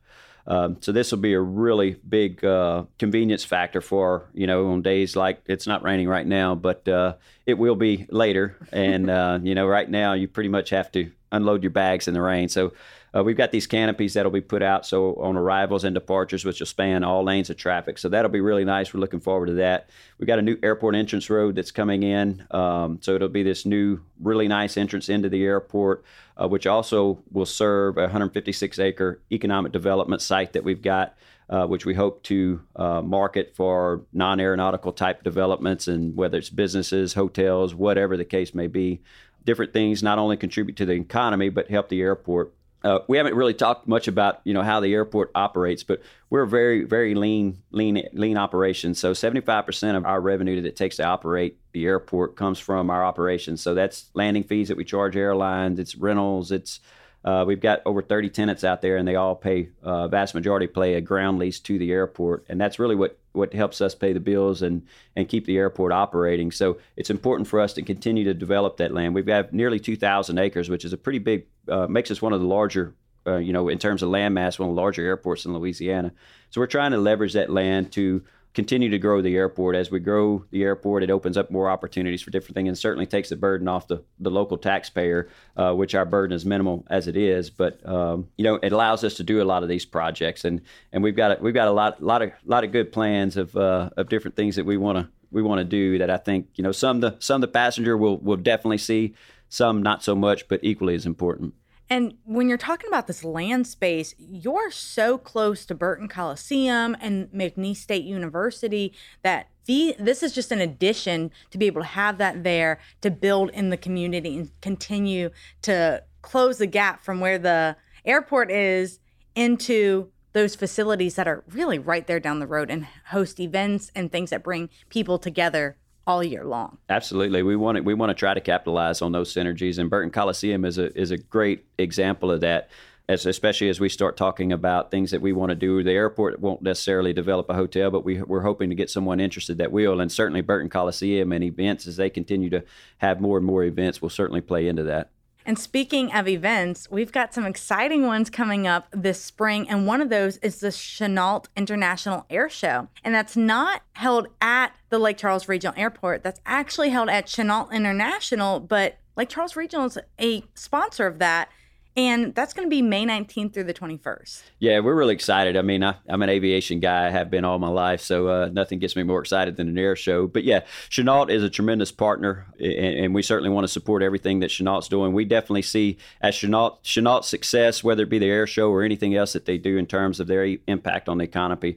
Um, 0.46 0.76
so 0.80 0.92
this 0.92 1.10
will 1.10 1.20
be 1.20 1.32
a 1.32 1.40
really 1.40 1.96
big 2.06 2.44
uh, 2.44 2.84
convenience 2.98 3.44
factor 3.44 3.80
for 3.80 4.28
you 4.34 4.46
know 4.46 4.68
on 4.72 4.82
days 4.82 5.16
like 5.16 5.42
it's 5.46 5.66
not 5.66 5.82
raining 5.82 6.08
right 6.08 6.26
now, 6.26 6.54
but 6.54 6.86
uh, 6.86 7.14
it 7.46 7.54
will 7.54 7.76
be 7.76 8.06
later. 8.10 8.56
And 8.72 9.08
uh, 9.08 9.38
you 9.42 9.54
know 9.54 9.66
right 9.66 9.88
now 9.88 10.12
you 10.12 10.28
pretty 10.28 10.50
much 10.50 10.70
have 10.70 10.92
to 10.92 11.10
unload 11.32 11.62
your 11.62 11.70
bags 11.70 12.08
in 12.08 12.14
the 12.14 12.20
rain. 12.22 12.48
So 12.48 12.72
uh, 13.14 13.22
we've 13.22 13.36
got 13.36 13.52
these 13.52 13.66
canopies 13.66 14.14
that'll 14.14 14.32
be 14.32 14.40
put 14.40 14.62
out 14.62 14.84
so 14.84 15.14
on 15.16 15.36
arrivals 15.36 15.84
and 15.84 15.94
departures, 15.94 16.44
which 16.44 16.58
will 16.58 16.66
span 16.66 17.04
all 17.04 17.22
lanes 17.22 17.48
of 17.48 17.56
traffic. 17.56 17.96
So 17.96 18.08
that'll 18.08 18.30
be 18.30 18.40
really 18.40 18.64
nice. 18.64 18.92
We're 18.92 19.00
looking 19.00 19.20
forward 19.20 19.46
to 19.46 19.52
that. 19.54 19.88
We've 20.18 20.26
got 20.26 20.40
a 20.40 20.42
new 20.42 20.58
airport 20.62 20.96
entrance 20.96 21.30
road 21.30 21.54
that's 21.54 21.70
coming 21.70 22.02
in. 22.02 22.44
Um, 22.50 22.98
so 23.00 23.14
it'll 23.14 23.28
be 23.28 23.44
this 23.44 23.64
new, 23.64 24.00
really 24.20 24.48
nice 24.48 24.76
entrance 24.76 25.08
into 25.08 25.28
the 25.28 25.44
airport, 25.44 26.04
uh, 26.36 26.48
which 26.48 26.66
also 26.66 27.22
will 27.30 27.46
serve 27.46 27.98
a 27.98 28.02
156 28.02 28.78
acre 28.80 29.20
economic 29.30 29.70
development 29.70 30.20
site 30.20 30.52
that 30.54 30.64
we've 30.64 30.82
got. 30.82 31.14
Uh, 31.46 31.66
which 31.66 31.84
we 31.84 31.92
hope 31.92 32.22
to 32.22 32.62
uh, 32.76 33.02
market 33.02 33.54
for 33.54 34.06
non 34.14 34.40
aeronautical 34.40 34.92
type 34.92 35.22
developments 35.22 35.88
and 35.88 36.16
whether 36.16 36.38
it's 36.38 36.48
businesses, 36.48 37.12
hotels, 37.12 37.74
whatever 37.74 38.16
the 38.16 38.24
case 38.24 38.54
may 38.54 38.66
be. 38.66 39.02
Different 39.44 39.74
things 39.74 40.02
not 40.02 40.18
only 40.18 40.38
contribute 40.38 40.76
to 40.76 40.86
the 40.86 40.94
economy, 40.94 41.50
but 41.50 41.68
help 41.68 41.90
the 41.90 42.00
airport 42.00 42.54
uh, 42.84 42.98
we 43.08 43.16
haven't 43.16 43.34
really 43.34 43.54
talked 43.54 43.88
much 43.88 44.08
about 44.08 44.40
you 44.44 44.52
know 44.52 44.62
how 44.62 44.80
the 44.80 44.92
airport 44.92 45.30
operates, 45.34 45.82
but 45.82 46.02
we're 46.28 46.44
very 46.44 46.84
very 46.84 47.14
lean 47.14 47.58
lean 47.70 48.02
lean 48.12 48.36
operation. 48.36 48.94
So 48.94 49.12
75% 49.12 49.96
of 49.96 50.04
our 50.04 50.20
revenue 50.20 50.60
that 50.60 50.68
it 50.68 50.76
takes 50.76 50.96
to 50.96 51.04
operate 51.04 51.58
the 51.72 51.86
airport 51.86 52.36
comes 52.36 52.58
from 52.58 52.90
our 52.90 53.04
operations. 53.04 53.62
So 53.62 53.74
that's 53.74 54.10
landing 54.12 54.44
fees 54.44 54.68
that 54.68 54.76
we 54.76 54.84
charge 54.84 55.16
airlines, 55.16 55.78
it's 55.78 55.96
rentals, 55.96 56.52
it's 56.52 56.80
uh, 57.24 57.44
we've 57.46 57.60
got 57.60 57.80
over 57.86 58.02
30 58.02 58.28
tenants 58.28 58.64
out 58.64 58.82
there, 58.82 58.98
and 58.98 59.08
they 59.08 59.16
all 59.16 59.34
pay, 59.34 59.70
uh, 59.82 60.08
vast 60.08 60.34
majority 60.34 60.66
play 60.66 60.94
a 60.94 61.00
ground 61.00 61.38
lease 61.38 61.58
to 61.60 61.78
the 61.78 61.90
airport, 61.90 62.44
and 62.50 62.60
that's 62.60 62.78
really 62.78 62.94
what 62.94 63.18
what 63.34 63.52
helps 63.52 63.80
us 63.80 63.94
pay 63.94 64.12
the 64.12 64.20
bills 64.20 64.62
and 64.62 64.86
and 65.16 65.28
keep 65.28 65.44
the 65.44 65.58
airport 65.58 65.92
operating. 65.92 66.50
So 66.50 66.78
it's 66.96 67.10
important 67.10 67.48
for 67.48 67.60
us 67.60 67.74
to 67.74 67.82
continue 67.82 68.24
to 68.24 68.34
develop 68.34 68.78
that 68.78 68.92
land. 68.92 69.14
We've 69.14 69.26
got 69.26 69.52
nearly 69.52 69.78
2,000 69.78 70.38
acres, 70.38 70.70
which 70.70 70.84
is 70.84 70.92
a 70.92 70.96
pretty 70.96 71.18
big, 71.18 71.46
uh, 71.68 71.86
makes 71.86 72.10
us 72.10 72.22
one 72.22 72.32
of 72.32 72.40
the 72.40 72.46
larger. 72.46 72.94
Uh, 73.26 73.36
you 73.36 73.54
know, 73.54 73.70
in 73.70 73.78
terms 73.78 74.02
of 74.02 74.10
land 74.10 74.34
mass, 74.34 74.58
one 74.58 74.68
of 74.68 74.74
the 74.74 74.80
larger 74.80 75.02
airports 75.02 75.46
in 75.46 75.54
Louisiana. 75.54 76.12
So 76.50 76.60
we're 76.60 76.66
trying 76.66 76.90
to 76.90 76.98
leverage 76.98 77.32
that 77.32 77.48
land 77.48 77.90
to 77.92 78.22
continue 78.54 78.88
to 78.88 78.98
grow 78.98 79.20
the 79.20 79.36
airport. 79.36 79.74
As 79.74 79.90
we 79.90 79.98
grow 79.98 80.44
the 80.50 80.62
airport, 80.62 81.02
it 81.02 81.10
opens 81.10 81.36
up 81.36 81.50
more 81.50 81.68
opportunities 81.68 82.22
for 82.22 82.30
different 82.30 82.54
things 82.54 82.68
and 82.68 82.78
certainly 82.78 83.04
takes 83.04 83.28
the 83.28 83.36
burden 83.36 83.66
off 83.66 83.88
the, 83.88 84.02
the 84.20 84.30
local 84.30 84.56
taxpayer, 84.56 85.28
uh, 85.56 85.74
which 85.74 85.94
our 85.94 86.04
burden 86.04 86.34
is 86.34 86.46
minimal 86.46 86.86
as 86.88 87.08
it 87.08 87.16
is. 87.16 87.50
But 87.50 87.86
um, 87.86 88.28
you 88.36 88.44
know, 88.44 88.54
it 88.56 88.72
allows 88.72 89.02
us 89.04 89.14
to 89.14 89.24
do 89.24 89.42
a 89.42 89.44
lot 89.44 89.62
of 89.62 89.68
these 89.68 89.84
projects, 89.84 90.44
and 90.44 90.62
and 90.92 91.02
we've 91.02 91.16
got 91.16 91.38
a, 91.38 91.42
we've 91.42 91.54
got 91.54 91.68
a 91.68 91.72
lot 91.72 92.02
lot 92.02 92.22
of 92.22 92.30
lot 92.44 92.64
of 92.64 92.72
good 92.72 92.92
plans 92.92 93.36
of 93.36 93.54
uh, 93.56 93.90
of 93.96 94.08
different 94.08 94.36
things 94.36 94.56
that 94.56 94.64
we 94.64 94.76
want 94.76 94.98
to 94.98 95.08
we 95.30 95.42
want 95.42 95.58
to 95.58 95.64
do 95.64 95.98
that 95.98 96.10
I 96.10 96.16
think 96.16 96.48
you 96.54 96.62
know 96.62 96.72
some 96.72 97.00
the 97.00 97.16
some 97.18 97.40
the 97.40 97.48
passenger 97.48 97.96
will 97.96 98.18
will 98.18 98.36
definitely 98.36 98.78
see, 98.78 99.14
some 99.48 99.82
not 99.82 100.04
so 100.04 100.14
much, 100.14 100.48
but 100.48 100.60
equally 100.62 100.94
as 100.94 101.06
important. 101.06 101.54
And 101.90 102.14
when 102.24 102.48
you're 102.48 102.58
talking 102.58 102.88
about 102.88 103.06
this 103.06 103.24
land 103.24 103.66
space, 103.66 104.14
you're 104.18 104.70
so 104.70 105.18
close 105.18 105.66
to 105.66 105.74
Burton 105.74 106.08
Coliseum 106.08 106.96
and 107.00 107.28
McNeese 107.28 107.76
State 107.76 108.04
University 108.04 108.92
that 109.22 109.48
the, 109.66 109.94
this 109.98 110.22
is 110.22 110.32
just 110.32 110.52
an 110.52 110.60
addition 110.60 111.30
to 111.50 111.58
be 111.58 111.66
able 111.66 111.82
to 111.82 111.88
have 111.88 112.18
that 112.18 112.42
there 112.42 112.80
to 113.00 113.10
build 113.10 113.50
in 113.50 113.70
the 113.70 113.76
community 113.76 114.36
and 114.36 114.60
continue 114.60 115.30
to 115.62 116.02
close 116.22 116.58
the 116.58 116.66
gap 116.66 117.02
from 117.02 117.20
where 117.20 117.38
the 117.38 117.76
airport 118.04 118.50
is 118.50 118.98
into 119.34 120.10
those 120.32 120.54
facilities 120.54 121.14
that 121.14 121.28
are 121.28 121.44
really 121.50 121.78
right 121.78 122.06
there 122.06 122.20
down 122.20 122.40
the 122.40 122.46
road 122.46 122.70
and 122.70 122.86
host 123.06 123.38
events 123.40 123.90
and 123.94 124.10
things 124.10 124.30
that 124.30 124.42
bring 124.42 124.68
people 124.88 125.18
together 125.18 125.76
all 126.06 126.22
year 126.22 126.44
long. 126.44 126.78
Absolutely, 126.88 127.42
we 127.42 127.56
want 127.56 127.76
to 127.76 127.82
we 127.82 127.94
want 127.94 128.10
to 128.10 128.14
try 128.14 128.34
to 128.34 128.40
capitalize 128.40 129.02
on 129.02 129.12
those 129.12 129.32
synergies, 129.32 129.78
and 129.78 129.90
Burton 129.90 130.10
Coliseum 130.10 130.64
is 130.64 130.78
a 130.78 130.96
is 130.98 131.10
a 131.10 131.18
great 131.18 131.64
example 131.78 132.30
of 132.30 132.40
that. 132.40 132.68
As, 133.06 133.26
especially 133.26 133.68
as 133.68 133.80
we 133.80 133.90
start 133.90 134.16
talking 134.16 134.50
about 134.50 134.90
things 134.90 135.10
that 135.10 135.20
we 135.20 135.34
want 135.34 135.50
to 135.50 135.54
do. 135.54 135.82
The 135.82 135.92
airport 135.92 136.40
won't 136.40 136.62
necessarily 136.62 137.12
develop 137.12 137.50
a 137.50 137.54
hotel, 137.54 137.90
but 137.90 138.02
we, 138.02 138.22
we're 138.22 138.40
hoping 138.40 138.70
to 138.70 138.74
get 138.74 138.88
someone 138.88 139.20
interested 139.20 139.58
that 139.58 139.70
will. 139.70 140.00
And 140.00 140.10
certainly 140.10 140.40
Burton 140.40 140.70
Coliseum 140.70 141.30
and 141.30 141.44
events, 141.44 141.86
as 141.86 141.96
they 141.96 142.08
continue 142.08 142.48
to 142.48 142.64
have 142.96 143.20
more 143.20 143.36
and 143.36 143.44
more 143.44 143.62
events, 143.62 144.00
will 144.00 144.08
certainly 144.08 144.40
play 144.40 144.66
into 144.68 144.84
that. 144.84 145.10
And 145.46 145.58
speaking 145.58 146.12
of 146.12 146.26
events, 146.26 146.90
we've 146.90 147.12
got 147.12 147.34
some 147.34 147.44
exciting 147.44 148.06
ones 148.06 148.30
coming 148.30 148.66
up 148.66 148.88
this 148.90 149.20
spring. 149.20 149.68
And 149.68 149.86
one 149.86 150.00
of 150.00 150.08
those 150.08 150.38
is 150.38 150.60
the 150.60 150.68
Chennault 150.68 151.46
International 151.56 152.24
Air 152.30 152.48
Show. 152.48 152.88
And 153.02 153.14
that's 153.14 153.36
not 153.36 153.82
held 153.92 154.28
at 154.40 154.72
the 154.88 154.98
Lake 154.98 155.18
Charles 155.18 155.48
Regional 155.48 155.74
Airport, 155.76 156.22
that's 156.22 156.40
actually 156.46 156.90
held 156.90 157.08
at 157.08 157.26
Chennault 157.26 157.70
International. 157.72 158.60
But 158.60 158.98
Lake 159.16 159.28
Charles 159.28 159.56
Regional 159.56 159.86
is 159.86 159.98
a 160.20 160.44
sponsor 160.54 161.06
of 161.06 161.18
that 161.18 161.48
and 161.96 162.34
that's 162.34 162.52
going 162.52 162.66
to 162.66 162.70
be 162.70 162.82
May 162.82 163.04
19th 163.04 163.54
through 163.54 163.64
the 163.64 163.74
21st. 163.74 164.42
Yeah, 164.58 164.80
we're 164.80 164.94
really 164.94 165.14
excited. 165.14 165.56
I 165.56 165.62
mean, 165.62 165.84
I, 165.84 165.94
am 166.08 166.22
an 166.22 166.28
aviation 166.28 166.80
guy. 166.80 167.06
I 167.06 167.10
have 167.10 167.30
been 167.30 167.44
all 167.44 167.58
my 167.60 167.68
life, 167.68 168.00
so 168.00 168.28
uh, 168.28 168.48
nothing 168.52 168.80
gets 168.80 168.96
me 168.96 169.04
more 169.04 169.20
excited 169.20 169.56
than 169.56 169.68
an 169.68 169.78
air 169.78 169.94
show. 169.94 170.26
But 170.26 170.42
yeah, 170.42 170.60
Chennault 170.90 171.30
is 171.30 171.44
a 171.44 171.50
tremendous 171.50 171.92
partner, 171.92 172.46
and, 172.58 172.98
and, 172.98 173.14
we 173.14 173.22
certainly 173.22 173.50
want 173.50 173.64
to 173.64 173.68
support 173.72 174.02
everything 174.02 174.40
that 174.40 174.50
Chennault's 174.50 174.88
doing. 174.88 175.12
We 175.12 175.24
definitely 175.24 175.62
see 175.62 175.98
as 176.20 176.34
Chennault, 176.34 176.82
Chennault's 176.82 177.28
success, 177.28 177.84
whether 177.84 178.02
it 178.02 178.10
be 178.10 178.18
the 178.18 178.30
air 178.30 178.48
show 178.48 178.70
or 178.70 178.82
anything 178.82 179.14
else 179.14 179.32
that 179.34 179.44
they 179.44 179.56
do 179.56 179.76
in 179.76 179.86
terms 179.86 180.18
of 180.18 180.26
their 180.26 180.56
impact 180.66 181.08
on 181.08 181.18
the 181.18 181.24
economy, 181.24 181.76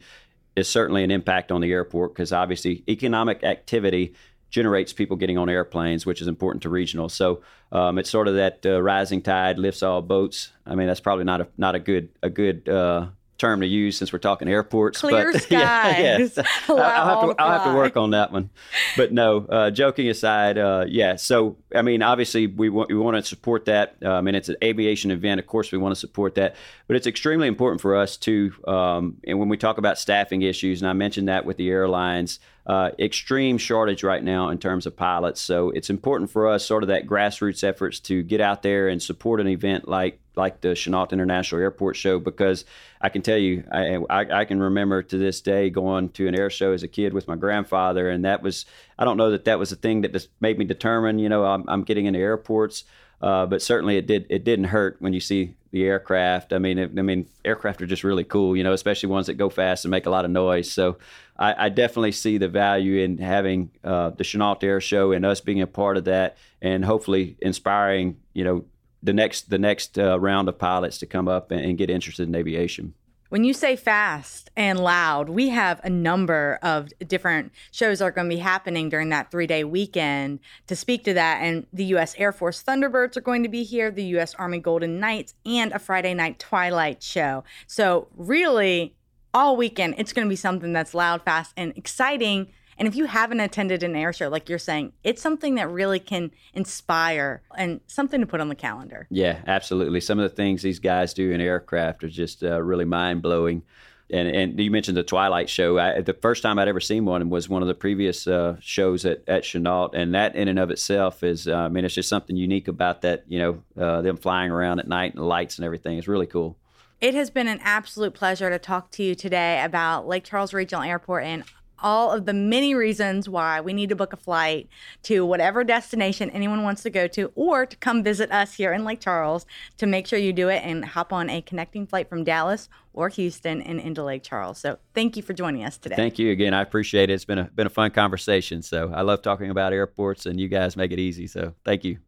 is 0.56 0.68
certainly 0.68 1.04
an 1.04 1.12
impact 1.12 1.52
on 1.52 1.62
the 1.62 1.72
airport 1.72 2.14
because 2.14 2.34
obviously 2.34 2.84
economic 2.90 3.44
activity 3.44 4.16
generates 4.50 4.94
people 4.94 5.18
getting 5.18 5.38
on 5.38 5.50
airplanes, 5.50 6.06
which 6.06 6.22
is 6.22 6.28
important 6.28 6.64
to 6.64 6.70
regional. 6.70 7.10
So 7.10 7.42
um, 7.72 7.98
it's 7.98 8.10
sort 8.10 8.28
of 8.28 8.36
that 8.36 8.66
uh, 8.66 8.82
rising 8.82 9.22
tide 9.22 9.60
lifts 9.60 9.84
all 9.84 10.02
boats. 10.02 10.52
I 10.66 10.76
mean, 10.76 10.88
that's 10.88 11.00
probably 11.00 11.26
not 11.26 11.42
a 11.42 11.48
not 11.58 11.76
a 11.76 11.80
good 11.80 12.10
a 12.24 12.30
good 12.30 12.68
uh, 12.70 13.08
term 13.38 13.62
to 13.62 13.68
use 13.68 13.98
since 13.98 14.12
we're 14.12 14.20
talking 14.20 14.48
airports. 14.48 15.00
Clear 15.00 15.32
but, 15.34 15.42
skies. 15.42 16.00
Yeah, 16.00 16.18
yes. 16.18 16.38
I'll, 16.68 16.78
have 16.78 17.36
to, 17.36 17.42
I'll 17.42 17.52
have 17.52 17.64
to 17.66 17.76
work 17.76 17.98
on 17.98 18.12
that 18.12 18.32
one. 18.32 18.50
But 18.96 19.12
no, 19.12 19.46
uh, 19.46 19.72
joking 19.72 20.10
aside, 20.10 20.58
uh, 20.58 20.86
yeah. 20.88 21.16
So 21.16 21.58
I 21.76 21.82
mean, 21.82 22.02
obviously 22.02 22.48
we 22.48 22.70
want 22.70 22.90
we 22.90 22.96
want 22.96 23.18
to 23.18 23.24
support 23.24 23.66
that. 23.66 23.98
I 24.04 24.22
mean, 24.22 24.36
it's 24.36 24.50
an 24.50 24.58
aviation 24.64 25.12
event. 25.12 25.40
Of 25.40 25.48
course, 25.48 25.72
we 25.72 25.78
want 25.78 25.94
to 25.94 26.00
support 26.00 26.36
that. 26.36 26.56
But 26.88 26.96
it's 26.96 27.08
extremely 27.08 27.48
important 27.48 27.82
for 27.82 27.96
us 27.96 28.18
to. 28.18 28.54
Um, 28.68 29.18
and 29.26 29.40
when 29.40 29.50
we 29.50 29.58
talk 29.58 29.78
about 29.78 29.98
staffing 29.98 30.42
issues, 30.42 30.82
and 30.82 30.90
I 30.90 30.94
mentioned 30.94 31.28
that 31.28 31.46
with 31.46 31.58
the 31.58 31.70
airlines. 31.70 32.40
Uh, 32.68 32.92
extreme 33.00 33.58
shortage 33.58 34.04
right 34.04 34.22
now 34.22 34.50
in 34.50 34.58
terms 34.58 34.86
of 34.86 34.94
pilots. 34.94 35.40
So 35.40 35.70
it's 35.70 35.90
important 35.90 36.30
for 36.30 36.50
us, 36.50 36.66
sort 36.66 36.84
of 36.84 36.90
that 36.90 37.08
grassroots 37.08 37.64
efforts, 37.64 38.02
to 38.02 38.22
get 38.24 38.42
out 38.42 38.62
there 38.62 38.90
and 38.90 39.02
support 39.02 39.40
an 39.40 39.48
event 39.48 39.88
like 39.88 40.20
like 40.36 40.60
the 40.62 40.70
Chennault 40.70 41.12
International 41.12 41.62
Airport 41.62 41.96
Show 41.96 42.20
because 42.20 42.66
I 43.02 43.10
can 43.10 43.22
tell 43.22 43.38
you, 43.38 43.64
I, 43.72 43.96
I, 44.10 44.42
I, 44.42 44.46
can 44.46 44.60
remember 44.60 45.02
to 45.02 45.18
this 45.18 45.42
day 45.42 45.70
going 45.70 46.10
to 46.10 46.28
an 46.28 46.36
air 46.36 46.50
show 46.50 46.74
as 46.74 46.84
a 46.84 46.88
kid 46.88 47.14
with 47.14 47.28
my 47.28 47.36
grandfather, 47.36 48.10
and 48.10 48.24
that 48.26 48.44
was 48.44 48.66
I 49.00 49.06
don't 49.06 49.18
know 49.18 49.32
that 49.32 49.46
that 49.46 49.60
was 49.60 49.72
the 49.72 49.76
thing 49.76 50.02
that 50.02 50.14
just 50.14 50.30
made 50.40 50.60
me 50.60 50.66
determine, 50.66 51.20
you 51.20 51.30
know, 51.30 51.46
I'm, 51.46 51.64
I'm 51.68 51.84
getting 51.84 52.06
into 52.06 52.20
airports, 52.20 52.84
uh, 53.22 53.46
but 53.46 53.62
certainly 53.62 53.98
it 53.98 54.08
did 54.08 54.28
it 54.30 54.44
didn't 54.44 54.66
hurt 54.66 54.98
when 55.00 55.14
you 55.14 55.20
see 55.20 55.56
the 55.72 55.84
aircraft. 55.84 56.54
I 56.54 56.60
mean, 56.60 56.80
I 56.80 57.02
mean, 57.02 57.28
aircraft 57.44 57.82
are 57.82 57.88
just 57.88 58.04
really 58.04 58.24
cool, 58.24 58.56
you 58.56 58.64
know, 58.64 58.74
especially 58.74 59.10
ones 59.10 59.28
that 59.28 59.36
go 59.36 59.50
fast 59.50 59.86
and 59.86 59.92
make 59.92 60.06
a 60.06 60.10
lot 60.10 60.26
of 60.26 60.32
noise. 60.32 60.72
So 60.72 60.98
I, 61.38 61.66
I 61.66 61.70
definitely 61.70 62.14
see 62.14 62.38
the 62.38 62.48
value 62.48 63.04
in 63.04 63.18
having 63.18 63.72
uh, 63.84 64.12
the 64.12 64.24
Chennault 64.24 64.64
Air 64.64 64.82
Show 64.82 65.12
and 65.12 65.26
us 65.26 65.42
being 65.42 65.62
a 65.62 65.68
part 65.68 65.98
of 65.98 66.06
that, 66.06 66.38
and 66.62 66.86
hopefully 66.86 67.38
inspiring, 67.42 68.18
you 68.34 68.44
know 68.44 68.66
the 69.04 69.14
next 69.14 69.50
the 69.50 69.58
next 69.58 69.98
uh, 69.98 70.20
round 70.20 70.50
of 70.50 70.58
pilots 70.58 70.98
to 71.00 71.06
come 71.06 71.28
up 71.28 71.52
and, 71.52 71.62
and 71.62 71.78
get 71.78 71.90
interested 71.90 72.28
in 72.28 72.36
aviation. 72.36 72.94
When 73.30 73.44
you 73.44 73.54
say 73.54 73.76
fast 73.76 74.50
and 74.56 74.80
loud, 74.80 75.28
we 75.28 75.50
have 75.50 75.82
a 75.84 75.90
number 75.90 76.60
of 76.62 76.90
different 77.06 77.52
shows 77.72 78.00
that 78.00 78.06
are 78.06 78.12
going 78.12 78.30
to 78.30 78.36
be 78.36 78.42
happening 78.42 78.88
during 78.88 79.10
that 79.10 79.32
three 79.32 79.48
day 79.48 79.66
weekend 79.66 80.40
to 80.68 80.76
speak 80.76 81.04
to 81.04 81.14
that. 81.14 81.40
And 81.42 81.68
the 81.74 81.86
U.S. 81.86 82.16
Air 82.18 82.32
Force 82.32 82.64
Thunderbirds 82.64 83.18
are 83.18 83.22
going 83.22 83.44
to 83.44 83.50
be 83.50 83.64
here, 83.64 83.92
the 83.92 84.06
U.S. 84.06 84.34
Army 84.36 84.60
Golden 84.60 85.00
Knights, 85.00 85.34
and 85.46 85.74
a 85.74 85.80
Friday 85.80 86.14
night 86.14 86.40
Twilight 86.40 87.04
show. 87.04 87.44
So, 87.68 88.08
really, 88.16 88.96
all 89.34 89.58
weekend, 89.58 89.96
it's 89.98 90.14
going 90.14 90.26
to 90.26 90.30
be 90.30 90.38
something 90.38 90.72
that's 90.72 90.94
loud, 90.94 91.22
fast, 91.24 91.54
and 91.58 91.74
exciting 91.76 92.48
and 92.78 92.88
if 92.88 92.96
you 92.96 93.06
haven't 93.06 93.40
attended 93.40 93.84
an 93.84 93.96
air 93.96 94.14
show, 94.14 94.30
like 94.30 94.50
you're 94.50 94.60
saying, 94.60 94.94
it's 95.04 95.22
something 95.22 95.56
that 95.56 95.70
really 95.70 96.00
can 96.00 96.32
inspire 96.54 97.42
and 97.58 97.82
something 97.88 98.22
to 98.22 98.28
put 98.28 98.40
on 98.40 98.50
the 98.50 98.56
calendar. 98.56 99.08
Yeah, 99.10 99.40
absolutely. 99.48 100.00
Some 100.02 100.20
of 100.20 100.30
the 100.30 100.36
things 100.36 100.62
these 100.62 100.80
guys 100.80 101.14
do 101.14 101.32
in 101.32 101.42
aircraft 101.42 102.04
are 102.04 102.10
just 102.10 102.44
uh, 102.44 102.62
really 102.62 102.86
mind 102.86 103.22
blowing. 103.22 103.64
And, 104.10 104.30
and 104.30 104.60
you 104.60 104.72
mentioned 104.72 104.96
the 104.96 105.04
Twilight 105.04 105.50
Show. 105.50 105.78
I, 105.78 106.00
the 106.00 106.14
first 106.14 106.42
time 106.42 106.60
I'd 106.60 106.70
ever 106.70 106.80
seen 106.80 107.04
one 107.04 107.30
was 107.30 107.50
one 107.50 107.62
of 107.62 107.68
the 107.68 107.74
previous 107.76 108.26
uh, 108.26 108.56
shows 108.62 109.06
at, 109.06 109.22
at 109.28 109.44
Chennault, 109.44 109.94
and 109.94 110.16
that 110.16 110.36
in 110.36 110.48
and 110.48 110.60
of 110.60 110.72
itself 110.72 111.24
is, 111.24 111.48
uh, 111.48 111.56
I 111.56 111.68
mean, 111.68 111.84
it's 111.84 111.96
just 111.96 112.08
something 112.08 112.38
unique 112.38 112.70
about 112.70 113.02
that. 113.02 113.26
You 113.28 113.40
know, 113.40 113.64
uh, 113.84 114.02
them 114.02 114.16
flying 114.16 114.50
around 114.50 114.80
at 114.80 114.88
night 114.88 115.14
and 115.14 115.22
the 115.22 115.26
lights 115.26 115.58
and 115.58 115.66
everything 115.66 115.98
is 115.98 116.08
really 116.08 116.28
cool. 116.28 116.58
It 117.02 117.14
has 117.14 117.30
been 117.30 117.48
an 117.48 117.60
absolute 117.62 118.14
pleasure 118.14 118.50
to 118.50 118.58
talk 118.58 118.90
to 118.92 119.04
you 119.04 119.14
today 119.14 119.62
about 119.64 120.08
Lake 120.08 120.24
Charles 120.24 120.52
Regional 120.54 120.84
Airport 120.84 121.26
and 121.26 121.44
all 121.80 122.12
of 122.12 122.26
the 122.26 122.34
many 122.34 122.74
reasons 122.74 123.30
why 123.30 123.62
we 123.62 123.74
need 123.74 123.90
to 123.90 123.96
book 123.96 124.14
a 124.14 124.18
flight 124.18 124.68
to 125.04 125.26
whatever 125.26 125.64
destination 125.64 126.30
anyone 126.32 126.64
wants 126.64 126.84
to 126.84 126.90
go 126.90 127.08
to 127.08 127.32
or 127.36 127.66
to 127.66 127.76
come 127.78 128.04
visit 128.04 128.32
us 128.32 128.56
here 128.56 128.74
in 128.74 128.84
Lake 128.84 129.00
Charles 129.00 129.46
to 129.78 129.86
make 129.86 130.08
sure 130.08 130.20
you 130.20 130.34
do 130.34 130.50
it 130.50 130.64
and 130.64 130.84
hop 130.84 131.14
on 131.14 131.30
a 131.30 131.42
connecting 131.42 131.86
flight 131.86 132.10
from 132.10 132.24
Dallas 132.24 132.70
or 132.94 133.10
Houston 133.10 133.62
and 133.62 133.80
into 133.80 134.04
Lake 134.04 134.24
Charles. 134.24 134.58
So 134.58 134.80
thank 134.94 135.16
you 135.16 135.24
for 135.24 135.34
joining 135.34 135.64
us 135.64 135.78
today. 135.78 135.96
Thank 135.96 136.18
you 136.18 136.32
again. 136.32 136.54
I 136.54 136.62
appreciate 136.62 137.10
it. 137.10 137.14
It's 137.14 137.26
been 137.26 137.38
a 137.40 137.44
been 137.46 137.68
a 137.68 137.72
fun 137.72 137.92
conversation. 137.92 138.62
So 138.62 138.92
I 138.94 139.02
love 139.02 139.22
talking 139.22 139.50
about 139.50 139.74
airports 139.74 140.26
and 140.26 140.40
you 140.40 140.48
guys 140.48 140.76
make 140.76 140.92
it 140.92 141.00
easy. 141.00 141.28
So 141.28 141.54
thank 141.64 141.84
you. 141.84 142.00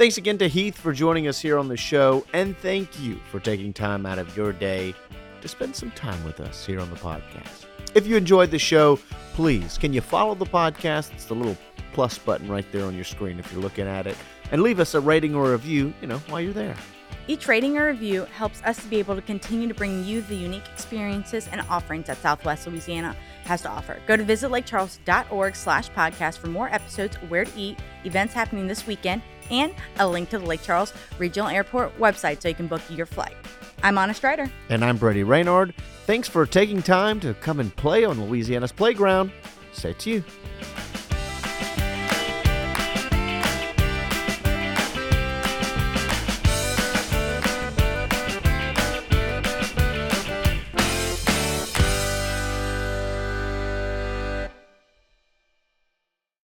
Thanks 0.00 0.16
again 0.16 0.38
to 0.38 0.48
Heath 0.48 0.78
for 0.78 0.94
joining 0.94 1.28
us 1.28 1.38
here 1.38 1.58
on 1.58 1.68
the 1.68 1.76
show, 1.76 2.24
and 2.32 2.56
thank 2.56 2.98
you 3.00 3.16
for 3.30 3.38
taking 3.38 3.74
time 3.74 4.06
out 4.06 4.18
of 4.18 4.34
your 4.34 4.50
day 4.50 4.94
to 5.42 5.46
spend 5.46 5.76
some 5.76 5.90
time 5.90 6.24
with 6.24 6.40
us 6.40 6.64
here 6.64 6.80
on 6.80 6.88
the 6.88 6.96
podcast. 6.96 7.69
If 7.92 8.06
you 8.06 8.16
enjoyed 8.16 8.52
the 8.52 8.58
show, 8.58 9.00
please 9.34 9.76
can 9.76 9.92
you 9.92 10.00
follow 10.00 10.36
the 10.36 10.46
podcast? 10.46 11.12
It's 11.12 11.24
the 11.24 11.34
little 11.34 11.56
plus 11.92 12.18
button 12.18 12.48
right 12.48 12.64
there 12.70 12.84
on 12.84 12.94
your 12.94 13.04
screen 13.04 13.40
if 13.40 13.52
you're 13.52 13.60
looking 13.60 13.86
at 13.86 14.06
it, 14.06 14.16
and 14.52 14.62
leave 14.62 14.78
us 14.78 14.94
a 14.94 15.00
rating 15.00 15.34
or 15.34 15.48
a 15.48 15.52
review, 15.52 15.92
you 16.00 16.06
know, 16.06 16.18
while 16.28 16.40
you're 16.40 16.52
there. 16.52 16.76
Each 17.26 17.48
rating 17.48 17.76
or 17.76 17.86
review 17.88 18.26
helps 18.26 18.62
us 18.62 18.80
to 18.80 18.86
be 18.88 18.98
able 18.98 19.16
to 19.16 19.22
continue 19.22 19.66
to 19.66 19.74
bring 19.74 20.04
you 20.04 20.20
the 20.22 20.36
unique 20.36 20.68
experiences 20.72 21.48
and 21.50 21.60
offerings 21.62 22.06
that 22.06 22.18
Southwest 22.18 22.66
Louisiana 22.66 23.16
has 23.44 23.62
to 23.62 23.68
offer. 23.68 23.98
Go 24.06 24.16
to 24.16 24.24
visitlakecharles.org 24.24 25.56
slash 25.56 25.90
podcast 25.90 26.38
for 26.38 26.46
more 26.46 26.68
episodes, 26.72 27.16
where 27.28 27.44
to 27.44 27.58
eat, 27.58 27.78
events 28.04 28.34
happening 28.34 28.68
this 28.68 28.86
weekend, 28.86 29.22
and 29.50 29.74
a 29.98 30.06
link 30.06 30.30
to 30.30 30.38
the 30.38 30.46
Lake 30.46 30.62
Charles 30.62 30.92
Regional 31.18 31.48
Airport 31.48 31.96
website 31.98 32.40
so 32.40 32.48
you 32.48 32.54
can 32.54 32.68
book 32.68 32.82
your 32.88 33.06
flight. 33.06 33.34
I'm 33.82 33.96
Anna 33.96 34.14
Strider. 34.14 34.50
And 34.68 34.84
I'm 34.84 34.96
Brady 34.96 35.24
Renard. 35.24 35.74
Thanks 36.06 36.28
for 36.28 36.44
taking 36.44 36.82
time 36.82 37.20
to 37.20 37.34
come 37.34 37.60
and 37.60 37.74
play 37.76 38.04
on 38.04 38.22
Louisiana's 38.22 38.72
playground. 38.72 39.32
Say 39.72 39.92
to 39.94 40.10
you. 40.10 40.24